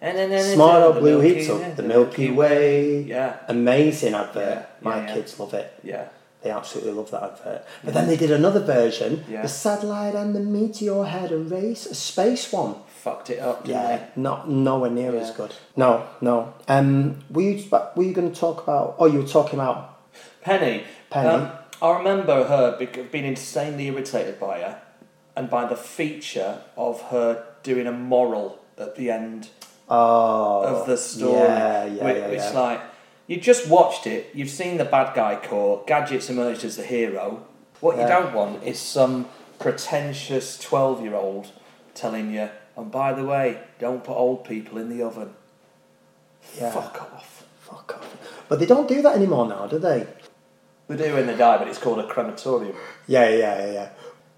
And 0.00 0.16
Smart 0.54 0.80
old 0.84 1.00
blue 1.00 1.20
Milky- 1.20 1.34
heats 1.40 1.50
up 1.50 1.74
the 1.76 1.82
Milky 1.82 2.30
Way. 2.30 3.02
Yeah, 3.02 3.36
Amazing 3.48 4.14
advert. 4.14 4.58
Yeah, 4.60 4.66
My 4.80 4.98
yeah, 4.98 5.06
yeah. 5.08 5.14
kids 5.14 5.40
love 5.40 5.54
it. 5.54 5.74
yeah. 5.82 6.04
They 6.40 6.50
absolutely 6.50 6.92
love 6.92 7.10
that 7.10 7.22
advert. 7.24 7.64
But 7.82 7.94
then 7.94 8.06
they 8.06 8.16
did 8.16 8.30
another 8.30 8.60
version. 8.60 9.24
Yeah. 9.28 9.42
The 9.42 9.48
satellite 9.48 10.14
and 10.14 10.36
the 10.36 10.40
meteor 10.40 11.02
had 11.02 11.32
a 11.32 11.38
race, 11.38 11.84
a 11.86 11.96
space 11.96 12.52
one. 12.52 12.76
Fucked 12.98 13.30
it 13.30 13.38
up, 13.38 13.66
Yeah, 13.66 14.06
not 14.16 14.50
nowhere 14.50 14.90
near 14.90 15.14
as 15.16 15.30
good. 15.30 15.54
No, 15.76 16.08
no. 16.20 16.54
Um, 16.66 17.20
were 17.30 17.42
you 17.42 17.64
were 17.94 18.02
you 18.02 18.12
going 18.12 18.32
to 18.32 18.38
talk 18.38 18.62
about? 18.62 18.96
Oh, 18.98 19.06
you 19.06 19.20
were 19.20 19.28
talking 19.28 19.58
about? 19.60 20.00
Penny. 20.42 20.82
Penny. 21.08 21.28
Um, 21.28 21.52
I 21.80 21.96
remember 21.96 22.44
her 22.44 22.76
being 22.76 23.24
insanely 23.24 23.86
irritated 23.86 24.40
by 24.40 24.60
her 24.60 24.82
and 25.36 25.48
by 25.48 25.66
the 25.66 25.76
feature 25.76 26.62
of 26.76 27.00
her 27.02 27.46
doing 27.62 27.86
a 27.86 27.92
moral 27.92 28.58
at 28.76 28.96
the 28.96 29.12
end 29.12 29.50
oh 29.88 30.64
of 30.64 30.86
the 30.86 30.96
story. 30.96 31.38
Yeah, 31.38 31.84
yeah, 31.84 32.04
which, 32.04 32.16
yeah, 32.16 32.52
yeah. 32.52 32.58
like 32.58 32.80
you 33.28 33.40
just 33.40 33.68
watched 33.68 34.08
it, 34.08 34.30
you've 34.34 34.50
seen 34.50 34.78
the 34.78 34.84
bad 34.84 35.14
guy 35.14 35.36
caught, 35.36 35.86
Gadget's 35.86 36.28
emerged 36.28 36.64
as 36.64 36.76
the 36.76 36.82
hero. 36.82 37.46
What 37.80 37.96
you 37.96 38.08
don't 38.08 38.34
want 38.34 38.64
is 38.64 38.80
some 38.80 39.28
pretentious 39.60 40.58
twelve 40.58 41.00
year 41.00 41.14
old 41.14 41.52
telling 41.94 42.32
you, 42.32 42.50
and 42.78 42.90
by 42.90 43.12
the 43.12 43.24
way, 43.24 43.60
don't 43.78 44.02
put 44.04 44.14
old 44.16 44.44
people 44.44 44.78
in 44.78 44.88
the 44.88 45.02
oven. 45.04 45.34
Yeah. 46.58 46.70
Fuck 46.70 47.02
off. 47.02 47.46
Fuck 47.60 47.94
off. 47.96 48.44
But 48.48 48.58
they 48.60 48.66
don't 48.66 48.88
do 48.88 49.02
that 49.02 49.14
anymore 49.16 49.46
now, 49.48 49.66
do 49.66 49.78
they? 49.78 50.06
They 50.88 50.96
do 50.96 51.12
when 51.14 51.26
they 51.26 51.36
die, 51.36 51.58
but 51.58 51.68
it's 51.68 51.78
called 51.78 51.98
a 51.98 52.06
crematorium. 52.06 52.74
Yeah, 53.06 53.28
yeah, 53.28 53.58
yeah, 53.66 53.72
yeah. 53.72 53.88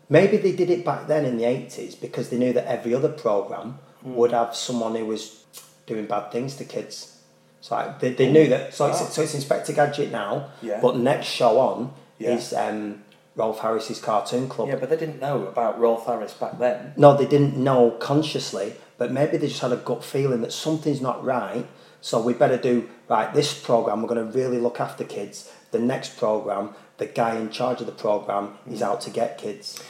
Maybe 0.08 0.36
they 0.38 0.52
did 0.52 0.70
it 0.70 0.84
back 0.84 1.06
then 1.06 1.24
in 1.24 1.36
the 1.36 1.44
eighties 1.44 1.94
because 1.94 2.30
they 2.30 2.38
knew 2.38 2.52
that 2.54 2.66
every 2.66 2.94
other 2.94 3.08
program 3.10 3.78
Hmm. 4.02 4.14
would 4.14 4.32
have 4.32 4.56
someone 4.56 4.94
who 4.96 5.04
was 5.04 5.44
doing 5.86 6.06
bad 6.06 6.32
things 6.32 6.56
to 6.56 6.64
kids. 6.64 7.18
So 7.60 7.74
like, 7.76 8.00
they, 8.00 8.14
they 8.14 8.32
knew 8.32 8.48
that. 8.48 8.72
So 8.74 8.86
Ah. 8.86 8.88
it's, 8.90 9.14
so 9.14 9.20
it's 9.22 9.34
Inspector 9.34 9.72
Gadget 9.74 10.10
now. 10.10 10.48
Yeah. 10.62 10.80
But 10.80 10.96
next 10.96 11.26
show 11.26 11.60
on 11.60 11.92
Yeah. 12.18 12.30
is 12.36 12.52
um, 12.54 13.02
Rolf 13.36 13.60
Harris's 13.60 14.00
Cartoon 14.00 14.48
Club. 14.48 14.68
Yeah, 14.68 14.76
but 14.76 14.90
they 14.90 14.96
didn't 14.96 15.20
know 15.20 15.46
about 15.46 15.78
Rolf 15.78 16.06
Harris 16.06 16.34
back 16.34 16.58
then. 16.58 16.92
No, 16.96 17.16
they 17.16 17.26
didn't 17.26 17.56
know 17.56 17.92
consciously, 17.92 18.74
but 18.98 19.12
maybe 19.12 19.36
they 19.36 19.48
just 19.48 19.60
had 19.60 19.72
a 19.72 19.76
gut 19.76 20.04
feeling 20.04 20.40
that 20.42 20.52
something's 20.52 21.00
not 21.00 21.24
right. 21.24 21.66
So 22.00 22.20
we 22.20 22.32
better 22.32 22.56
do 22.56 22.88
right. 23.08 23.32
This 23.32 23.54
program, 23.54 24.02
we're 24.02 24.08
going 24.08 24.30
to 24.30 24.38
really 24.38 24.58
look 24.58 24.80
after 24.80 25.04
kids. 25.04 25.52
The 25.70 25.78
next 25.78 26.18
program, 26.18 26.70
the 26.98 27.06
guy 27.06 27.36
in 27.36 27.50
charge 27.50 27.80
of 27.80 27.86
the 27.86 27.92
program 27.92 28.58
is 28.68 28.82
out 28.82 29.00
to 29.02 29.10
get 29.10 29.38
kids. 29.38 29.82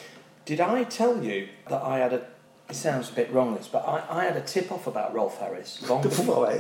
Did 0.45 0.61
I 0.61 0.85
tell 0.85 1.23
you 1.23 1.49
that 1.69 1.83
I 1.83 1.99
had 1.99 2.13
a? 2.13 2.27
It 2.69 2.77
sounds 2.77 3.11
a 3.11 3.15
bit 3.15 3.33
wrong, 3.33 3.55
this, 3.57 3.67
but 3.67 3.81
I, 3.81 4.05
I 4.09 4.25
had 4.25 4.37
a 4.37 4.41
tip 4.41 4.71
off 4.71 4.87
about 4.87 5.13
Rolf 5.13 5.39
Harris 5.39 5.83
long 5.89 6.03
before. 6.03 6.53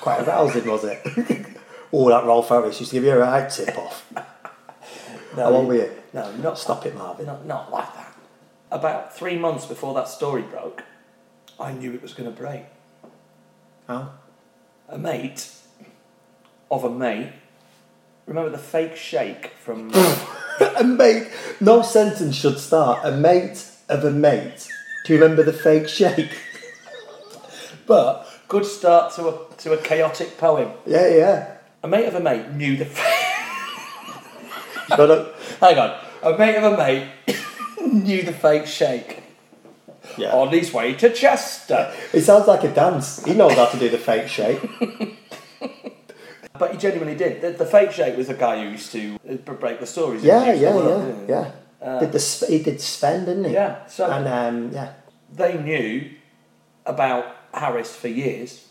Quite 0.00 0.26
arousing, 0.26 0.66
was 0.66 0.84
it? 0.84 1.00
oh, 1.92 2.08
that 2.08 2.24
Rolf 2.24 2.48
Harris 2.48 2.80
used 2.80 2.90
to 2.90 2.96
give 2.96 3.04
you 3.04 3.12
a 3.12 3.18
right 3.18 3.48
tip 3.50 3.76
off. 3.78 4.12
No, 5.36 5.44
How 5.44 5.50
old 5.52 5.68
were 5.68 5.74
you? 5.74 5.90
No, 6.12 6.30
not 6.36 6.58
Stop 6.58 6.84
it, 6.86 6.94
Marvin. 6.94 7.26
Not, 7.26 7.46
not 7.46 7.72
like 7.72 7.94
that. 7.94 8.14
About 8.70 9.14
three 9.14 9.38
months 9.38 9.66
before 9.66 9.94
that 9.94 10.08
story 10.08 10.42
broke, 10.42 10.82
I 11.58 11.72
knew 11.72 11.92
it 11.94 12.02
was 12.02 12.14
going 12.14 12.30
to 12.30 12.36
break. 12.36 12.64
How? 13.86 14.12
A 14.88 14.98
mate 14.98 15.50
of 16.70 16.84
a 16.84 16.90
mate. 16.90 17.32
Remember 18.26 18.50
the 18.50 18.58
Fake 18.58 18.96
Sheikh 18.96 19.52
from? 19.62 19.90
a 20.76 20.84
mate. 20.84 21.28
No 21.60 21.82
sentence 21.82 22.36
should 22.36 22.58
start. 22.58 23.00
A 23.04 23.10
mate 23.10 23.66
of 23.88 24.04
a 24.04 24.10
mate. 24.10 24.68
Do 25.04 25.14
you 25.14 25.20
remember 25.20 25.42
the 25.42 25.52
Fake 25.52 25.88
Sheikh? 25.88 26.30
but 27.86 28.26
good 28.48 28.64
start 28.64 29.14
to 29.14 29.28
a 29.28 29.54
to 29.58 29.72
a 29.72 29.78
chaotic 29.78 30.38
poem. 30.38 30.72
Yeah, 30.86 31.08
yeah. 31.08 31.56
A 31.82 31.88
mate 31.88 32.06
of 32.06 32.14
a 32.14 32.20
mate 32.20 32.50
knew 32.50 32.76
the. 32.76 32.84
Up. 35.00 35.34
Hang 35.60 35.78
on. 35.78 35.98
A 36.22 36.38
mate 36.38 36.56
of 36.56 36.72
a 36.72 36.76
mate 36.76 37.08
knew 37.92 38.22
the 38.22 38.32
Fake 38.32 38.66
Sheikh 38.66 39.22
Yeah. 40.16 40.32
on 40.32 40.48
his 40.48 40.72
way 40.72 40.94
to 40.94 41.10
Chester. 41.12 41.92
It 42.12 42.22
sounds 42.22 42.46
like 42.46 42.62
a 42.64 42.72
dance. 42.72 43.24
He 43.24 43.34
knows 43.34 43.54
how 43.54 43.66
to 43.66 43.78
do 43.78 43.88
the 43.88 43.98
Fake 43.98 44.28
Sheikh. 44.28 44.60
But 46.58 46.72
he 46.72 46.76
genuinely 46.78 47.16
did. 47.16 47.40
The, 47.40 47.50
the 47.52 47.66
Fake 47.66 47.90
Sheikh 47.92 48.16
was 48.16 48.28
a 48.28 48.34
guy 48.34 48.62
who 48.62 48.70
used 48.70 48.92
to 48.92 49.18
uh, 49.28 49.34
break 49.36 49.80
the 49.80 49.86
stories. 49.86 50.22
Yeah, 50.22 50.44
He 50.44 50.60
used 50.60 50.72
to 50.74 51.24
yeah, 51.26 51.26
yeah, 51.26 51.50
yeah. 51.82 51.98
did 51.98 52.12
the 52.12 52.20
Sp- 52.20 52.50
he 52.50 52.62
did 52.62 52.80
Sven, 52.80 53.24
didn't 53.24 53.44
he? 53.44 53.52
Yeah, 53.54 53.84
so- 53.86 54.08
and 54.08 54.28
um, 54.28 54.70
yeah, 54.72 54.92
they 55.32 55.60
knew 55.60 56.10
about 56.86 57.24
Harris 57.54 57.96
for 57.96 58.08
years, 58.08 58.68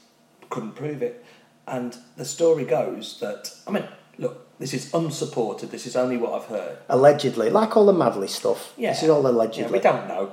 couldn't 0.50 0.74
prove 0.76 1.02
it. 1.02 1.26
And 1.68 1.98
the 2.18 2.24
story 2.24 2.66
goes 2.66 3.20
that, 3.20 3.52
I 3.68 3.72
mean, 3.72 3.88
look, 4.18 4.48
this 4.62 4.74
is 4.74 4.94
unsupported, 4.94 5.72
this 5.72 5.86
is 5.86 5.96
only 5.96 6.18
what 6.18 6.32
I've 6.34 6.48
heard. 6.48 6.78
allegedly, 6.88 7.50
like 7.50 7.76
all 7.76 7.86
the 7.86 7.94
Madley 7.94 8.28
stuff. 8.28 8.74
Yeah. 8.78 8.92
this 8.94 9.04
is 9.04 9.10
all 9.10 9.26
allegedly. 9.28 9.64
Yeah, 9.64 9.72
we 9.72 9.80
don't 9.80 10.08
know. 10.08 10.32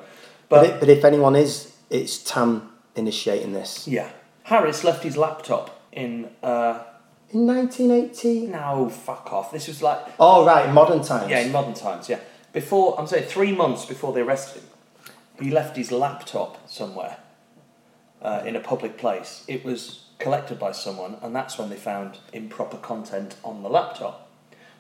but, 0.48 0.60
But, 0.60 0.66
it, 0.66 0.80
but 0.80 0.88
if 0.88 1.04
anyone 1.04 1.34
is, 1.34 1.72
it's 1.90 2.18
Tam 2.22 2.70
initiating 2.94 3.52
this. 3.54 3.88
yeah. 3.88 4.10
Harris 4.44 4.82
left 4.84 5.02
his 5.04 5.16
laptop 5.16 5.78
in, 5.92 6.30
uh, 6.42 6.80
In 7.32 7.46
1980. 7.46 8.46
no, 8.46 8.88
fuck 8.88 9.30
off. 9.32 9.50
This 9.52 9.68
was 9.68 9.82
like, 9.82 9.98
Oh 10.18 10.46
right, 10.46 10.66
in 10.68 10.74
modern 10.74 11.02
times. 11.02 11.30
yeah, 11.30 11.40
in 11.40 11.52
modern 11.52 11.74
times, 11.74 12.08
yeah. 12.08 12.20
Before, 12.52 12.98
I'm 12.98 13.06
saying 13.06 13.26
three 13.28 13.52
months 13.52 13.84
before 13.84 14.12
they 14.14 14.20
arrested 14.22 14.62
him, 14.62 14.68
he 15.44 15.50
left 15.50 15.76
his 15.76 15.92
laptop 15.92 16.66
somewhere 16.68 17.18
uh, 18.22 18.42
in 18.46 18.56
a 18.56 18.60
public 18.60 18.96
place. 18.98 19.44
It 19.46 19.64
was 19.64 20.04
collected 20.18 20.58
by 20.58 20.72
someone, 20.72 21.16
and 21.22 21.34
that's 21.34 21.58
when 21.58 21.70
they 21.70 21.76
found 21.76 22.18
improper 22.32 22.76
content 22.76 23.36
on 23.44 23.62
the 23.62 23.68
laptop. 23.68 24.28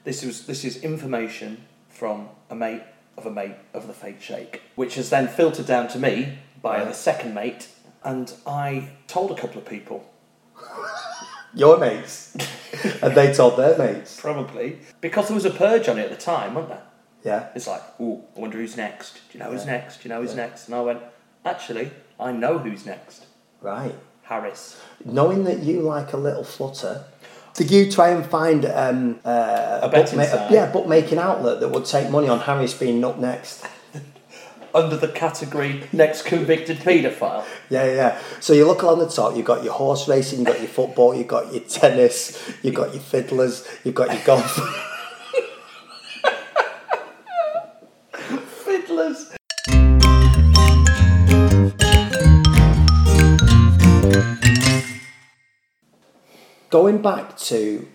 This 0.04 0.24
was 0.24 0.46
this 0.46 0.64
is 0.64 0.82
information 0.82 1.64
from 1.88 2.28
a 2.50 2.54
mate 2.54 2.82
of 3.16 3.26
a 3.26 3.30
mate 3.30 3.56
of 3.74 3.86
the 3.86 3.92
Fake 3.92 4.20
Sheikh, 4.22 4.62
which 4.76 4.94
has 4.94 5.10
then 5.10 5.28
filtered 5.28 5.66
down 5.66 5.88
to 5.88 5.98
me 5.98 6.38
by 6.62 6.78
Right. 6.78 6.88
the 6.88 6.94
second 6.94 7.34
mate, 7.34 7.68
and 8.04 8.32
I 8.46 8.90
told 9.06 9.30
a 9.30 9.34
couple 9.34 9.58
of 9.58 9.64
people, 9.66 10.08
Your 11.54 11.78
mates, 11.78 12.34
and 13.02 13.14
they 13.14 13.32
told 13.32 13.56
their 13.56 13.76
mates. 13.78 14.20
probably 14.20 14.78
because 15.00 15.28
there 15.28 15.34
was 15.34 15.44
a 15.44 15.50
purge 15.50 15.88
on 15.88 15.98
it 15.98 16.04
at 16.04 16.10
the 16.10 16.16
time, 16.16 16.54
wasn't 16.54 16.74
there? 16.74 16.82
Yeah. 17.24 17.48
It's 17.54 17.66
like, 17.66 17.82
oh, 17.98 18.24
I 18.36 18.40
wonder 18.40 18.58
who's 18.58 18.76
next. 18.76 19.14
Do 19.14 19.38
you 19.38 19.44
know 19.44 19.50
who's 19.50 19.66
next? 19.66 20.02
Do 20.02 20.08
you 20.08 20.14
know 20.14 20.20
who's 20.20 20.30
Yeah. 20.36 20.46
next? 20.46 20.66
And 20.66 20.74
I 20.76 20.80
went, 20.82 21.00
actually, 21.44 21.90
I 22.20 22.30
know 22.32 22.58
who's 22.58 22.86
next. 22.86 23.24
Right. 23.60 23.94
Harris. 24.28 24.80
Knowing 25.04 25.44
that 25.44 25.60
you 25.60 25.80
like 25.80 26.12
a 26.12 26.16
little 26.16 26.44
flutter, 26.44 27.04
did 27.54 27.70
you 27.70 27.90
try 27.90 28.10
and 28.10 28.24
find 28.26 28.64
um, 28.66 29.18
uh, 29.24 29.80
A 29.82 29.88
bookma- 29.88 30.26
site? 30.30 30.50
yeah 30.50 30.70
bookmaking 30.70 31.18
outlet 31.18 31.60
that 31.60 31.68
would 31.70 31.84
take 31.86 32.10
money 32.10 32.28
on 32.28 32.40
Harris 32.40 32.74
being 32.74 33.04
up 33.04 33.18
next? 33.18 33.64
Under 34.74 34.96
the 34.96 35.08
category 35.08 35.82
next 35.92 36.22
convicted 36.22 36.78
paedophile. 36.78 37.44
Yeah, 37.70 37.86
yeah, 37.86 37.94
yeah. 37.94 38.18
So 38.40 38.52
you 38.52 38.66
look 38.66 38.82
along 38.82 38.98
the 38.98 39.08
top, 39.08 39.34
you've 39.34 39.46
got 39.46 39.64
your 39.64 39.72
horse 39.72 40.06
racing, 40.08 40.40
you've 40.40 40.48
got 40.48 40.58
your 40.60 40.68
football, 40.68 41.14
you've 41.14 41.26
got 41.26 41.52
your 41.52 41.62
tennis, 41.62 42.38
you've 42.62 42.74
got 42.74 42.92
your 42.92 43.02
fiddlers, 43.02 43.66
you've 43.82 43.94
got 43.94 44.12
your 44.12 44.22
golf. 44.24 44.58
Going 56.70 57.00
back 57.02 57.36
to 57.38 57.88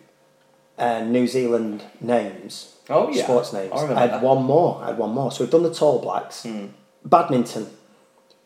uh, 0.77 1.01
New 1.03 1.27
Zealand 1.27 1.83
names, 2.01 2.75
Oh, 2.89 3.09
yeah. 3.09 3.23
sports 3.23 3.53
names, 3.53 3.71
I 3.71 3.81
remember 3.81 3.99
had 3.99 4.11
that. 4.11 4.21
one 4.23 4.43
more. 4.43 4.81
I 4.83 4.87
had 4.87 4.97
one 4.97 5.11
more. 5.11 5.31
So 5.31 5.43
we've 5.43 5.51
done 5.51 5.63
the 5.63 5.73
Tall 5.73 5.99
Blacks. 5.99 6.43
Hmm. 6.43 6.67
Badminton. 7.05 7.67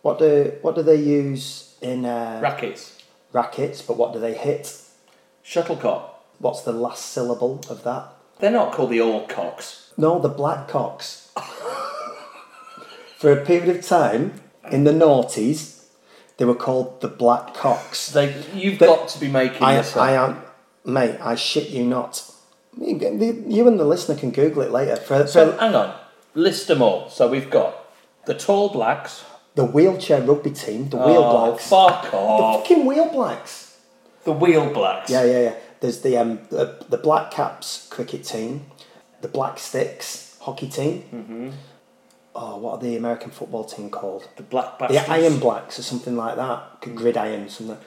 What 0.02 0.20
do 0.20 0.54
what 0.62 0.76
do 0.76 0.84
they 0.84 0.96
use 0.96 1.76
in 1.82 2.06
uh, 2.06 2.40
Rackets. 2.42 3.02
rackets? 3.34 3.82
But 3.82 3.98
what 3.98 4.13
do 4.13 4.20
they 4.20 4.34
hit? 4.34 4.82
Shuttlecock. 5.44 6.10
What's 6.40 6.62
the 6.62 6.72
last 6.72 7.06
syllable 7.06 7.62
of 7.70 7.84
that? 7.84 8.06
They're 8.40 8.52
not 8.52 8.72
called 8.74 8.92
the 8.92 9.02
old 9.02 9.28
cocks. 9.30 9.92
No, 9.98 10.20
the 10.20 10.30
black 10.30 10.68
cocks. 10.68 11.32
For 13.18 13.32
a 13.32 13.44
period 13.46 13.76
of 13.76 13.84
time 13.86 14.42
in 14.72 14.84
the 14.84 14.92
noughties, 14.92 15.77
they 16.38 16.45
were 16.45 16.56
called 16.56 17.02
the 17.02 17.08
Black 17.08 17.54
Cocks. 17.54 18.12
They, 18.12 18.34
you've 18.54 18.80
They- 18.80 18.86
got 18.86 19.08
to 19.10 19.19
be 19.19 19.28
making 19.28 19.63
I, 19.63 19.76
this 19.78 19.95
up. 19.95 20.04
I 20.04 20.12
am, 20.13 20.41
mate. 20.86 21.17
I 21.21 21.36
shit 21.36 21.69
you 21.69 21.84
not. 21.86 22.23
You 22.80 23.67
and 23.67 23.80
the 23.80 23.86
listener 23.86 24.15
can 24.15 24.32
Google 24.32 24.62
it 24.62 24.71
later. 24.71 24.97
For, 24.97 25.26
so, 25.28 25.52
for 25.54 25.60
hang 25.60 25.73
on. 25.76 25.95
List 26.36 26.67
them 26.67 26.82
all. 26.84 27.10
So 27.10 27.28
we've 27.28 27.50
got 27.50 27.76
the 28.28 28.36
Tall 28.36 28.69
Blacks. 28.69 29.23
the 29.56 29.65
wheelchair 29.65 30.21
rugby 30.21 30.52
team, 30.52 30.89
the 30.89 30.97
Wheel 30.97 31.23
oh, 31.23 31.47
Blacks, 31.50 31.67
fuck 31.67 32.12
the 32.12 32.17
off. 32.17 32.62
fucking 32.62 32.86
Wheel 32.86 33.10
Blacks. 33.12 33.80
The 34.26 34.32
Wheel 34.34 34.71
Blacks. 34.71 35.10
Yeah, 35.10 35.23
yeah, 35.23 35.39
yeah. 35.39 35.56
There's 35.80 36.02
the 36.02 36.17
um 36.17 36.39
the, 36.50 36.86
the 36.89 36.97
Black 36.97 37.32
Caps 37.32 37.88
cricket 37.89 38.23
team, 38.23 38.65
the 39.21 39.28
Black 39.28 39.58
Sticks 39.58 40.38
hockey 40.41 40.67
team. 40.69 41.04
Mm-hmm. 41.12 41.50
Oh, 42.39 42.58
what 42.58 42.73
are 42.73 42.82
the 42.84 42.95
American 42.95 43.32
football 43.32 43.63
team 43.63 43.89
called? 43.89 44.30
The 44.36 44.43
Black 44.43 44.78
The 44.78 44.88
Bastards. 44.89 45.10
Iron 45.10 45.39
Blacks 45.39 45.80
or 45.80 45.82
something 45.82 46.15
like 46.15 46.36
that. 46.36 46.82
Gridiron, 46.82 47.50
something. 47.50 47.78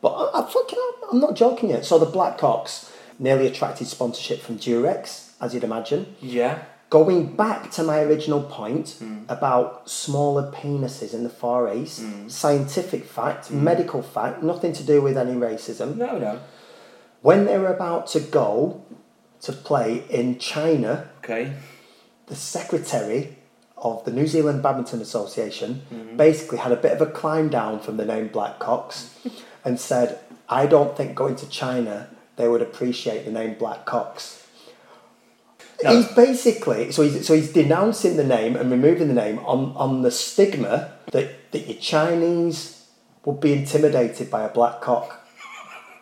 But 0.00 0.10
I, 0.10 0.40
I 0.40 0.48
fucking, 0.48 0.78
I'm 1.10 1.18
not 1.18 1.34
joking 1.34 1.70
yet. 1.70 1.84
So 1.84 1.98
the 1.98 2.06
Black 2.06 2.38
Cocks 2.38 2.92
nearly 3.18 3.48
attracted 3.48 3.88
sponsorship 3.88 4.40
from 4.40 4.58
Durex, 4.58 5.32
as 5.40 5.54
you'd 5.54 5.64
imagine. 5.64 6.14
Yeah. 6.20 6.62
Going 6.88 7.34
back 7.34 7.72
to 7.72 7.82
my 7.82 7.98
original 7.98 8.44
point 8.44 8.90
hmm. 9.00 9.24
about 9.28 9.90
smaller 9.90 10.52
penises 10.52 11.12
in 11.12 11.24
the 11.24 11.28
Far 11.28 11.74
East, 11.74 12.02
hmm. 12.02 12.28
scientific 12.28 13.04
fact, 13.04 13.48
hmm. 13.48 13.64
medical 13.64 14.02
fact, 14.02 14.40
nothing 14.40 14.72
to 14.74 14.84
do 14.84 15.02
with 15.02 15.18
any 15.18 15.32
racism. 15.32 15.96
No, 15.96 16.16
no. 16.16 16.40
When 17.22 17.46
they 17.46 17.58
were 17.58 17.74
about 17.74 18.06
to 18.08 18.20
go 18.20 18.84
to 19.40 19.52
play 19.52 20.04
in 20.08 20.38
China, 20.38 21.10
Okay. 21.24 21.54
the 22.26 22.36
secretary 22.36 23.35
of 23.76 24.04
the 24.04 24.10
New 24.10 24.26
Zealand 24.26 24.62
Badminton 24.62 25.00
Association 25.00 25.82
mm-hmm. 25.92 26.16
basically 26.16 26.58
had 26.58 26.72
a 26.72 26.76
bit 26.76 26.92
of 26.92 27.00
a 27.00 27.10
climb 27.10 27.48
down 27.48 27.80
from 27.80 27.96
the 27.96 28.04
name 28.04 28.28
Black 28.28 28.58
Cocks 28.58 29.14
and 29.64 29.78
said, 29.78 30.20
I 30.48 30.66
don't 30.66 30.96
think 30.96 31.14
going 31.14 31.36
to 31.36 31.48
China 31.48 32.08
they 32.36 32.48
would 32.48 32.62
appreciate 32.62 33.24
the 33.24 33.32
name 33.32 33.54
Black 33.54 33.86
Cocks. 33.86 34.46
No. 35.82 35.94
He's 35.94 36.06
basically 36.12 36.90
so 36.90 37.02
he's 37.02 37.26
so 37.26 37.34
he's 37.34 37.52
denouncing 37.52 38.16
the 38.16 38.24
name 38.24 38.56
and 38.56 38.70
removing 38.70 39.08
the 39.08 39.14
name 39.14 39.38
on, 39.40 39.74
on 39.76 40.02
the 40.02 40.10
stigma 40.10 40.92
that, 41.12 41.52
that 41.52 41.66
your 41.66 41.76
Chinese 41.76 42.86
would 43.26 43.40
be 43.40 43.52
intimidated 43.52 44.30
by 44.30 44.42
a 44.44 44.48
black 44.48 44.80
cock. 44.80 45.26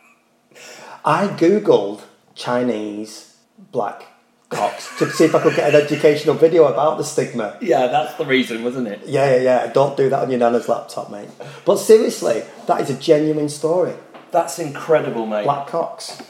I 1.05 1.27
googled 1.27 2.03
Chinese 2.37 3.37
black 3.73 4.07
cocks 4.55 4.97
to 4.99 5.11
see 5.11 5.25
if 5.25 5.35
I 5.35 5.43
could 5.43 5.55
get 5.57 5.75
an 5.75 5.81
educational 5.81 6.35
video 6.35 6.65
about 6.67 6.97
the 6.99 7.05
stigma. 7.05 7.59
Yeah, 7.61 7.89
that's 7.89 8.15
the 8.15 8.25
reason, 8.25 8.65
wasn't 8.65 8.89
it? 8.89 9.01
Yeah, 9.07 9.37
yeah, 9.37 9.43
yeah. 9.43 9.73
Don't 9.73 9.97
do 9.97 10.09
that 10.11 10.23
on 10.23 10.31
your 10.31 10.39
nana's 10.39 10.69
laptop, 10.69 11.11
mate. 11.11 11.29
But 11.65 11.77
seriously, 11.77 12.43
that 12.67 12.81
is 12.81 12.91
a 12.91 12.95
genuine 12.95 13.49
story. 13.49 13.95
That's 14.31 14.59
incredible, 14.59 15.27
mate. 15.27 15.45
Black 15.45 15.67
cocks. 15.67 16.21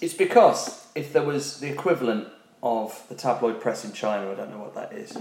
It's 0.00 0.14
because 0.14 0.86
if 0.94 1.12
there 1.12 1.22
was 1.22 1.60
the 1.60 1.68
equivalent 1.70 2.28
of 2.62 3.04
the 3.08 3.14
tabloid 3.14 3.60
press 3.60 3.84
in 3.84 3.92
China, 3.92 4.30
I 4.30 4.34
don't 4.34 4.50
know 4.50 4.58
what 4.58 4.74
that 4.74 4.92
is. 4.92 5.16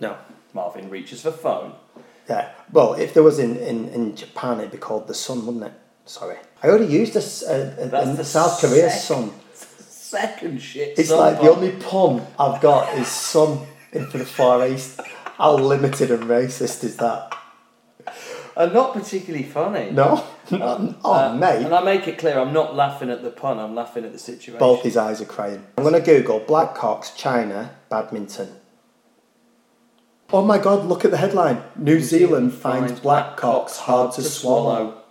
No. 0.00 0.16
Marvin 0.52 0.88
reaches 0.90 1.22
for 1.22 1.30
phone. 1.30 1.72
Yeah. 2.28 2.50
Well, 2.72 2.94
if 2.94 3.14
there 3.14 3.22
was 3.22 3.38
in, 3.38 3.56
in, 3.56 3.88
in 3.90 4.16
Japan, 4.16 4.58
it'd 4.58 4.72
be 4.72 4.78
called 4.78 5.06
the 5.06 5.14
sun, 5.14 5.46
wouldn't 5.46 5.64
it? 5.64 5.72
Sorry. 6.06 6.36
I 6.62 6.68
already 6.68 6.86
used 6.86 7.14
a, 7.14 7.18
s- 7.20 7.42
a- 7.42 7.76
a- 7.78 7.86
That's 7.88 8.10
a 8.10 8.12
the 8.14 8.24
South 8.24 8.60
Korea 8.60 8.90
sun. 8.90 9.32
Second 10.20 10.62
shit. 10.62 10.98
It's 10.98 11.10
like 11.10 11.40
the 11.40 11.50
only 11.50 11.72
pun 11.72 12.26
I've 12.38 12.60
got 12.62 12.96
is 12.98 13.06
sun 13.06 13.66
in 13.92 14.06
for 14.06 14.16
the 14.18 14.24
Far 14.24 14.66
East. 14.66 15.00
How 15.36 15.56
limited 15.56 16.10
and 16.10 16.24
racist 16.24 16.84
is 16.84 16.96
that? 16.96 17.36
And 18.56 18.72
not 18.72 18.94
particularly 18.94 19.44
funny. 19.44 19.90
No? 19.90 20.24
oh, 20.52 20.96
Uh, 21.04 21.36
mate. 21.36 21.66
And 21.66 21.74
I 21.74 21.82
make 21.84 22.08
it 22.08 22.16
clear, 22.16 22.38
I'm 22.38 22.54
not 22.54 22.74
laughing 22.74 23.10
at 23.10 23.22
the 23.22 23.30
pun, 23.30 23.58
I'm 23.58 23.74
laughing 23.74 24.06
at 24.06 24.12
the 24.12 24.18
situation. 24.18 24.58
Both 24.58 24.82
his 24.84 24.96
eyes 24.96 25.20
are 25.20 25.26
crying. 25.26 25.66
I'm 25.76 25.84
going 25.84 25.92
to 25.94 26.00
Google 26.00 26.38
Black 26.40 26.74
Cocks, 26.74 27.10
China, 27.10 27.76
badminton. 27.90 28.48
Oh 30.32 30.42
my 30.42 30.56
god, 30.58 30.86
look 30.86 31.04
at 31.04 31.10
the 31.10 31.18
headline. 31.18 31.62
New 31.76 32.00
Zealand 32.00 32.54
finds 32.54 32.98
black 33.00 33.36
cocks 33.36 33.76
hard 33.80 34.12
to 34.14 34.22
swallow. 34.22 35.02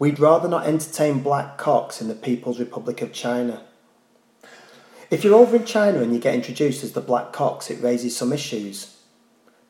We'd 0.00 0.18
rather 0.18 0.48
not 0.48 0.66
entertain 0.66 1.20
black 1.20 1.56
cocks 1.56 2.02
in 2.02 2.08
the 2.08 2.14
People's 2.14 2.58
Republic 2.58 3.00
of 3.02 3.12
China. 3.12 3.62
If 5.10 5.24
you're 5.24 5.34
over 5.34 5.56
in 5.56 5.64
China 5.64 6.00
and 6.02 6.14
you 6.14 6.20
get 6.20 6.34
introduced 6.34 6.84
as 6.84 6.92
the 6.92 7.00
black 7.00 7.32
cocks, 7.32 7.70
it 7.70 7.82
raises 7.82 8.16
some 8.16 8.32
issues. 8.32 8.96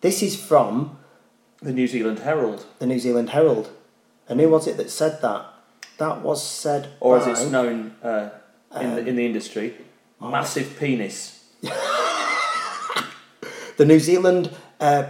This 0.02 0.22
is 0.22 0.36
from 0.40 0.98
The 1.62 1.72
New 1.72 1.86
Zealand 1.86 2.20
Herald. 2.20 2.66
the 2.78 2.86
New 2.86 2.98
Zealand 2.98 3.30
Herald. 3.30 3.70
And 4.28 4.38
who 4.40 4.48
was 4.50 4.66
it 4.66 4.76
that 4.76 4.90
said 4.90 5.20
that? 5.22 5.46
That 5.98 6.20
was 6.22 6.46
said 6.46 6.88
Or 7.00 7.18
as 7.18 7.24
by... 7.24 7.30
it's 7.32 7.44
known 7.50 7.94
uh, 8.02 8.30
in, 8.78 8.86
Um, 8.86 8.94
the, 8.96 9.06
in 9.06 9.16
the 9.16 9.26
industry, 9.26 9.74
massive 10.20 10.78
penis. 10.78 11.44
The 13.76 13.86
New 13.86 13.98
Zealand 13.98 14.50
uh, 14.78 15.04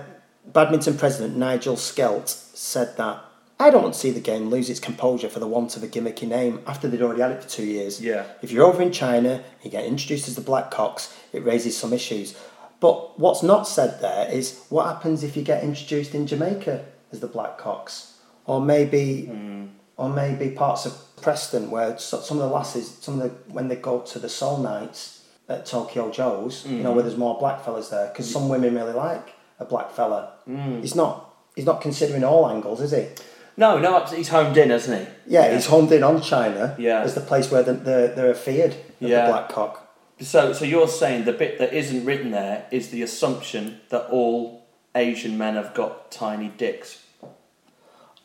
badminton 0.47 0.97
president 0.97 1.37
Nigel 1.37 1.75
Skelt 1.75 2.29
said 2.29 2.97
that 2.99 3.25
I 3.61 3.69
don't 3.69 3.83
want 3.83 3.93
to 3.93 4.01
see 4.01 4.11
the 4.11 4.21
game 4.21 4.49
lose 4.49 4.71
its 4.71 4.81
composure 4.81 5.29
for 5.29 5.39
the 5.39 5.47
want 5.47 5.77
of 5.77 5.83
a 5.83 5.87
gimmicky 5.87 6.27
name 6.27 6.63
after 6.67 6.89
they'd 6.89 7.03
already 7.03 7.21
had 7.21 7.33
it 7.33 7.43
for 7.43 7.49
two 7.49 7.67
years. 7.67 8.01
Yeah. 8.01 8.25
If 8.41 8.51
you're 8.51 8.65
over 8.65 8.81
in 8.81 8.91
China, 8.91 9.45
you 9.63 9.71
get 9.71 9.85
introduced 9.85 10.29
as 10.29 10.35
the 10.35 10.41
Black 10.41 10.71
Cocks, 10.71 11.15
it 11.35 11.45
raises 11.45 11.77
some 11.77 11.93
issues. 11.93 12.35
But 12.81 13.21
what's 13.21 13.43
not 13.43 13.69
said 13.69 14.01
there 14.01 14.33
is 14.33 14.65
what 14.71 14.87
happens 14.87 15.23
if 15.23 15.37
you 15.37 15.43
get 15.43 15.63
introduced 15.63 16.15
in 16.15 16.27
Jamaica 16.27 16.87
as 17.13 17.21
the 17.21 17.27
Black 17.27 17.59
Cocks, 17.59 18.15
or 18.47 18.63
maybe, 18.63 19.27
hmm. 19.27 19.67
or 19.99 20.09
maybe 20.09 20.53
parts 20.53 20.87
of 20.87 20.95
Preston 21.21 21.71
where 21.71 21.99
some 21.99 22.39
of 22.39 22.49
the 22.49 22.49
lasses, 22.49 22.97
some 23.03 23.21
of 23.21 23.31
the 23.31 23.53
when 23.53 23.69
they 23.69 23.77
go 23.77 24.01
to 24.01 24.19
the 24.19 24.31
Soul 24.31 24.57
Nights 24.57 25.27
at 25.51 25.67
Tokyo 25.67 26.11
Joe's, 26.11 26.67
you 26.67 26.83
know, 26.83 26.93
where 26.93 27.03
hmm. 27.03 27.09
there's 27.09 27.19
more 27.19 27.39
black 27.39 27.63
fellas 27.63 27.91
there, 27.91 28.09
because 28.09 28.31
some 28.31 28.49
women 28.49 28.75
really 28.75 28.95
like 28.95 29.35
a 29.59 29.67
black 29.67 29.91
fella. 29.91 30.33
Hmm. 30.47 30.81
He's 30.81 30.95
not. 30.95 31.27
He's 31.55 31.67
not 31.67 31.83
considering 31.83 32.25
all 32.25 32.49
angles, 32.49 32.81
is 32.81 32.93
he? 32.93 33.09
No, 33.57 33.79
no, 33.79 34.05
he's 34.07 34.29
homed 34.29 34.57
in, 34.57 34.71
hasn't 34.71 35.01
he? 35.01 35.07
Yeah, 35.35 35.53
he's 35.55 35.67
homed 35.67 35.93
in 35.93 36.03
on 36.03 36.23
China 36.23 36.75
Yeah. 36.79 37.03
as 37.03 37.15
the 37.15 37.21
place 37.21 37.51
where 37.51 37.63
the, 37.63 37.73
the, 37.75 38.13
they're 38.17 38.35
feared 38.35 38.73
of 38.73 38.79
Yeah. 39.01 39.27
the 39.27 39.33
black 39.33 39.49
cock. 39.51 39.87
So, 40.21 40.53
so 40.53 40.65
you're 40.65 40.89
saying 40.89 41.25
the 41.25 41.33
bit 41.33 41.59
that 41.59 41.73
isn't 41.73 42.05
written 42.05 42.31
there 42.31 42.67
is 42.71 42.91
the 42.91 43.03
assumption 43.03 43.81
that 43.89 44.07
all 44.11 44.67
Asian 44.95 45.39
men 45.39 45.55
have 45.55 45.73
got 45.75 46.11
tiny 46.11 46.49
dicks. 46.49 47.05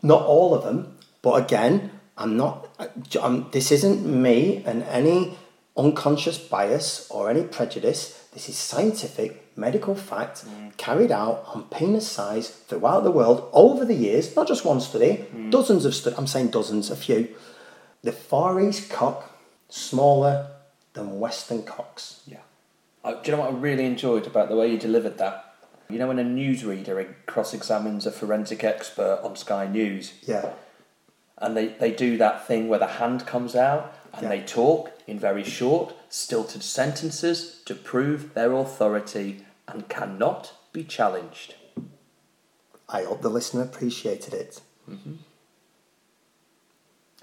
Not 0.01 0.23
all 0.23 0.53
of 0.53 0.63
them, 0.63 0.97
but 1.21 1.41
again, 1.43 1.91
I'm 2.17 2.37
not. 2.37 2.67
Uh, 2.79 2.87
I'm, 3.21 3.23
um, 3.35 3.49
this 3.51 3.71
isn't 3.71 4.05
me 4.05 4.63
and 4.65 4.83
any 4.83 5.37
unconscious 5.77 6.37
bias 6.37 7.07
or 7.09 7.29
any 7.29 7.43
prejudice. 7.43 8.27
This 8.33 8.49
is 8.49 8.57
scientific 8.57 9.57
medical 9.57 9.95
fact 9.95 10.45
carried 10.77 11.11
out 11.11 11.43
on 11.53 11.63
penis 11.63 12.09
size 12.09 12.49
throughout 12.49 13.03
the 13.03 13.11
world 13.11 13.49
over 13.53 13.85
the 13.85 13.93
years. 13.93 14.35
Not 14.35 14.47
just 14.47 14.65
one 14.65 14.81
study, 14.81 15.25
dozens 15.49 15.85
of 15.85 15.95
studies. 15.95 16.17
I'm 16.19 16.27
saying 16.27 16.49
dozens, 16.49 16.89
a 16.89 16.95
few. 16.95 17.29
The 18.03 18.11
Far 18.11 18.61
East 18.61 18.89
cock 18.89 19.31
smaller 19.69 20.47
than 20.93 21.19
Western 21.19 21.63
cocks. 21.63 22.21
Yeah. 22.27 22.37
Uh, 23.03 23.13
do 23.21 23.31
you 23.31 23.37
know 23.37 23.43
what 23.43 23.53
I 23.53 23.57
really 23.57 23.85
enjoyed 23.85 24.27
about 24.27 24.49
the 24.49 24.55
way 24.55 24.71
you 24.71 24.77
delivered 24.77 25.17
that? 25.17 25.53
You 25.89 25.99
know 25.99 26.07
when 26.07 26.19
a 26.19 26.23
newsreader 26.23 27.13
cross-examines 27.27 28.05
a 28.05 28.11
forensic 28.11 28.63
expert 28.63 29.19
on 29.23 29.35
Sky 29.35 29.67
News, 29.67 30.13
Yeah. 30.23 30.53
and 31.37 31.55
they, 31.55 31.67
they 31.67 31.91
do 31.91 32.17
that 32.17 32.47
thing 32.47 32.67
where 32.69 32.79
the 32.79 32.87
hand 32.87 33.25
comes 33.27 33.55
out 33.55 33.93
and 34.13 34.23
Yeah. 34.23 34.29
they 34.29 34.41
talk 34.41 34.91
in 35.07 35.19
very 35.19 35.43
short, 35.43 35.93
stilted 36.09 36.63
sentences 36.63 37.61
to 37.65 37.75
prove 37.75 38.33
their 38.33 38.53
authority 38.53 39.45
and 39.67 39.87
cannot 39.87 40.53
be 40.73 40.83
challenged. 40.83 41.55
I 42.89 43.03
hope 43.03 43.21
the 43.21 43.29
listener 43.29 43.63
appreciated 43.63 44.33
it. 44.33 44.61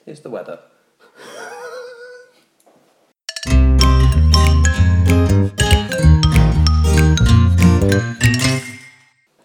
Here's 0.04 0.20
the 0.20 0.30
weather. 0.30 0.58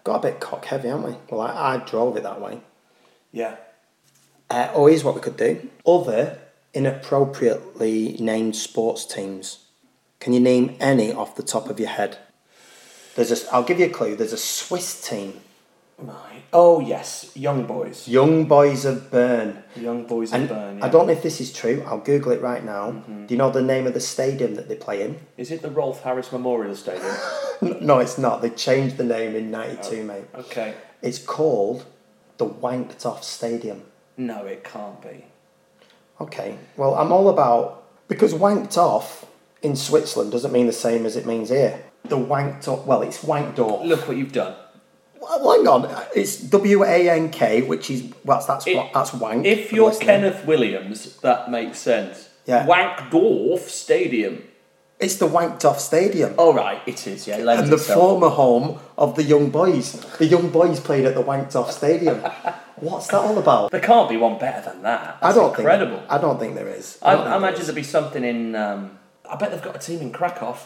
Got 0.04 0.16
a 0.16 0.20
bit 0.20 0.40
cock 0.40 0.64
heavy, 0.64 0.88
haven't 0.88 1.04
we? 1.04 1.16
Well, 1.30 1.42
I, 1.42 1.74
I 1.74 1.76
drove 1.78 2.16
it 2.16 2.22
that 2.22 2.40
way. 2.40 2.60
Yeah. 3.30 3.56
Uh, 4.50 4.72
or 4.74 4.88
here's 4.88 5.04
what 5.04 5.14
we 5.14 5.20
could 5.20 5.36
do. 5.36 5.68
Other 5.86 6.38
inappropriately 6.78 8.16
named 8.20 8.56
sports 8.56 9.04
teams. 9.04 9.66
Can 10.20 10.32
you 10.32 10.40
name 10.40 10.76
any 10.80 11.12
off 11.12 11.36
the 11.36 11.42
top 11.42 11.68
of 11.68 11.78
your 11.80 11.88
head? 11.88 12.18
There's 13.16 13.30
a, 13.32 13.52
I'll 13.54 13.64
give 13.64 13.80
you 13.80 13.86
a 13.86 13.90
clue. 13.90 14.14
There's 14.16 14.32
a 14.32 14.38
Swiss 14.38 15.00
team. 15.06 15.40
Right. 15.98 16.42
Oh 16.52 16.78
yes, 16.80 17.32
young 17.34 17.66
boys. 17.66 18.06
Young 18.06 18.44
Boys 18.44 18.84
of 18.84 19.10
Bern. 19.10 19.64
Young 19.74 20.06
boys 20.06 20.32
And 20.32 20.48
Bern. 20.48 20.80
I 20.80 20.86
yeah. 20.86 20.92
don't 20.92 21.06
know 21.08 21.12
if 21.12 21.24
this 21.24 21.40
is 21.40 21.52
true. 21.52 21.82
I'll 21.86 21.98
Google 21.98 22.30
it 22.32 22.40
right 22.40 22.64
now. 22.64 22.92
Mm-hmm. 22.92 23.26
Do 23.26 23.34
you 23.34 23.38
know 23.38 23.50
the 23.50 23.60
name 23.62 23.86
of 23.88 23.94
the 23.94 24.00
stadium 24.00 24.54
that 24.54 24.68
they 24.68 24.76
play 24.76 25.02
in? 25.02 25.18
Is 25.36 25.50
it 25.50 25.60
the 25.60 25.70
Rolf 25.70 26.02
Harris 26.02 26.30
Memorial 26.32 26.74
Stadium? 26.76 27.14
No, 27.80 27.98
it's 27.98 28.18
not. 28.18 28.40
They 28.40 28.50
changed 28.50 28.98
the 28.98 29.02
name 29.02 29.34
in 29.34 29.50
92, 29.50 30.04
mate. 30.04 30.26
okay. 30.32 30.74
It's 31.02 31.18
called 31.18 31.84
the 32.36 32.46
Wanked 32.46 33.04
Off 33.04 33.24
Stadium. 33.24 33.82
No, 34.16 34.44
it 34.46 34.62
can't 34.62 35.02
be. 35.02 35.24
Okay, 36.20 36.58
well, 36.76 36.94
I'm 36.94 37.12
all 37.12 37.28
about 37.28 37.84
because 38.08 38.34
wanked 38.34 38.76
off 38.76 39.24
in 39.62 39.76
Switzerland 39.76 40.32
doesn't 40.32 40.52
mean 40.52 40.66
the 40.66 40.72
same 40.72 41.06
as 41.06 41.16
it 41.16 41.26
means 41.26 41.48
here. 41.50 41.84
The 42.04 42.16
wanked 42.16 42.66
off, 42.68 42.86
well, 42.86 43.02
it's 43.02 43.22
wanked 43.24 43.58
off. 43.58 43.84
Look 43.84 44.08
what 44.08 44.16
you've 44.16 44.32
done. 44.32 44.54
Well, 45.20 45.56
hang 45.56 45.66
on, 45.68 46.04
it's 46.14 46.36
W 46.38 46.84
A 46.84 47.08
N 47.10 47.30
K, 47.30 47.62
which 47.62 47.90
is 47.90 48.04
well, 48.24 48.44
that's 48.46 48.66
It- 48.66 48.92
that's 48.94 49.12
wank. 49.14 49.46
If 49.46 49.72
you're 49.72 49.88
listening. 49.88 50.06
Kenneth 50.06 50.44
Williams, 50.46 51.16
that 51.20 51.50
makes 51.50 51.78
sense. 51.78 52.28
Yeah. 52.46 52.66
Wankdorf 52.66 53.68
Stadium. 53.68 54.42
it's 54.98 55.16
the 55.16 55.28
wanked 55.28 55.64
off 55.64 55.78
stadium. 55.78 56.34
All 56.38 56.54
right, 56.54 56.80
it 56.86 57.06
is. 57.06 57.26
Yeah, 57.28 57.36
and 57.36 57.68
the 57.70 57.74
itself. 57.74 57.98
former 58.00 58.30
home 58.30 58.80
of 58.96 59.14
the 59.16 59.22
young 59.22 59.50
boys. 59.50 59.92
The 60.18 60.26
young 60.26 60.48
boys 60.50 60.80
played 60.80 61.04
at 61.04 61.14
the 61.14 61.22
wanked 61.22 61.54
off 61.54 61.70
stadium. 61.70 62.20
What's 62.80 63.08
that 63.08 63.18
all 63.18 63.38
about? 63.38 63.70
There 63.70 63.80
can't 63.80 64.08
be 64.08 64.16
one 64.16 64.38
better 64.38 64.70
than 64.70 64.82
that. 64.82 65.18
I 65.22 65.32
don't 65.32 65.50
incredible. 65.50 65.98
think. 65.98 66.10
I 66.10 66.18
don't 66.18 66.38
think 66.38 66.54
there 66.54 66.68
is. 66.68 66.98
I, 67.02 67.14
don't 67.14 67.26
I 67.26 67.36
imagine 67.36 67.62
there'd 67.62 67.74
be 67.74 67.82
something 67.82 68.24
in. 68.24 68.54
Um, 68.54 68.98
I 69.28 69.36
bet 69.36 69.50
they've 69.50 69.62
got 69.62 69.76
a 69.76 69.78
team 69.78 70.00
in 70.00 70.12
Krakow. 70.12 70.56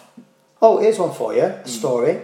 Oh, 0.61 0.79
here's 0.79 0.98
one 0.98 1.12
for 1.12 1.35
you. 1.35 1.42
Mm. 1.42 1.64
A 1.64 1.68
story. 1.68 2.20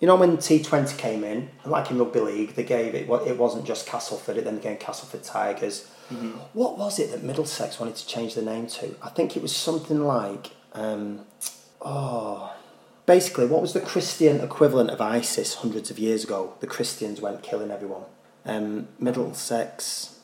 You 0.00 0.06
know 0.06 0.16
when 0.16 0.38
T20 0.38 0.96
came 0.96 1.22
in, 1.24 1.50
and 1.62 1.70
like 1.70 1.90
in 1.90 1.98
rugby 1.98 2.20
league, 2.20 2.54
they 2.54 2.64
gave 2.64 2.94
it. 2.94 3.08
It 3.08 3.38
wasn't 3.38 3.66
just 3.66 3.86
Castleford. 3.86 4.38
It 4.38 4.44
then 4.44 4.56
became 4.56 4.78
Castleford 4.78 5.22
Tigers. 5.22 5.90
Mm-hmm. 6.10 6.30
What 6.54 6.78
was 6.78 6.98
it 6.98 7.10
that 7.12 7.22
Middlesex 7.22 7.78
wanted 7.78 7.96
to 7.96 8.06
change 8.06 8.34
the 8.34 8.42
name 8.42 8.66
to? 8.68 8.96
I 9.02 9.10
think 9.10 9.36
it 9.36 9.42
was 9.42 9.54
something 9.54 10.04
like, 10.04 10.52
um, 10.72 11.26
oh, 11.82 12.56
basically, 13.04 13.46
what 13.46 13.60
was 13.60 13.74
the 13.74 13.80
Christian 13.80 14.40
equivalent 14.40 14.90
of 14.90 15.00
ISIS 15.00 15.56
hundreds 15.56 15.90
of 15.90 15.98
years 15.98 16.24
ago? 16.24 16.54
The 16.60 16.66
Christians 16.66 17.20
went 17.20 17.42
killing 17.42 17.70
everyone. 17.70 18.04
Um, 18.46 18.88
Middlesex. 18.98 20.18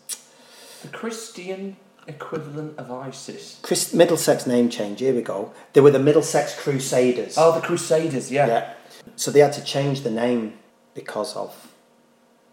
The 0.82 0.88
Christian 0.88 1.76
equivalent 2.06 2.78
of 2.78 2.90
ISIS. 2.90 3.58
Chris, 3.62 3.92
Middlesex 3.92 4.46
name 4.46 4.68
change. 4.68 5.00
Here 5.00 5.14
we 5.14 5.22
go. 5.22 5.52
They 5.72 5.80
were 5.80 5.90
the 5.90 5.98
Middlesex 5.98 6.58
Crusaders. 6.58 7.34
Oh, 7.36 7.54
the 7.58 7.66
Crusaders. 7.66 8.30
Yeah. 8.30 8.46
Yeah. 8.46 8.72
So 9.16 9.30
they 9.30 9.40
had 9.40 9.52
to 9.54 9.64
change 9.64 10.02
the 10.02 10.10
name 10.10 10.54
because 10.94 11.36
of 11.36 11.72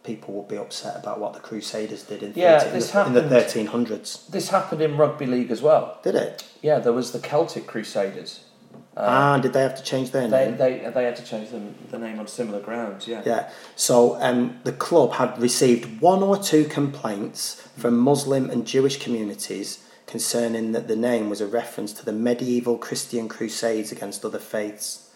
people 0.03 0.33
would 0.33 0.47
be 0.49 0.57
upset 0.57 0.97
about 0.99 1.19
what 1.19 1.33
the 1.33 1.39
Crusaders 1.39 2.03
did 2.03 2.23
in, 2.23 2.33
Yeah, 2.35 2.59
13 2.59 2.73
this 2.73 2.87
in 2.87 3.13
the 3.13 3.21
happened- 3.21 3.31
1300s. 3.31 4.27
This 4.29 4.49
happened 4.49 4.81
in 4.81 4.97
rugby 4.97 5.25
league 5.25 5.49
as 5.51 5.61
well. 5.61 5.99
Did 6.03 6.15
it? 6.15 6.43
Yeah, 6.61 6.79
there 6.79 6.91
was 6.93 7.11
the 7.13 7.19
Celtic 7.19 7.67
Crusaders. 7.67 8.41
Ah, 8.95 9.37
did 9.39 9.53
they 9.53 9.61
have 9.61 9.75
to 9.75 9.83
change 9.83 10.11
their 10.11 10.27
They, 10.27 10.45
name? 10.49 10.57
they, 10.57 10.91
they 10.93 11.03
had 11.03 11.15
to 11.15 11.23
change 11.23 11.49
them, 11.49 11.75
the 11.89 11.99
name 11.99 12.19
on 12.19 12.27
similar 12.27 12.59
grounds. 12.59 13.07
Yeah. 13.07 13.21
Yeah. 13.25 13.49
So 13.75 14.21
um, 14.21 14.59
the 14.63 14.71
club 14.71 15.13
had 15.13 15.39
received 15.41 16.01
one 16.01 16.21
or 16.23 16.37
two 16.37 16.65
complaints 16.65 17.67
from 17.77 17.97
Muslim 17.97 18.49
and 18.49 18.65
Jewish 18.67 19.01
communities 19.03 19.79
concerning 20.05 20.73
that 20.73 20.87
the 20.87 20.95
name 20.95 21.29
was 21.29 21.41
a 21.41 21.47
reference 21.47 21.93
to 21.93 22.05
the 22.05 22.11
medieval 22.11 22.77
Christian 22.77 23.27
crusades 23.27 23.91
against 23.91 24.23
other 24.23 24.39
faiths. 24.39 25.09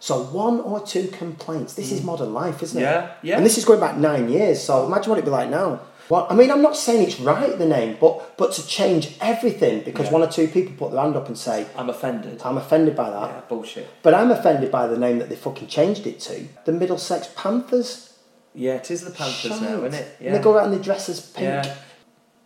So 0.00 0.22
one 0.22 0.60
or 0.60 0.84
two 0.84 1.08
complaints. 1.08 1.74
This 1.74 1.90
is 1.90 2.02
modern 2.02 2.34
life, 2.34 2.62
isn't 2.62 2.78
it? 2.78 2.82
Yeah, 2.82 3.14
yeah. 3.22 3.36
And 3.38 3.46
this 3.46 3.56
is 3.56 3.64
going 3.64 3.80
back 3.80 3.96
nine 3.96 4.28
years. 4.28 4.62
So 4.62 4.86
imagine 4.86 5.08
what 5.10 5.16
it'd 5.16 5.24
be 5.24 5.30
like 5.30 5.48
now. 5.48 5.80
Well, 6.10 6.26
I 6.28 6.34
mean, 6.34 6.50
I'm 6.50 6.60
not 6.62 6.76
saying 6.76 7.06
it's 7.06 7.18
right 7.20 7.56
the 7.58 7.66
name, 7.66 7.96
but 8.00 8.36
but 8.36 8.52
to 8.52 8.66
change 8.66 9.16
everything 9.20 9.80
because 9.84 10.06
Yeah. 10.06 10.12
one 10.12 10.22
or 10.22 10.26
two 10.30 10.48
people 10.48 10.74
put 10.76 10.92
their 10.92 11.00
hand 11.02 11.16
up 11.16 11.28
and 11.28 11.38
say, 11.38 11.66
I'm 11.76 11.88
offended. 11.88 12.42
"I'm 12.44 12.58
offended 12.58 12.94
by 12.94 13.10
that." 13.10 13.28
yeah, 13.30 13.40
bullshit. 13.48 13.86
But 14.02 14.14
I'm 14.14 14.30
offended 14.30 14.70
by 14.70 14.86
the 14.86 14.98
name 14.98 15.18
that 15.18 15.28
they 15.30 15.36
fucking 15.36 15.68
changed 15.68 16.06
it 16.06 16.20
to. 16.20 16.46
The 16.66 16.72
Middlesex 16.72 17.28
Panthers. 17.36 18.10
Yeah, 18.54 18.74
it 18.74 18.90
is 18.90 19.02
the 19.02 19.10
Panthers 19.10 19.60
now, 19.60 19.66
Shite. 19.68 19.78
isn't 19.78 19.94
it? 19.94 20.16
Yeah. 20.20 20.26
And 20.28 20.36
they 20.36 20.42
go 20.42 20.58
out 20.58 20.64
and 20.66 20.74
they 20.74 20.78
dress 20.82 21.08
as 21.08 21.20
pink. 21.20 21.44
Yeah. 21.64 21.74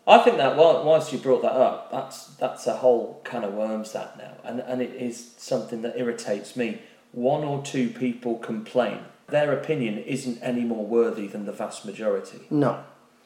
I 0.06 0.18
think 0.18 0.38
that 0.38 0.56
whilst 0.56 1.12
you 1.12 1.18
brought 1.18 1.42
that 1.42 1.52
up, 1.52 1.90
that's 1.92 2.28
that's 2.36 2.66
a 2.66 2.76
whole 2.76 3.20
can 3.24 3.44
of 3.44 3.52
worms 3.54 3.92
that 3.92 4.16
now, 4.16 4.34
and 4.42 4.60
and 4.60 4.80
it 4.80 4.94
is 4.94 5.32
something 5.36 5.82
that 5.82 5.98
irritates 5.98 6.56
me. 6.56 6.80
One 7.12 7.42
or 7.44 7.62
two 7.62 7.88
people 7.90 8.36
complain. 8.36 9.00
Their 9.28 9.52
opinion 9.52 9.98
isn't 9.98 10.38
any 10.42 10.62
more 10.62 10.86
worthy 10.86 11.26
than 11.26 11.44
the 11.44 11.52
vast 11.52 11.84
majority. 11.84 12.40
No. 12.48 12.78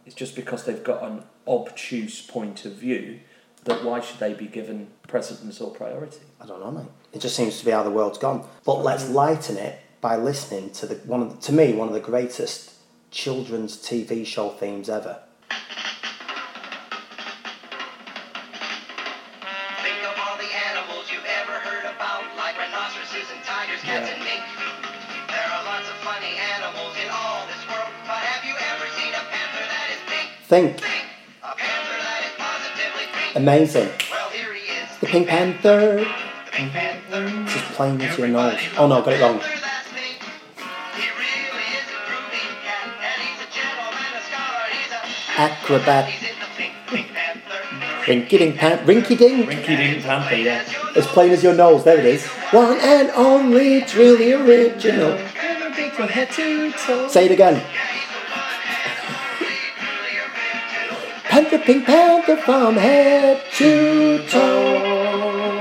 It's 0.04 0.14
just 0.14 0.34
because 0.34 0.64
they've 0.64 0.82
got 0.82 1.02
an 1.02 1.22
obtuse 1.46 2.20
point 2.20 2.64
of 2.64 2.74
view 2.74 3.20
that 3.64 3.84
why 3.84 4.00
should 4.00 4.18
they 4.18 4.34
be 4.34 4.46
given 4.46 4.88
precedence 5.06 5.60
or 5.60 5.70
priority? 5.70 6.20
I 6.40 6.46
don't 6.46 6.60
know, 6.60 6.70
mate. 6.70 6.86
It 7.12 7.20
just 7.20 7.36
seems 7.36 7.58
to 7.60 7.64
be 7.64 7.70
how 7.70 7.82
the 7.82 7.90
world's 7.90 8.18
gone. 8.18 8.46
But 8.64 8.82
let's 8.82 9.04
mm. 9.04 9.14
lighten 9.14 9.56
it 9.56 9.78
by 10.00 10.16
listening 10.16 10.70
to 10.70 10.86
the 10.86 10.94
one 11.06 11.22
of 11.22 11.30
the, 11.30 11.46
to 11.46 11.52
me 11.52 11.72
one 11.72 11.88
of 11.88 11.94
the 11.94 12.00
greatest 12.00 12.72
children's 13.10 13.76
TV 13.76 14.26
show 14.26 14.48
themes 14.50 14.88
ever. 14.88 15.20
think. 30.52 30.84
Amazing. 33.34 33.88
The 35.00 35.06
Pink 35.06 35.26
Panther. 35.26 36.04
Just 37.46 37.64
playing 37.72 37.98
into 38.02 38.18
your 38.18 38.28
nose. 38.28 38.60
Oh 38.76 38.86
no, 38.86 39.00
got 39.00 39.14
it 39.14 39.22
wrong. 39.22 39.40
Acrobat. 45.38 46.12
Rinky 48.04 48.38
Dink 48.38 48.56
Panther. 48.58 48.84
Rinky 48.84 49.16
Dink? 49.16 49.48
Rinky 49.48 49.76
Dink 49.78 50.02
Panther, 50.04 50.36
yeah. 50.36 50.92
As 50.94 51.06
plain 51.06 51.30
as 51.30 51.42
your 51.42 51.54
nose, 51.54 51.84
there 51.84 51.98
it 51.98 52.04
is. 52.04 52.26
One 52.52 52.78
and 52.78 53.08
only, 53.12 53.80
truly 53.80 54.34
original. 54.34 55.16
Say 57.08 57.24
it 57.24 57.30
again. 57.30 57.62
Panther, 61.52 61.66
pink 61.66 61.84
panther 61.84 62.36
from 62.38 62.76
head 62.76 63.42
to 63.56 64.26
toes. 64.26 65.52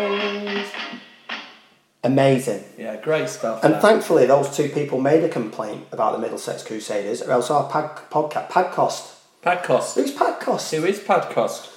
Amazing. 2.01 2.63
Yeah, 2.77 2.95
great 2.95 3.27
stuff. 3.27 3.61
And 3.61 3.73
that. 3.73 3.81
thankfully, 3.81 4.25
those 4.25 4.55
two 4.55 4.69
people 4.69 5.01
made 5.01 5.21
a 5.25 5.29
complaint 5.29 5.87
about 5.91 6.13
the 6.13 6.19
Middlesex 6.19 6.63
Crusaders, 6.63 7.21
or 7.21 7.31
else 7.31 7.51
our 7.51 7.69
pad, 7.69 8.09
podcast, 8.09 8.49
Padcost. 8.49 9.17
Padcost. 9.41 9.95
Who's 9.95 10.13
Padcost? 10.13 10.71
Who 10.73 10.85
is 10.85 11.01
Padcost? 11.01 11.69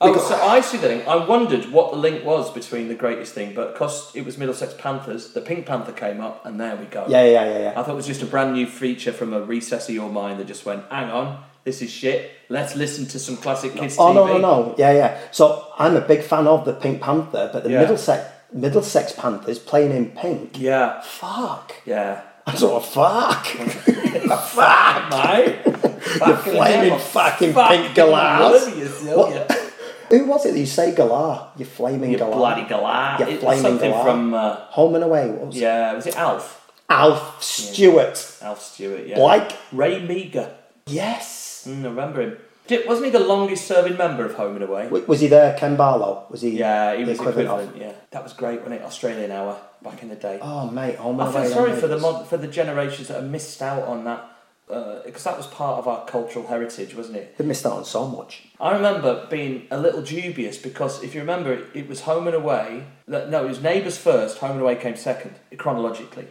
Oh, 0.00 0.18
so 0.18 0.34
I 0.34 0.60
see 0.60 0.78
the 0.78 0.88
link. 0.88 1.06
I 1.06 1.24
wondered 1.24 1.70
what 1.70 1.92
the 1.92 1.98
link 1.98 2.24
was 2.24 2.50
between 2.50 2.88
the 2.88 2.96
greatest 2.96 3.34
thing, 3.34 3.54
but 3.54 3.76
cost 3.76 4.16
it 4.16 4.24
was 4.24 4.36
Middlesex 4.36 4.74
Panthers, 4.76 5.32
the 5.32 5.40
Pink 5.40 5.64
Panther 5.64 5.92
came 5.92 6.20
up, 6.20 6.44
and 6.44 6.60
there 6.60 6.74
we 6.74 6.86
go. 6.86 7.06
Yeah, 7.08 7.24
yeah, 7.24 7.44
yeah, 7.44 7.58
yeah. 7.58 7.70
I 7.70 7.84
thought 7.84 7.92
it 7.92 7.94
was 7.94 8.08
just 8.08 8.20
a 8.20 8.26
brand 8.26 8.54
new 8.54 8.66
feature 8.66 9.12
from 9.12 9.32
a 9.32 9.40
recess 9.40 9.88
of 9.88 9.94
your 9.94 10.10
mind 10.10 10.40
that 10.40 10.48
just 10.48 10.66
went, 10.66 10.84
hang 10.90 11.10
on, 11.10 11.44
this 11.64 11.82
is 11.82 11.90
shit. 11.90 12.30
Let's 12.48 12.76
listen 12.76 13.06
to 13.06 13.18
some 13.18 13.36
classic 13.36 13.74
kids 13.74 13.96
Oh 13.98 14.12
TV. 14.12 14.14
no, 14.14 14.26
no, 14.26 14.38
no. 14.38 14.74
Yeah, 14.78 14.92
yeah. 14.92 15.18
So 15.32 15.66
I'm 15.78 15.96
a 15.96 16.00
big 16.02 16.22
fan 16.22 16.46
of 16.46 16.64
the 16.64 16.72
Pink 16.74 17.00
Panther, 17.00 17.50
but 17.52 17.64
the 17.64 17.70
Yeah. 17.70 17.80
Middlesex 17.80 18.30
Middlesex 18.52 19.12
Panthers 19.12 19.58
playing 19.58 19.90
in 19.90 20.10
pink. 20.10 20.58
Yeah, 20.60 21.00
Fuck. 21.00 21.74
yeah. 21.84 22.20
I 22.46 22.54
don't 22.54 22.84
fuck. 22.84 23.46
fuck. 24.54 25.10
Mate, 25.10 25.56
You 25.64 26.36
flaming 26.36 26.98
fucking 26.98 27.54
pink 27.54 27.94
galahs. 27.94 28.68
Who 30.10 30.24
was 30.26 30.44
it 30.46 30.52
that 30.52 30.58
you 30.60 30.66
say 30.66 30.92
galah? 30.94 31.48
You're 31.56 31.66
flaming 31.66 32.12
You 32.12 32.18
galah. 32.18 32.36
bloody 32.36 32.62
galah. 32.64 33.18
You 33.20 33.26
It 33.26 33.40
flaming 33.40 33.62
something 33.62 33.90
galah. 33.90 34.04
from, 34.04 34.34
uh, 34.34 34.56
Home 34.76 34.94
and 34.96 35.04
away. 35.04 35.30
Was 35.30 35.56
yeah, 35.56 35.94
was 35.94 36.06
it 36.06 36.16
Alf? 36.16 36.70
Alf 36.90 37.42
Stewart. 37.42 38.38
Alf 38.42 38.60
Stewart, 38.62 39.06
yeah. 39.06 39.16
Blake. 39.16 39.56
Ray 39.72 40.00
Meagher. 40.06 40.50
Yes. 40.86 41.40
Mm, 41.66 41.84
I 41.84 41.88
remember 41.88 42.20
him. 42.22 42.36
Did, 42.66 42.86
wasn't 42.88 43.06
he 43.06 43.10
the 43.12 43.18
longest 43.20 43.66
serving 43.66 43.98
member 43.98 44.24
of 44.24 44.34
Home 44.36 44.54
and 44.56 44.64
Away? 44.64 44.84
W- 44.84 45.04
Was 45.06 45.20
he 45.20 45.26
there, 45.26 45.54
Ken 45.58 45.76
Barlow? 45.76 46.24
Was 46.30 46.40
he? 46.40 46.50
Yeah, 46.58 46.94
he 46.96 47.04
was 47.04 47.18
equivalent 47.18 47.46
equivalent. 47.48 47.76
of- 47.76 47.82
yeah, 47.82 47.92
that 48.10 48.22
was 48.22 48.32
great, 48.32 48.60
wasn't 48.60 48.76
it? 48.80 48.82
Australian 48.82 49.30
Hour 49.30 49.58
back 49.82 50.02
in 50.02 50.08
the 50.08 50.16
day. 50.16 50.38
Oh 50.40 50.70
mate, 50.70 50.96
home 50.96 51.20
I 51.20 51.30
feel 51.30 51.44
sorry 51.46 51.72
for 51.78 51.88
the 51.88 51.98
mod, 51.98 52.26
for 52.26 52.38
the 52.38 52.48
generations 52.48 53.08
that 53.08 53.20
have 53.20 53.30
missed 53.30 53.60
out 53.60 53.82
on 53.82 54.04
that 54.04 54.30
because 55.04 55.24
that 55.24 55.36
was 55.36 55.46
part 55.48 55.78
of 55.78 55.86
our 55.86 56.06
cultural 56.06 56.46
heritage, 56.46 56.94
wasn't 56.96 57.18
it? 57.18 57.36
They 57.36 57.44
missed 57.44 57.66
out 57.66 57.72
on 57.74 57.84
so 57.84 58.08
much. 58.08 58.44
I 58.58 58.72
remember 58.72 59.26
being 59.30 59.66
a 59.70 59.78
little 59.78 60.00
dubious 60.00 60.56
because 60.56 61.02
if 61.04 61.14
you 61.14 61.20
remember, 61.20 61.52
it, 61.52 61.64
it 61.74 61.86
was 61.88 62.00
Home 62.02 62.26
and 62.26 62.34
Away. 62.34 62.84
That, 63.06 63.28
no, 63.28 63.44
it 63.44 63.48
was 63.48 63.60
Neighbours 63.62 63.98
first. 63.98 64.38
Home 64.38 64.52
and 64.52 64.60
Away 64.62 64.76
came 64.76 64.96
second 64.96 65.34
chronologically. 65.58 66.28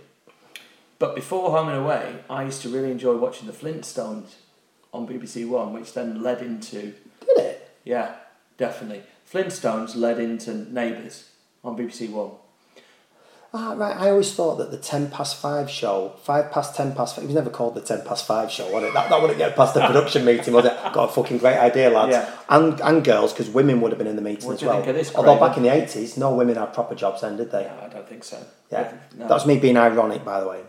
But 0.97 1.13
before 1.13 1.51
Home 1.51 1.67
and 1.69 1.77
Away, 1.77 2.15
I 2.27 2.43
used 2.43 2.63
to 2.63 2.69
really 2.69 2.89
enjoy 2.89 3.15
watching 3.17 3.45
the 3.45 3.53
Flintstones 3.53 4.33
on 4.93 5.07
BBC 5.07 5.47
One, 5.47 5.73
which 5.73 5.93
then 5.93 6.21
led 6.21 6.41
into 6.41 6.93
Did 7.25 7.37
it? 7.37 7.71
yeah, 7.83 8.15
definitely 8.57 9.03
Flintstones 9.31 9.95
led 9.95 10.19
into 10.19 10.53
Neighbours 10.71 11.29
on 11.63 11.75
BBC 11.77 12.09
One. 12.11 12.31
Ah, 13.55 13.73
right. 13.77 13.95
I 13.95 14.09
always 14.09 14.33
thought 14.33 14.55
that 14.57 14.71
the 14.71 14.77
ten 14.77 15.11
past 15.11 15.39
five 15.39 15.69
show, 15.69 16.13
five 16.23 16.51
past 16.51 16.75
ten 16.75 16.95
past 16.95 17.15
five, 17.15 17.23
it 17.23 17.27
was 17.27 17.35
never 17.35 17.51
called 17.51 17.75
the 17.75 17.81
ten 17.81 18.01
past 18.03 18.25
five 18.25 18.49
show, 18.49 18.71
was 18.71 18.83
it? 18.83 18.93
That, 18.95 19.09
that 19.11 19.21
wouldn't 19.21 19.37
get 19.37 19.55
past 19.55 19.75
the 19.75 19.81
production 19.85 20.25
meeting, 20.25 20.55
was 20.55 20.65
it? 20.65 20.73
Got 20.91 21.09
a 21.09 21.13
fucking 21.13 21.37
great 21.37 21.57
idea, 21.57 21.91
lads. 21.91 22.13
Yeah. 22.13 22.31
And 22.49 22.79
and 22.81 23.03
girls, 23.03 23.31
because 23.31 23.49
women 23.51 23.79
would 23.81 23.91
have 23.91 23.99
been 23.99 24.07
in 24.07 24.15
the 24.15 24.23
meeting 24.23 24.47
What 24.47 24.55
as 24.55 24.63
well. 24.63 24.81
this, 24.81 25.13
Although 25.13 25.39
back 25.39 25.55
in 25.57 25.61
the 25.63 25.69
eighties, 25.69 26.17
no 26.17 26.33
women 26.33 26.55
had 26.55 26.73
proper 26.73 26.95
jobs 26.95 27.21
then, 27.21 27.37
did 27.37 27.51
they? 27.51 27.63
No, 27.63 27.79
I 27.85 27.89
don't 27.89 28.07
think 28.09 28.23
so. 28.23 28.43
Yeah. 28.71 28.91
No. 29.15 29.27
That's 29.27 29.45
me 29.45 29.59
being 29.59 29.77
ironic, 29.77 30.25
by 30.25 30.39
the 30.39 30.47
way. 30.49 30.61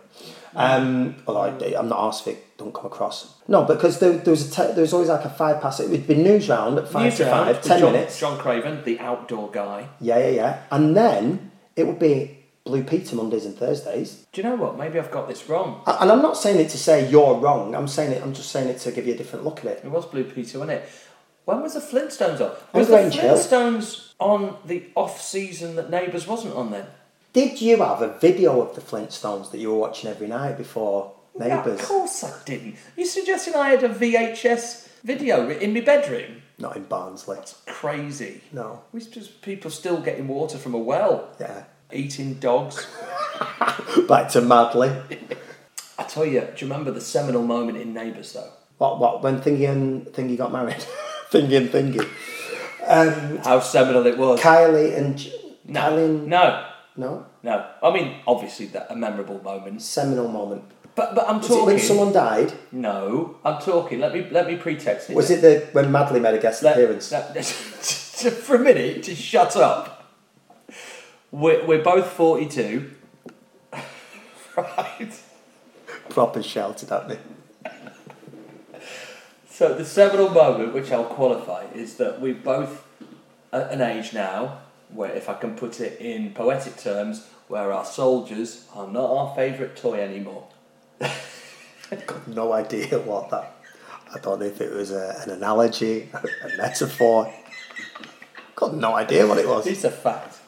Um, 0.55 1.17
although 1.27 1.43
I, 1.43 1.79
I'm 1.79 1.88
not 1.88 1.99
arsed 1.99 2.37
don't 2.57 2.73
come 2.73 2.87
across. 2.87 3.35
No, 3.49 3.64
because 3.64 3.99
there, 3.99 4.12
there 4.12 4.31
was 4.31 4.49
a 4.49 4.51
te- 4.51 4.73
there 4.73 4.83
was 4.83 4.93
always 4.93 5.09
like 5.09 5.25
a 5.25 5.31
five 5.31 5.61
pass. 5.61 5.81
It 5.81 5.90
would 5.90 6.07
be 6.07 6.14
Newsround 6.14 6.79
at 6.79 6.88
five 6.88 7.05
News 7.05 7.17
to 7.17 7.25
round 7.25 7.57
five, 7.57 7.62
ten 7.62 7.81
John, 7.81 7.93
minutes. 7.93 8.19
John 8.19 8.38
Craven, 8.38 8.85
the 8.85 9.01
outdoor 9.01 9.51
guy. 9.51 9.88
Yeah, 10.01 10.19
yeah, 10.19 10.29
yeah. 10.31 10.62
And 10.71 10.97
then 10.97 11.51
it 11.75 11.87
would 11.87 11.99
be 11.99 12.45
Blue 12.64 12.85
Peter 12.85 13.17
Mondays 13.17 13.45
and 13.45 13.57
Thursdays. 13.57 14.27
Do 14.33 14.40
you 14.40 14.49
know 14.49 14.55
what? 14.55 14.79
Maybe 14.79 14.99
I've 14.99 15.11
got 15.11 15.29
this 15.29 15.49
wrong. 15.49 15.83
And 15.87 16.11
I'm 16.11 16.23
not 16.23 16.37
saying 16.37 16.61
it 16.61 16.71
to 16.71 16.79
say 16.79 17.09
you're 17.11 17.35
wrong. 17.35 17.75
I'm 17.75 17.88
saying 17.88 18.12
it. 18.12 18.23
I'm 18.23 18.35
just 18.35 18.51
saying 18.51 18.69
it 18.69 18.79
to 18.81 18.93
give 18.93 19.07
you 19.07 19.14
a 19.14 19.17
different 19.17 19.45
look 19.45 19.61
at 19.61 19.67
it. 19.67 19.81
It 19.85 19.90
was 19.90 20.07
Blue 20.07 20.25
Peter, 20.25 20.59
wasn't 20.59 20.79
it? 20.79 20.88
When 21.45 21.61
was 21.61 21.75
the 21.75 21.81
Flintstones 21.81 22.40
on? 22.40 22.57
Was 22.73 22.88
the. 22.88 22.97
Flintstones 22.97 24.12
on 24.19 24.57
the 24.64 24.85
off 24.95 25.21
season 25.21 25.77
that 25.77 25.90
Neighbours 25.90 26.27
wasn't 26.27 26.55
on 26.55 26.71
then? 26.71 26.87
Did 27.35 27.61
you 27.61 27.77
have 27.79 28.01
a 28.01 28.16
video 28.20 28.61
of 28.62 28.77
the 28.77 28.81
Flintstones 28.81 29.51
that 29.51 29.59
you 29.59 29.70
were 29.73 29.77
watching 29.79 30.09
every 30.09 30.29
night 30.29 30.57
before 30.57 31.12
No, 31.37 31.49
Neighbours? 31.49 31.81
of 31.81 31.87
course 31.87 32.23
I 32.23 32.33
didn't. 32.44 32.77
You 32.97 33.05
suggesting 33.05 33.55
I 33.57 33.70
had 33.70 33.83
a 33.83 33.88
VHS 33.88 34.87
video 35.03 35.51
in 35.51 35.75
my 35.75 35.81
bedroom? 35.81 36.42
Not 36.59 36.77
in 36.77 36.85
Barnsley. 36.85 37.35
That's 37.37 37.61
crazy. 37.66 38.40
No. 38.53 38.83
We 38.92 39.01
just 39.01 39.42
people 39.42 39.73
still 39.73 40.01
getting 40.01 40.29
water 40.29 40.59
from 40.59 40.75
a 40.75 40.79
well, 40.79 41.29
Yeah. 41.40 41.64
eating 41.92 42.35
dogs. 42.35 42.87
Back 44.09 44.29
to 44.31 44.40
Madley. 44.40 44.92
I 45.99 46.05
tell 46.05 46.25
you, 46.25 46.40
do 46.40 46.47
you 46.64 46.70
remember 46.70 46.92
the 46.92 47.01
seminal 47.01 47.42
moment 47.42 47.79
in 47.79 47.92
Neighbours 47.92 48.33
though? 48.33 48.51
What? 48.79 49.01
What? 49.01 49.25
When 49.25 49.40
Thingy 49.40 49.68
and 49.68 50.07
Thingy 50.07 50.38
got 50.38 50.53
married. 50.53 50.85
thingy 51.33 51.57
and 51.57 51.68
Thingy. 51.68 52.09
Um, 52.87 53.38
How 53.38 53.59
seminal 53.59 54.07
it 54.07 54.16
was. 54.18 54.38
Kylie 54.38 54.97
and 54.97 55.16
no, 55.64 55.81
Kylie 55.81 56.05
and 56.05 56.27
no, 56.29 56.66
no 56.97 57.27
no. 57.43 57.67
I 57.83 57.93
mean, 57.93 58.17
obviously 58.27 58.67
that 58.67 58.87
a 58.91 58.97
memorable 58.97 59.43
moment. 59.43 59.83
seminal 59.83 60.29
moment. 60.29 60.65
But 60.95 61.15
but 61.15 61.29
I'm 61.29 61.39
Was 61.39 61.47
it 61.47 61.49
talking. 61.49 61.67
when 61.67 61.79
someone 61.81 62.13
died? 62.13 62.53
No, 62.71 63.37
I'm 63.45 63.61
talking. 63.61 63.99
Let 64.01 64.15
me 64.15 64.29
let 64.31 64.47
me 64.47 64.57
pretext 64.57 65.11
it. 65.11 65.17
Was 65.17 65.31
it 65.31 65.41
the 65.43 65.69
when 65.73 65.91
Madley 65.91 66.21
made 66.21 66.35
a 66.35 66.39
guest 66.41 66.63
Let- 66.63 66.77
appearance? 66.77 67.11
let- 67.11 67.45
for 68.45 68.57
a 68.57 68.59
minute, 68.61 69.03
just 69.03 69.21
shut 69.21 69.57
up. 69.57 69.91
We're, 71.33 71.67
we're 71.67 71.83
both 71.83 72.07
42. 72.13 72.93
right. 74.57 75.21
Proper 76.11 76.43
shouted 76.45 76.93
at 76.93 77.09
me. 77.09 77.17
So 79.51 79.75
the 79.75 79.85
seminal 79.85 80.31
moment, 80.31 80.75
which 80.75 80.91
I'll 80.93 81.05
qualify, 81.05 81.65
is 81.75 81.97
that 81.97 82.21
we're 82.21 82.35
both 82.35 82.87
at 83.53 83.73
an 83.73 83.81
age 83.81 84.13
now 84.13 84.59
where, 84.95 85.13
if 85.13 85.29
I 85.29 85.35
can 85.35 85.55
put 85.55 85.81
it 85.81 86.01
in 86.01 86.33
poetic 86.33 86.77
terms, 86.77 87.27
where 87.49 87.73
our 87.73 87.85
soldiers 87.85 88.67
are 88.75 88.89
not 88.89 89.11
our 89.11 89.35
favourite 89.35 89.77
toy 89.77 90.01
anymore. 90.01 90.47
I've 91.01 92.07
got 92.07 92.27
no 92.29 92.53
idea 92.53 92.99
what 93.01 93.31
that. 93.31 93.57
I 94.15 94.19
don't 94.21 94.41
know 94.41 94.47
if 94.47 94.61
it 94.61 94.73
was 94.73 94.93
a, 94.93 95.21
an 95.23 95.31
analogy, 95.31 96.09
a 96.13 96.57
metaphor. 96.57 97.33
Got 98.55 98.75
no 98.75 98.95
idea 98.95 99.27
what 99.27 99.39
it 99.39 99.49
was. 99.49 99.67
It's 99.67 99.85
a 99.85 99.91
fact. 99.91 100.39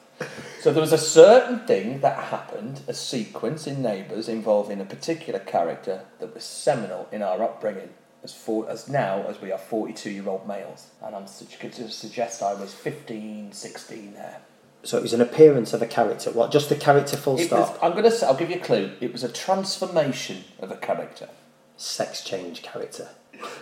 So 0.60 0.72
there 0.72 0.80
was 0.80 0.92
a 0.92 0.98
certain 0.98 1.60
thing 1.66 2.00
that 2.00 2.16
happened, 2.16 2.80
a 2.88 2.94
sequence 2.94 3.66
in 3.66 3.82
Neighbours 3.82 4.28
involving 4.28 4.80
a 4.80 4.84
particular 4.84 5.40
character 5.40 6.02
that 6.18 6.32
was 6.34 6.44
seminal 6.44 7.08
in 7.12 7.22
our 7.22 7.42
upbringing 7.42 7.90
as 8.26 8.34
for, 8.34 8.68
as 8.68 8.88
now 8.88 9.22
as 9.28 9.40
we 9.40 9.52
are 9.52 9.58
42 9.58 10.10
year 10.10 10.28
old 10.28 10.48
males. 10.48 10.88
And 11.02 11.14
I'm 11.14 11.26
could 11.60 11.74
suggest 11.92 12.42
I 12.42 12.54
was 12.54 12.74
15, 12.74 13.52
16 13.52 14.14
there. 14.14 14.38
So 14.82 14.98
it 14.98 15.02
was 15.02 15.12
an 15.12 15.20
appearance 15.20 15.72
of 15.72 15.80
a 15.80 15.86
character. 15.86 16.30
What? 16.32 16.50
Just 16.50 16.68
the 16.68 16.74
character? 16.74 17.16
Full 17.16 17.38
It 17.38 17.46
stop. 17.46 17.70
was, 17.74 17.78
I'm 17.82 17.92
gonna. 17.94 18.10
say- 18.10 18.26
I'll 18.26 18.36
give 18.36 18.50
you 18.50 18.56
a 18.56 18.60
clue. 18.60 18.92
It 19.00 19.12
was 19.12 19.22
a 19.22 19.28
transformation 19.28 20.44
of 20.60 20.70
a 20.72 20.76
character. 20.76 21.28
Sex 21.76 22.24
change 22.24 22.62
character. 22.62 23.08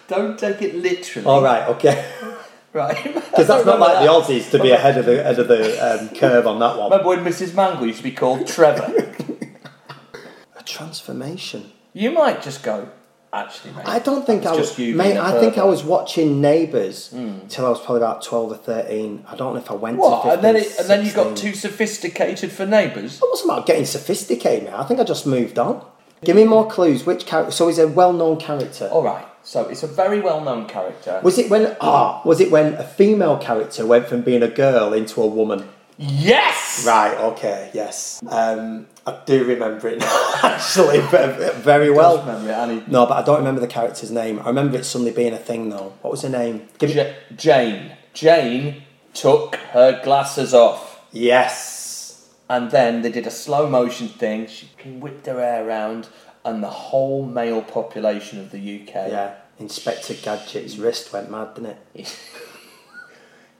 Don't 0.09 0.39
take 0.39 0.63
it 0.63 0.75
literally. 0.77 1.27
All 1.27 1.43
right. 1.43 1.69
Okay. 1.69 2.11
right. 2.73 2.97
Because 3.35 3.49
that's 3.49 3.67
not 3.67 3.81
like 3.81 3.99
the 3.99 4.11
Aussies 4.11 4.51
to 4.53 4.63
be 4.63 4.71
ahead 4.71 4.97
of 4.97 5.05
the 5.07 5.21
ahead 5.21 5.39
of 5.41 5.49
the 5.49 5.63
um, 5.89 6.09
curve 6.11 6.47
on 6.47 6.59
that 6.61 6.79
one. 6.79 6.91
Remember 6.91 7.09
when 7.09 7.25
Mrs. 7.25 7.53
Mangel 7.53 7.87
used 7.87 7.99
to 7.99 8.05
be 8.05 8.13
called 8.13 8.47
Trevor? 8.47 9.15
A 10.57 10.63
transformation. 10.63 11.73
you 11.93 12.11
might 12.13 12.41
just 12.43 12.63
go. 12.63 12.89
Actually, 13.35 13.73
mate. 13.75 13.87
I 13.87 13.99
don't 13.99 14.25
think 14.25 14.47
I 14.47 14.55
just 14.57 14.79
was. 14.79 14.79
you 14.79 14.95
Mate, 14.95 15.17
I 15.17 15.39
think 15.41 15.59
I 15.59 15.65
was 15.65 15.83
watching 15.83 16.41
Neighbours 16.41 17.09
till 17.49 17.67
I 17.67 17.69
was 17.69 17.81
probably 17.81 17.97
about 17.99 18.23
twelve 18.23 18.53
or 18.53 18.57
thirteen. 18.57 19.25
I 19.29 19.35
don't 19.37 19.55
know 19.55 19.61
if 19.61 19.71
I 19.71 19.75
went 19.75 19.97
What? 19.99 20.23
to 20.23 20.31
15, 20.31 20.33
and 20.33 20.45
then 20.45 20.57
it, 20.57 20.79
and 20.79 20.89
then 20.89 21.05
you 21.05 21.13
got 21.13 21.37
too 21.37 21.53
sophisticated 21.53 22.53
for 22.53 22.65
neighbours. 22.65 23.17
It 23.17 23.29
wasn't 23.29 23.51
about 23.51 23.67
getting 23.67 23.87
sophisticated, 23.87 24.65
man. 24.65 24.75
I 24.75 24.85
think 24.85 25.01
I 25.01 25.05
just 25.05 25.27
moved 25.27 25.59
on. 25.59 25.85
Give 26.23 26.37
me 26.37 26.45
more 26.45 26.67
clues. 26.71 27.05
Which 27.05 27.27
character? 27.27 27.51
So 27.53 27.67
he's 27.69 27.79
a 27.79 27.89
well-known 27.89 28.39
character. 28.39 28.89
All 28.91 29.03
right. 29.03 29.27
So 29.43 29.69
it's 29.69 29.83
a 29.83 29.87
very 29.87 30.21
well-known 30.21 30.67
character. 30.69 31.21
Was 31.23 31.37
it 31.37 31.51
when 31.51 31.77
ah? 31.81 32.23
Was 32.25 32.41
it 32.41 32.51
when 32.51 32.75
a 32.75 32.85
female 32.85 33.37
character 33.37 33.85
went 33.85 34.07
from 34.07 34.23
being 34.23 34.43
a 34.43 34.49
girl 34.49 34.95
into 34.95 35.21
a 35.23 35.27
woman? 35.27 35.69
Yes! 35.97 36.85
Right, 36.87 37.17
okay, 37.17 37.71
yes. 37.73 38.23
Um, 38.29 38.87
I 39.07 39.21
do 39.27 39.45
remember 39.45 39.89
it 39.89 39.99
now, 40.01 40.35
actually, 40.43 41.01
very 41.01 41.91
well. 41.91 42.19
remember 42.21 42.51
it, 42.51 42.55
Annie. 42.55 42.83
No, 42.89 43.07
but 43.07 43.15
I 43.19 43.23
don't 43.23 43.39
remember 43.39 43.61
the 43.61 43.67
character's 43.69 44.11
name. 44.11 44.41
I 44.41 44.49
remember 44.49 44.77
it 44.79 44.85
suddenly 44.85 45.13
being 45.13 45.33
a 45.33 45.39
thing, 45.39 45.69
though. 45.71 45.93
What 46.03 46.11
was 46.11 46.23
her 46.23 46.29
name? 46.29 46.69
Give 46.79 46.91
me- 46.91 46.97
Ja- 46.97 47.13
Jane. 47.37 47.93
Jane 48.13 48.83
took 49.13 49.57
her 49.73 50.01
glasses 50.03 50.53
off. 50.53 51.01
Yes. 51.13 52.29
And 52.49 52.71
then 52.71 53.03
they 53.03 53.11
did 53.11 53.27
a 53.27 53.31
slow 53.31 53.69
motion 53.69 54.09
thing. 54.09 54.47
She 54.49 54.69
whipped 54.85 55.27
her 55.27 55.39
hair 55.39 55.67
around, 55.67 56.09
and 56.45 56.63
the 56.63 56.69
whole 56.71 57.25
male 57.25 57.63
population 57.63 58.41
of 58.41 58.51
the 58.51 58.59
UK. 58.83 59.11
Yeah. 59.11 59.35
Inspector 59.61 60.13
Gadget's 60.15 60.77
wrist 60.77 61.13
went 61.13 61.31
mad, 61.31 61.55
didn't 61.55 61.77
it? 61.95 62.19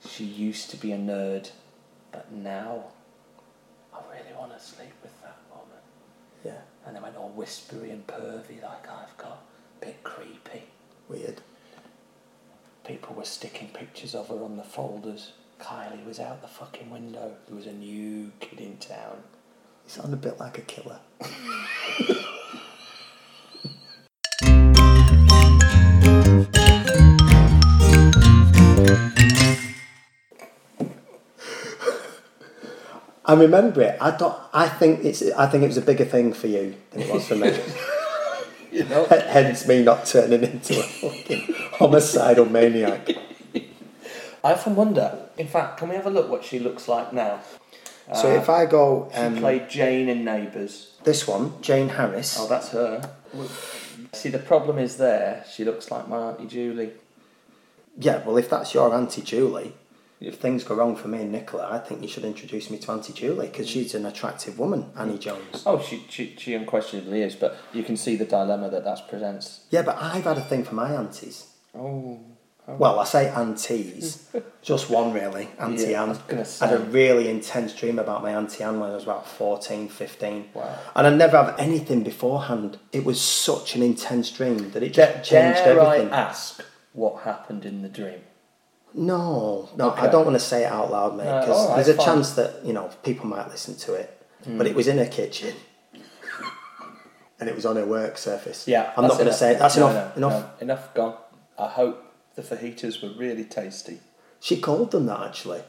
She 0.07 0.23
used 0.23 0.69
to 0.69 0.77
be 0.77 0.91
a 0.91 0.97
nerd, 0.97 1.49
but 2.15 2.31
now 2.31 2.85
I 3.93 3.99
really 4.09 4.33
want 4.37 4.57
to 4.57 4.63
sleep 4.63 4.93
with 5.03 5.21
that 5.21 5.37
woman. 5.49 5.83
Yeah. 6.45 6.61
And 6.85 6.95
they 6.95 7.01
went 7.01 7.17
all 7.17 7.27
whispery 7.29 7.91
and 7.91 8.07
pervy 8.07 8.63
like 8.63 8.89
I've 8.89 9.17
got. 9.17 9.43
A 9.81 9.85
Bit 9.85 10.01
creepy. 10.03 10.63
Weird. 11.09 11.41
People 12.87 13.15
were 13.15 13.25
sticking 13.25 13.67
pictures 13.67 14.15
of 14.15 14.29
her 14.29 14.41
on 14.41 14.55
the 14.55 14.63
folders. 14.63 15.33
Kylie 15.59 16.05
was 16.05 16.21
out 16.21 16.41
the 16.41 16.47
fucking 16.47 16.89
window. 16.89 17.33
There 17.47 17.55
was 17.57 17.67
a 17.67 17.73
new 17.73 18.31
kid 18.39 18.61
in 18.61 18.77
town. 18.77 19.17
You 19.85 19.91
sound 19.91 20.13
a 20.13 20.17
bit 20.17 20.39
like 20.39 20.57
a 20.57 20.61
killer. 20.61 20.99
I 33.35 33.39
remember 33.41 33.81
it. 33.81 33.97
I 33.99 34.11
don't. 34.11 34.35
I 34.53 34.67
think 34.69 35.03
it's. 35.03 35.21
I 35.31 35.47
think 35.47 35.63
it 35.63 35.67
was 35.67 35.77
a 35.77 35.81
bigger 35.81 36.05
thing 36.05 36.33
for 36.33 36.47
you 36.47 36.75
than 36.91 37.01
it 37.01 37.13
was 37.13 37.27
for 37.27 37.35
me. 37.35 37.51
You 38.71 38.83
know? 38.89 39.05
Hence 39.09 39.67
me 39.67 39.83
not 39.83 40.05
turning 40.05 40.43
into 40.43 40.79
a 40.79 40.83
fucking 40.83 41.53
homicidal 41.73 42.45
maniac. 42.45 43.09
I 44.43 44.53
often 44.53 44.75
wonder. 44.75 45.19
In 45.37 45.47
fact, 45.47 45.77
can 45.77 45.89
we 45.89 45.95
have 45.95 46.05
a 46.05 46.09
look 46.09 46.29
what 46.29 46.43
she 46.45 46.59
looks 46.59 46.87
like 46.87 47.11
now? 47.11 47.41
So 48.13 48.31
if 48.31 48.49
I 48.49 48.67
go, 48.67 49.09
She 49.11 49.19
um, 49.19 49.37
played 49.37 49.67
Jane 49.67 50.07
in 50.09 50.23
Neighbours. 50.23 50.91
this 51.03 51.27
one, 51.27 51.59
Jane 51.61 51.89
Harris. 51.89 52.37
Oh, 52.39 52.47
that's 52.47 52.69
her. 52.69 53.01
See, 54.13 54.29
the 54.29 54.37
problem 54.39 54.77
is 54.77 54.97
there. 54.97 55.43
She 55.51 55.65
looks 55.65 55.89
like 55.89 56.07
my 56.07 56.17
auntie 56.29 56.45
Julie. 56.45 56.91
Yeah, 57.97 58.23
well, 58.23 58.37
if 58.37 58.49
that's 58.49 58.73
your 58.75 58.93
Auntie 58.93 59.23
Julie, 59.23 59.73
if 60.21 60.35
things 60.37 60.63
go 60.63 60.75
wrong 60.75 60.95
for 60.95 61.07
me 61.07 61.21
and 61.21 61.31
Nicola, 61.31 61.67
I 61.69 61.79
think 61.79 62.01
you 62.01 62.07
should 62.07 62.25
introduce 62.25 62.69
me 62.69 62.77
to 62.79 62.91
Auntie 62.91 63.13
Julie 63.13 63.47
because 63.47 63.69
she's 63.69 63.93
an 63.95 64.05
attractive 64.05 64.57
woman, 64.57 64.91
Annie 64.97 65.17
Jones. 65.17 65.63
Oh, 65.65 65.79
she, 65.81 66.05
she 66.09 66.35
she 66.37 66.53
unquestionably 66.53 67.21
is, 67.21 67.35
but 67.35 67.57
you 67.73 67.83
can 67.83 67.97
see 67.97 68.15
the 68.15 68.25
dilemma 68.25 68.69
that 68.69 68.83
that 68.85 69.07
presents. 69.09 69.61
Yeah, 69.69 69.81
but 69.83 69.97
I've 70.01 70.23
had 70.23 70.37
a 70.37 70.41
thing 70.41 70.63
for 70.63 70.75
my 70.75 70.91
aunties. 70.93 71.47
Oh, 71.77 72.19
oh. 72.67 72.75
Well, 72.75 72.99
I 72.99 73.03
say 73.03 73.27
aunties, 73.29 74.27
just 74.61 74.89
one 74.89 75.11
really, 75.13 75.49
Auntie 75.59 75.91
Yeah, 75.91 76.03
I 76.03 76.07
Anne. 76.09 76.17
gonna 76.27 76.45
I 76.61 76.67
had 76.67 76.75
a 76.75 76.83
really 76.85 77.27
intense 77.29 77.75
dream 77.75 77.99
about 77.99 78.23
my 78.23 78.31
Auntie 78.35 78.63
Anne 78.63 78.79
when 78.79 78.89
I 78.91 78.95
was 78.95 79.03
about 79.03 79.27
14, 79.27 79.89
15. 79.89 80.49
Wow. 80.53 80.79
And 80.95 81.05
I 81.05 81.09
never 81.09 81.37
have 81.37 81.59
anything 81.59 82.03
beforehand. 82.03 82.79
It 82.93 83.03
was 83.03 83.19
such 83.21 83.75
an 83.75 83.83
intense 83.83 84.31
dream 84.31 84.71
that 84.71 84.81
it 84.81 84.93
just 84.93 85.29
changed 85.29 85.59
dare 85.59 85.77
everything. 85.79 86.11
I 86.11 86.17
ask 86.21 86.63
what 86.93 87.23
happened 87.23 87.65
in 87.65 87.81
the 87.81 87.89
dream? 87.89 88.21
No, 88.97 89.69
no, 89.75 89.91
I 89.91 90.07
don't 90.07 90.23
want 90.25 90.35
to 90.35 90.39
say 90.39 90.63
it 90.63 90.71
out 90.71 90.89
loud, 90.91 91.17
mate, 91.17 91.23
because 91.25 91.49
all 91.49 91.67
right, 91.69 91.75
there's 91.75 91.89
a 91.89 91.95
fine. 91.95 92.05
chance 92.05 92.31
that 92.35 92.65
you 92.65 92.71
know 92.73 92.89
people 93.03 93.25
might 93.27 93.49
listen 93.49 93.75
to 93.75 93.93
it. 93.93 94.11
But 94.47 94.67
it 94.67 94.75
was 94.75 94.87
in 94.87 94.97
her 94.99 95.05
kitchen, 95.07 95.53
and 97.39 97.49
it 97.49 97.55
was 97.55 97.65
on 97.65 97.75
her 97.75 97.85
work 97.85 98.17
surface. 98.17 98.67
Yeah, 98.67 98.93
I'm 98.95 99.03
not 99.03 99.13
going 99.13 99.25
to 99.25 99.33
say 99.33 99.53
it. 99.53 99.59
That's 99.59 99.75
No, 99.75 99.89
enough. 99.89 100.17
no, 100.17 100.27
enough. 100.29 100.45
no, 100.59 100.63
enough 100.63 100.93
gone. 100.93 101.15
I 101.57 101.67
hope 101.67 102.13
the 102.35 102.41
fajitas 102.41 103.01
were 103.01 103.17
really 103.19 103.43
tasty. 103.43 103.99
She 104.39 104.59
called 104.59 104.91
them 104.91 105.05
that 105.07 105.19
actually. 105.21 105.61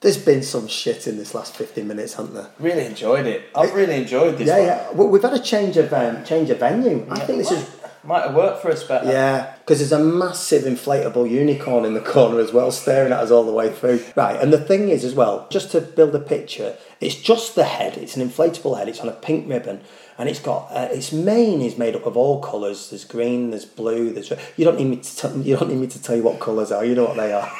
There's 0.00 0.18
been 0.22 0.42
some 0.44 0.68
shit 0.68 1.08
in 1.08 1.16
this 1.16 1.34
last 1.34 1.56
15 1.56 1.86
minutes, 1.86 2.14
hasn't 2.14 2.34
there? 2.34 2.50
Really 2.60 2.84
enjoyed 2.86 3.26
it. 3.26 3.46
I've 3.52 3.74
really 3.74 3.96
enjoyed 3.96 4.38
this. 4.38 4.46
yeah, 4.46 4.56
one. 4.58 4.66
yeah. 4.66 4.90
Well, 4.92 5.08
we've 5.08 5.22
had 5.22 5.32
a 5.34 5.40
change 5.40 5.76
of 5.76 5.92
um, 5.92 6.24
change 6.24 6.50
of 6.50 6.60
venue. 6.60 7.04
I 7.10 7.18
think 7.20 7.38
this 7.38 7.50
is 7.50 7.68
might 8.08 8.22
have 8.24 8.34
worked 8.34 8.62
for 8.62 8.70
us 8.70 8.82
better. 8.82 9.06
Yeah, 9.06 9.54
because 9.58 9.78
there's 9.78 9.92
a 9.92 10.02
massive 10.02 10.64
inflatable 10.64 11.30
unicorn 11.30 11.84
in 11.84 11.92
the 11.92 12.00
corner 12.00 12.40
as 12.40 12.54
well, 12.54 12.72
staring 12.72 13.12
at 13.12 13.20
us 13.20 13.30
all 13.30 13.44
the 13.44 13.52
way 13.52 13.70
through. 13.70 14.02
Right, 14.16 14.40
and 14.40 14.50
the 14.50 14.58
thing 14.58 14.88
is 14.88 15.04
as 15.04 15.14
well, 15.14 15.46
just 15.50 15.70
to 15.72 15.82
build 15.82 16.14
a 16.14 16.18
picture, 16.18 16.76
it's 17.00 17.14
just 17.14 17.54
the 17.54 17.64
head. 17.64 17.98
It's 17.98 18.16
an 18.16 18.26
inflatable 18.26 18.78
head. 18.78 18.88
It's 18.88 19.00
on 19.00 19.10
a 19.10 19.12
pink 19.12 19.46
ribbon, 19.46 19.82
and 20.16 20.28
it's 20.28 20.40
got 20.40 20.68
uh, 20.70 20.88
its 20.90 21.12
mane 21.12 21.60
is 21.60 21.76
made 21.76 21.94
up 21.94 22.06
of 22.06 22.16
all 22.16 22.40
colours. 22.40 22.88
There's 22.88 23.04
green, 23.04 23.50
there's 23.50 23.66
blue, 23.66 24.10
there's 24.10 24.30
red. 24.30 24.40
You 24.56 24.64
don't 24.64 24.78
need 24.78 24.88
me 24.88 24.96
to 24.96 25.16
tell 25.16 25.36
you 25.36 25.56
don't 25.56 25.68
need 25.68 25.78
me 25.78 25.86
to 25.88 26.02
tell 26.02 26.16
you 26.16 26.22
what 26.22 26.40
colours 26.40 26.72
are. 26.72 26.84
You 26.84 26.94
know 26.94 27.04
what 27.04 27.18
they 27.18 27.32
are. 27.34 27.52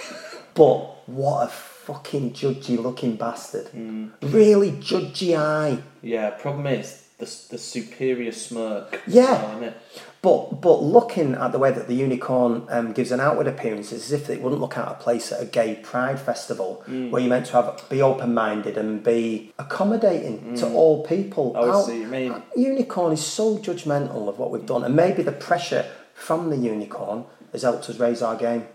but 0.54 1.08
what 1.08 1.48
a 1.48 1.48
fucking 1.48 2.34
judgy 2.34 2.80
looking 2.80 3.16
bastard. 3.16 3.68
Really 4.22 4.70
judgy 4.72 5.36
eye. 5.36 5.82
Yeah. 6.02 6.30
Problem 6.30 6.68
is 6.68 7.07
the 7.18 7.24
the 7.50 7.58
superior 7.58 8.32
smirk. 8.32 9.00
Yeah. 9.06 9.70
But 10.22 10.60
but 10.60 10.82
looking 10.82 11.34
at 11.34 11.52
the 11.52 11.58
way 11.58 11.70
that 11.72 11.86
the 11.88 11.94
unicorn 11.94 12.66
um, 12.70 12.92
gives 12.92 13.12
an 13.12 13.20
outward 13.20 13.46
appearance, 13.46 13.92
it's 13.92 14.06
as 14.06 14.12
if 14.12 14.30
it 14.30 14.40
wouldn't 14.42 14.60
look 14.60 14.76
out 14.76 14.88
of 14.88 14.98
place 15.00 15.30
at 15.32 15.40
a 15.40 15.44
gay 15.44 15.76
pride 15.82 16.18
festival 16.20 16.82
Mm. 16.88 17.10
where 17.10 17.20
you're 17.20 17.28
meant 17.30 17.46
to 17.46 17.52
have 17.52 17.84
be 17.88 18.02
open 18.02 18.34
minded 18.34 18.76
and 18.76 19.02
be 19.02 19.52
accommodating 19.58 20.54
to 20.56 20.68
all 20.72 21.04
people. 21.06 21.52
Mm. 21.54 21.62
I 21.62 21.66
How- 21.66 21.82
see 21.82 21.92
what 21.92 22.00
you 22.00 22.06
mean. 22.08 22.42
Unicorn 22.56 23.12
is 23.12 23.24
so 23.24 23.58
judgmental 23.58 24.28
of 24.28 24.38
what 24.38 24.50
we've 24.50 24.66
done, 24.66 24.82
and 24.84 24.94
maybe 24.96 25.22
the 25.22 25.32
pressure 25.32 25.84
from 26.14 26.50
the 26.50 26.56
unicorn 26.56 27.24
has 27.52 27.62
helped 27.62 27.88
us 27.88 27.98
raise 27.98 28.22
our 28.22 28.34
game. 28.36 28.66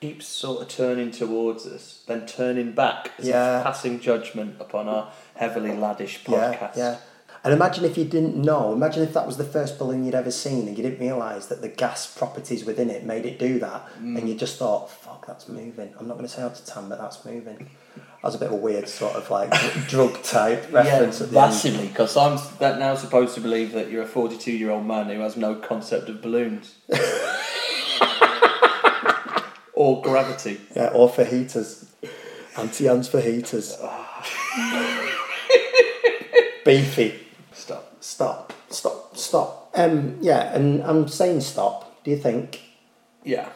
Keeps 0.00 0.26
sort 0.26 0.62
of 0.62 0.68
turning 0.68 1.10
towards 1.10 1.66
us, 1.66 2.00
then 2.06 2.26
turning 2.26 2.72
back 2.72 3.10
as 3.18 3.28
Yeah. 3.28 3.62
passing 3.62 4.00
judgment 4.00 4.56
upon 4.58 4.88
our 4.88 5.12
heavily 5.34 5.70
laddish 5.70 6.18
Yeah, 6.26 6.54
podcast. 6.54 6.76
yeah. 6.76 6.96
And 7.42 7.54
imagine 7.54 7.84
if 7.86 7.96
you 7.96 8.04
didn't 8.04 8.36
know. 8.36 8.72
Imagine 8.74 9.02
if 9.02 9.14
that 9.14 9.26
was 9.26 9.38
the 9.38 9.44
first 9.44 9.78
balloon 9.78 10.04
you'd 10.04 10.14
ever 10.14 10.30
seen, 10.30 10.68
and 10.68 10.76
you 10.76 10.82
didn't 10.82 11.00
realise 11.00 11.46
that 11.46 11.62
the 11.62 11.68
gas 11.68 12.06
properties 12.06 12.66
within 12.66 12.90
it 12.90 13.04
made 13.04 13.24
it 13.24 13.38
do 13.38 13.58
that, 13.60 13.86
Mm. 13.98 14.18
and 14.18 14.28
you 14.28 14.34
just 14.34 14.58
thought, 14.58 14.90
"Fuck, 14.90 15.26
that's 15.26 15.48
moving." 15.48 15.94
I'm 15.98 16.06
not 16.06 16.18
going 16.18 16.26
to 16.28 16.32
say 16.34 16.42
out 16.42 16.54
to 16.56 16.66
Tam, 16.66 16.90
but 16.90 16.98
that's 17.00 17.24
moving. 17.24 17.70
That 17.96 18.24
was 18.24 18.34
a 18.34 18.38
bit 18.38 18.48
of 18.48 18.52
a 18.52 18.56
weird 18.56 18.88
sort 18.90 19.14
of 19.16 19.30
like 19.30 19.50
drug 19.88 20.22
type 20.22 20.70
reference 20.70 21.22
at 21.22 21.28
the 21.30 21.34
massively, 21.34 21.86
because 21.88 22.14
I'm 22.14 22.38
that 22.58 22.78
now 22.78 22.94
supposed 22.94 23.34
to 23.36 23.40
believe 23.40 23.72
that 23.72 23.90
you're 23.90 24.02
a 24.02 24.06
42 24.06 24.52
year 24.52 24.70
old 24.70 24.84
man 24.84 25.06
who 25.08 25.20
has 25.20 25.36
no 25.38 25.54
concept 25.54 26.10
of 26.10 26.20
balloons 26.20 26.74
or 29.72 30.02
gravity. 30.02 30.60
Yeah, 30.76 30.88
or 30.88 31.08
for 31.08 31.24
heaters. 31.24 31.86
Anti-ans 32.58 33.08
for 33.08 33.20
heaters. 33.22 33.76
Beefy. 36.64 37.14
Stop. 39.30 39.70
Um, 39.76 40.18
yeah, 40.20 40.52
and 40.56 40.82
I'm 40.82 41.06
saying 41.06 41.42
stop. 41.42 42.02
Do 42.02 42.10
you 42.10 42.16
think? 42.16 42.62
Yeah. 43.22 43.48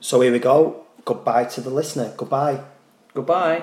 So 0.00 0.22
here 0.22 0.32
we 0.32 0.38
go. 0.38 0.86
Goodbye 1.04 1.44
to 1.52 1.60
the 1.60 1.68
listener. 1.68 2.14
Goodbye. 2.16 2.62
Goodbye. 3.12 3.62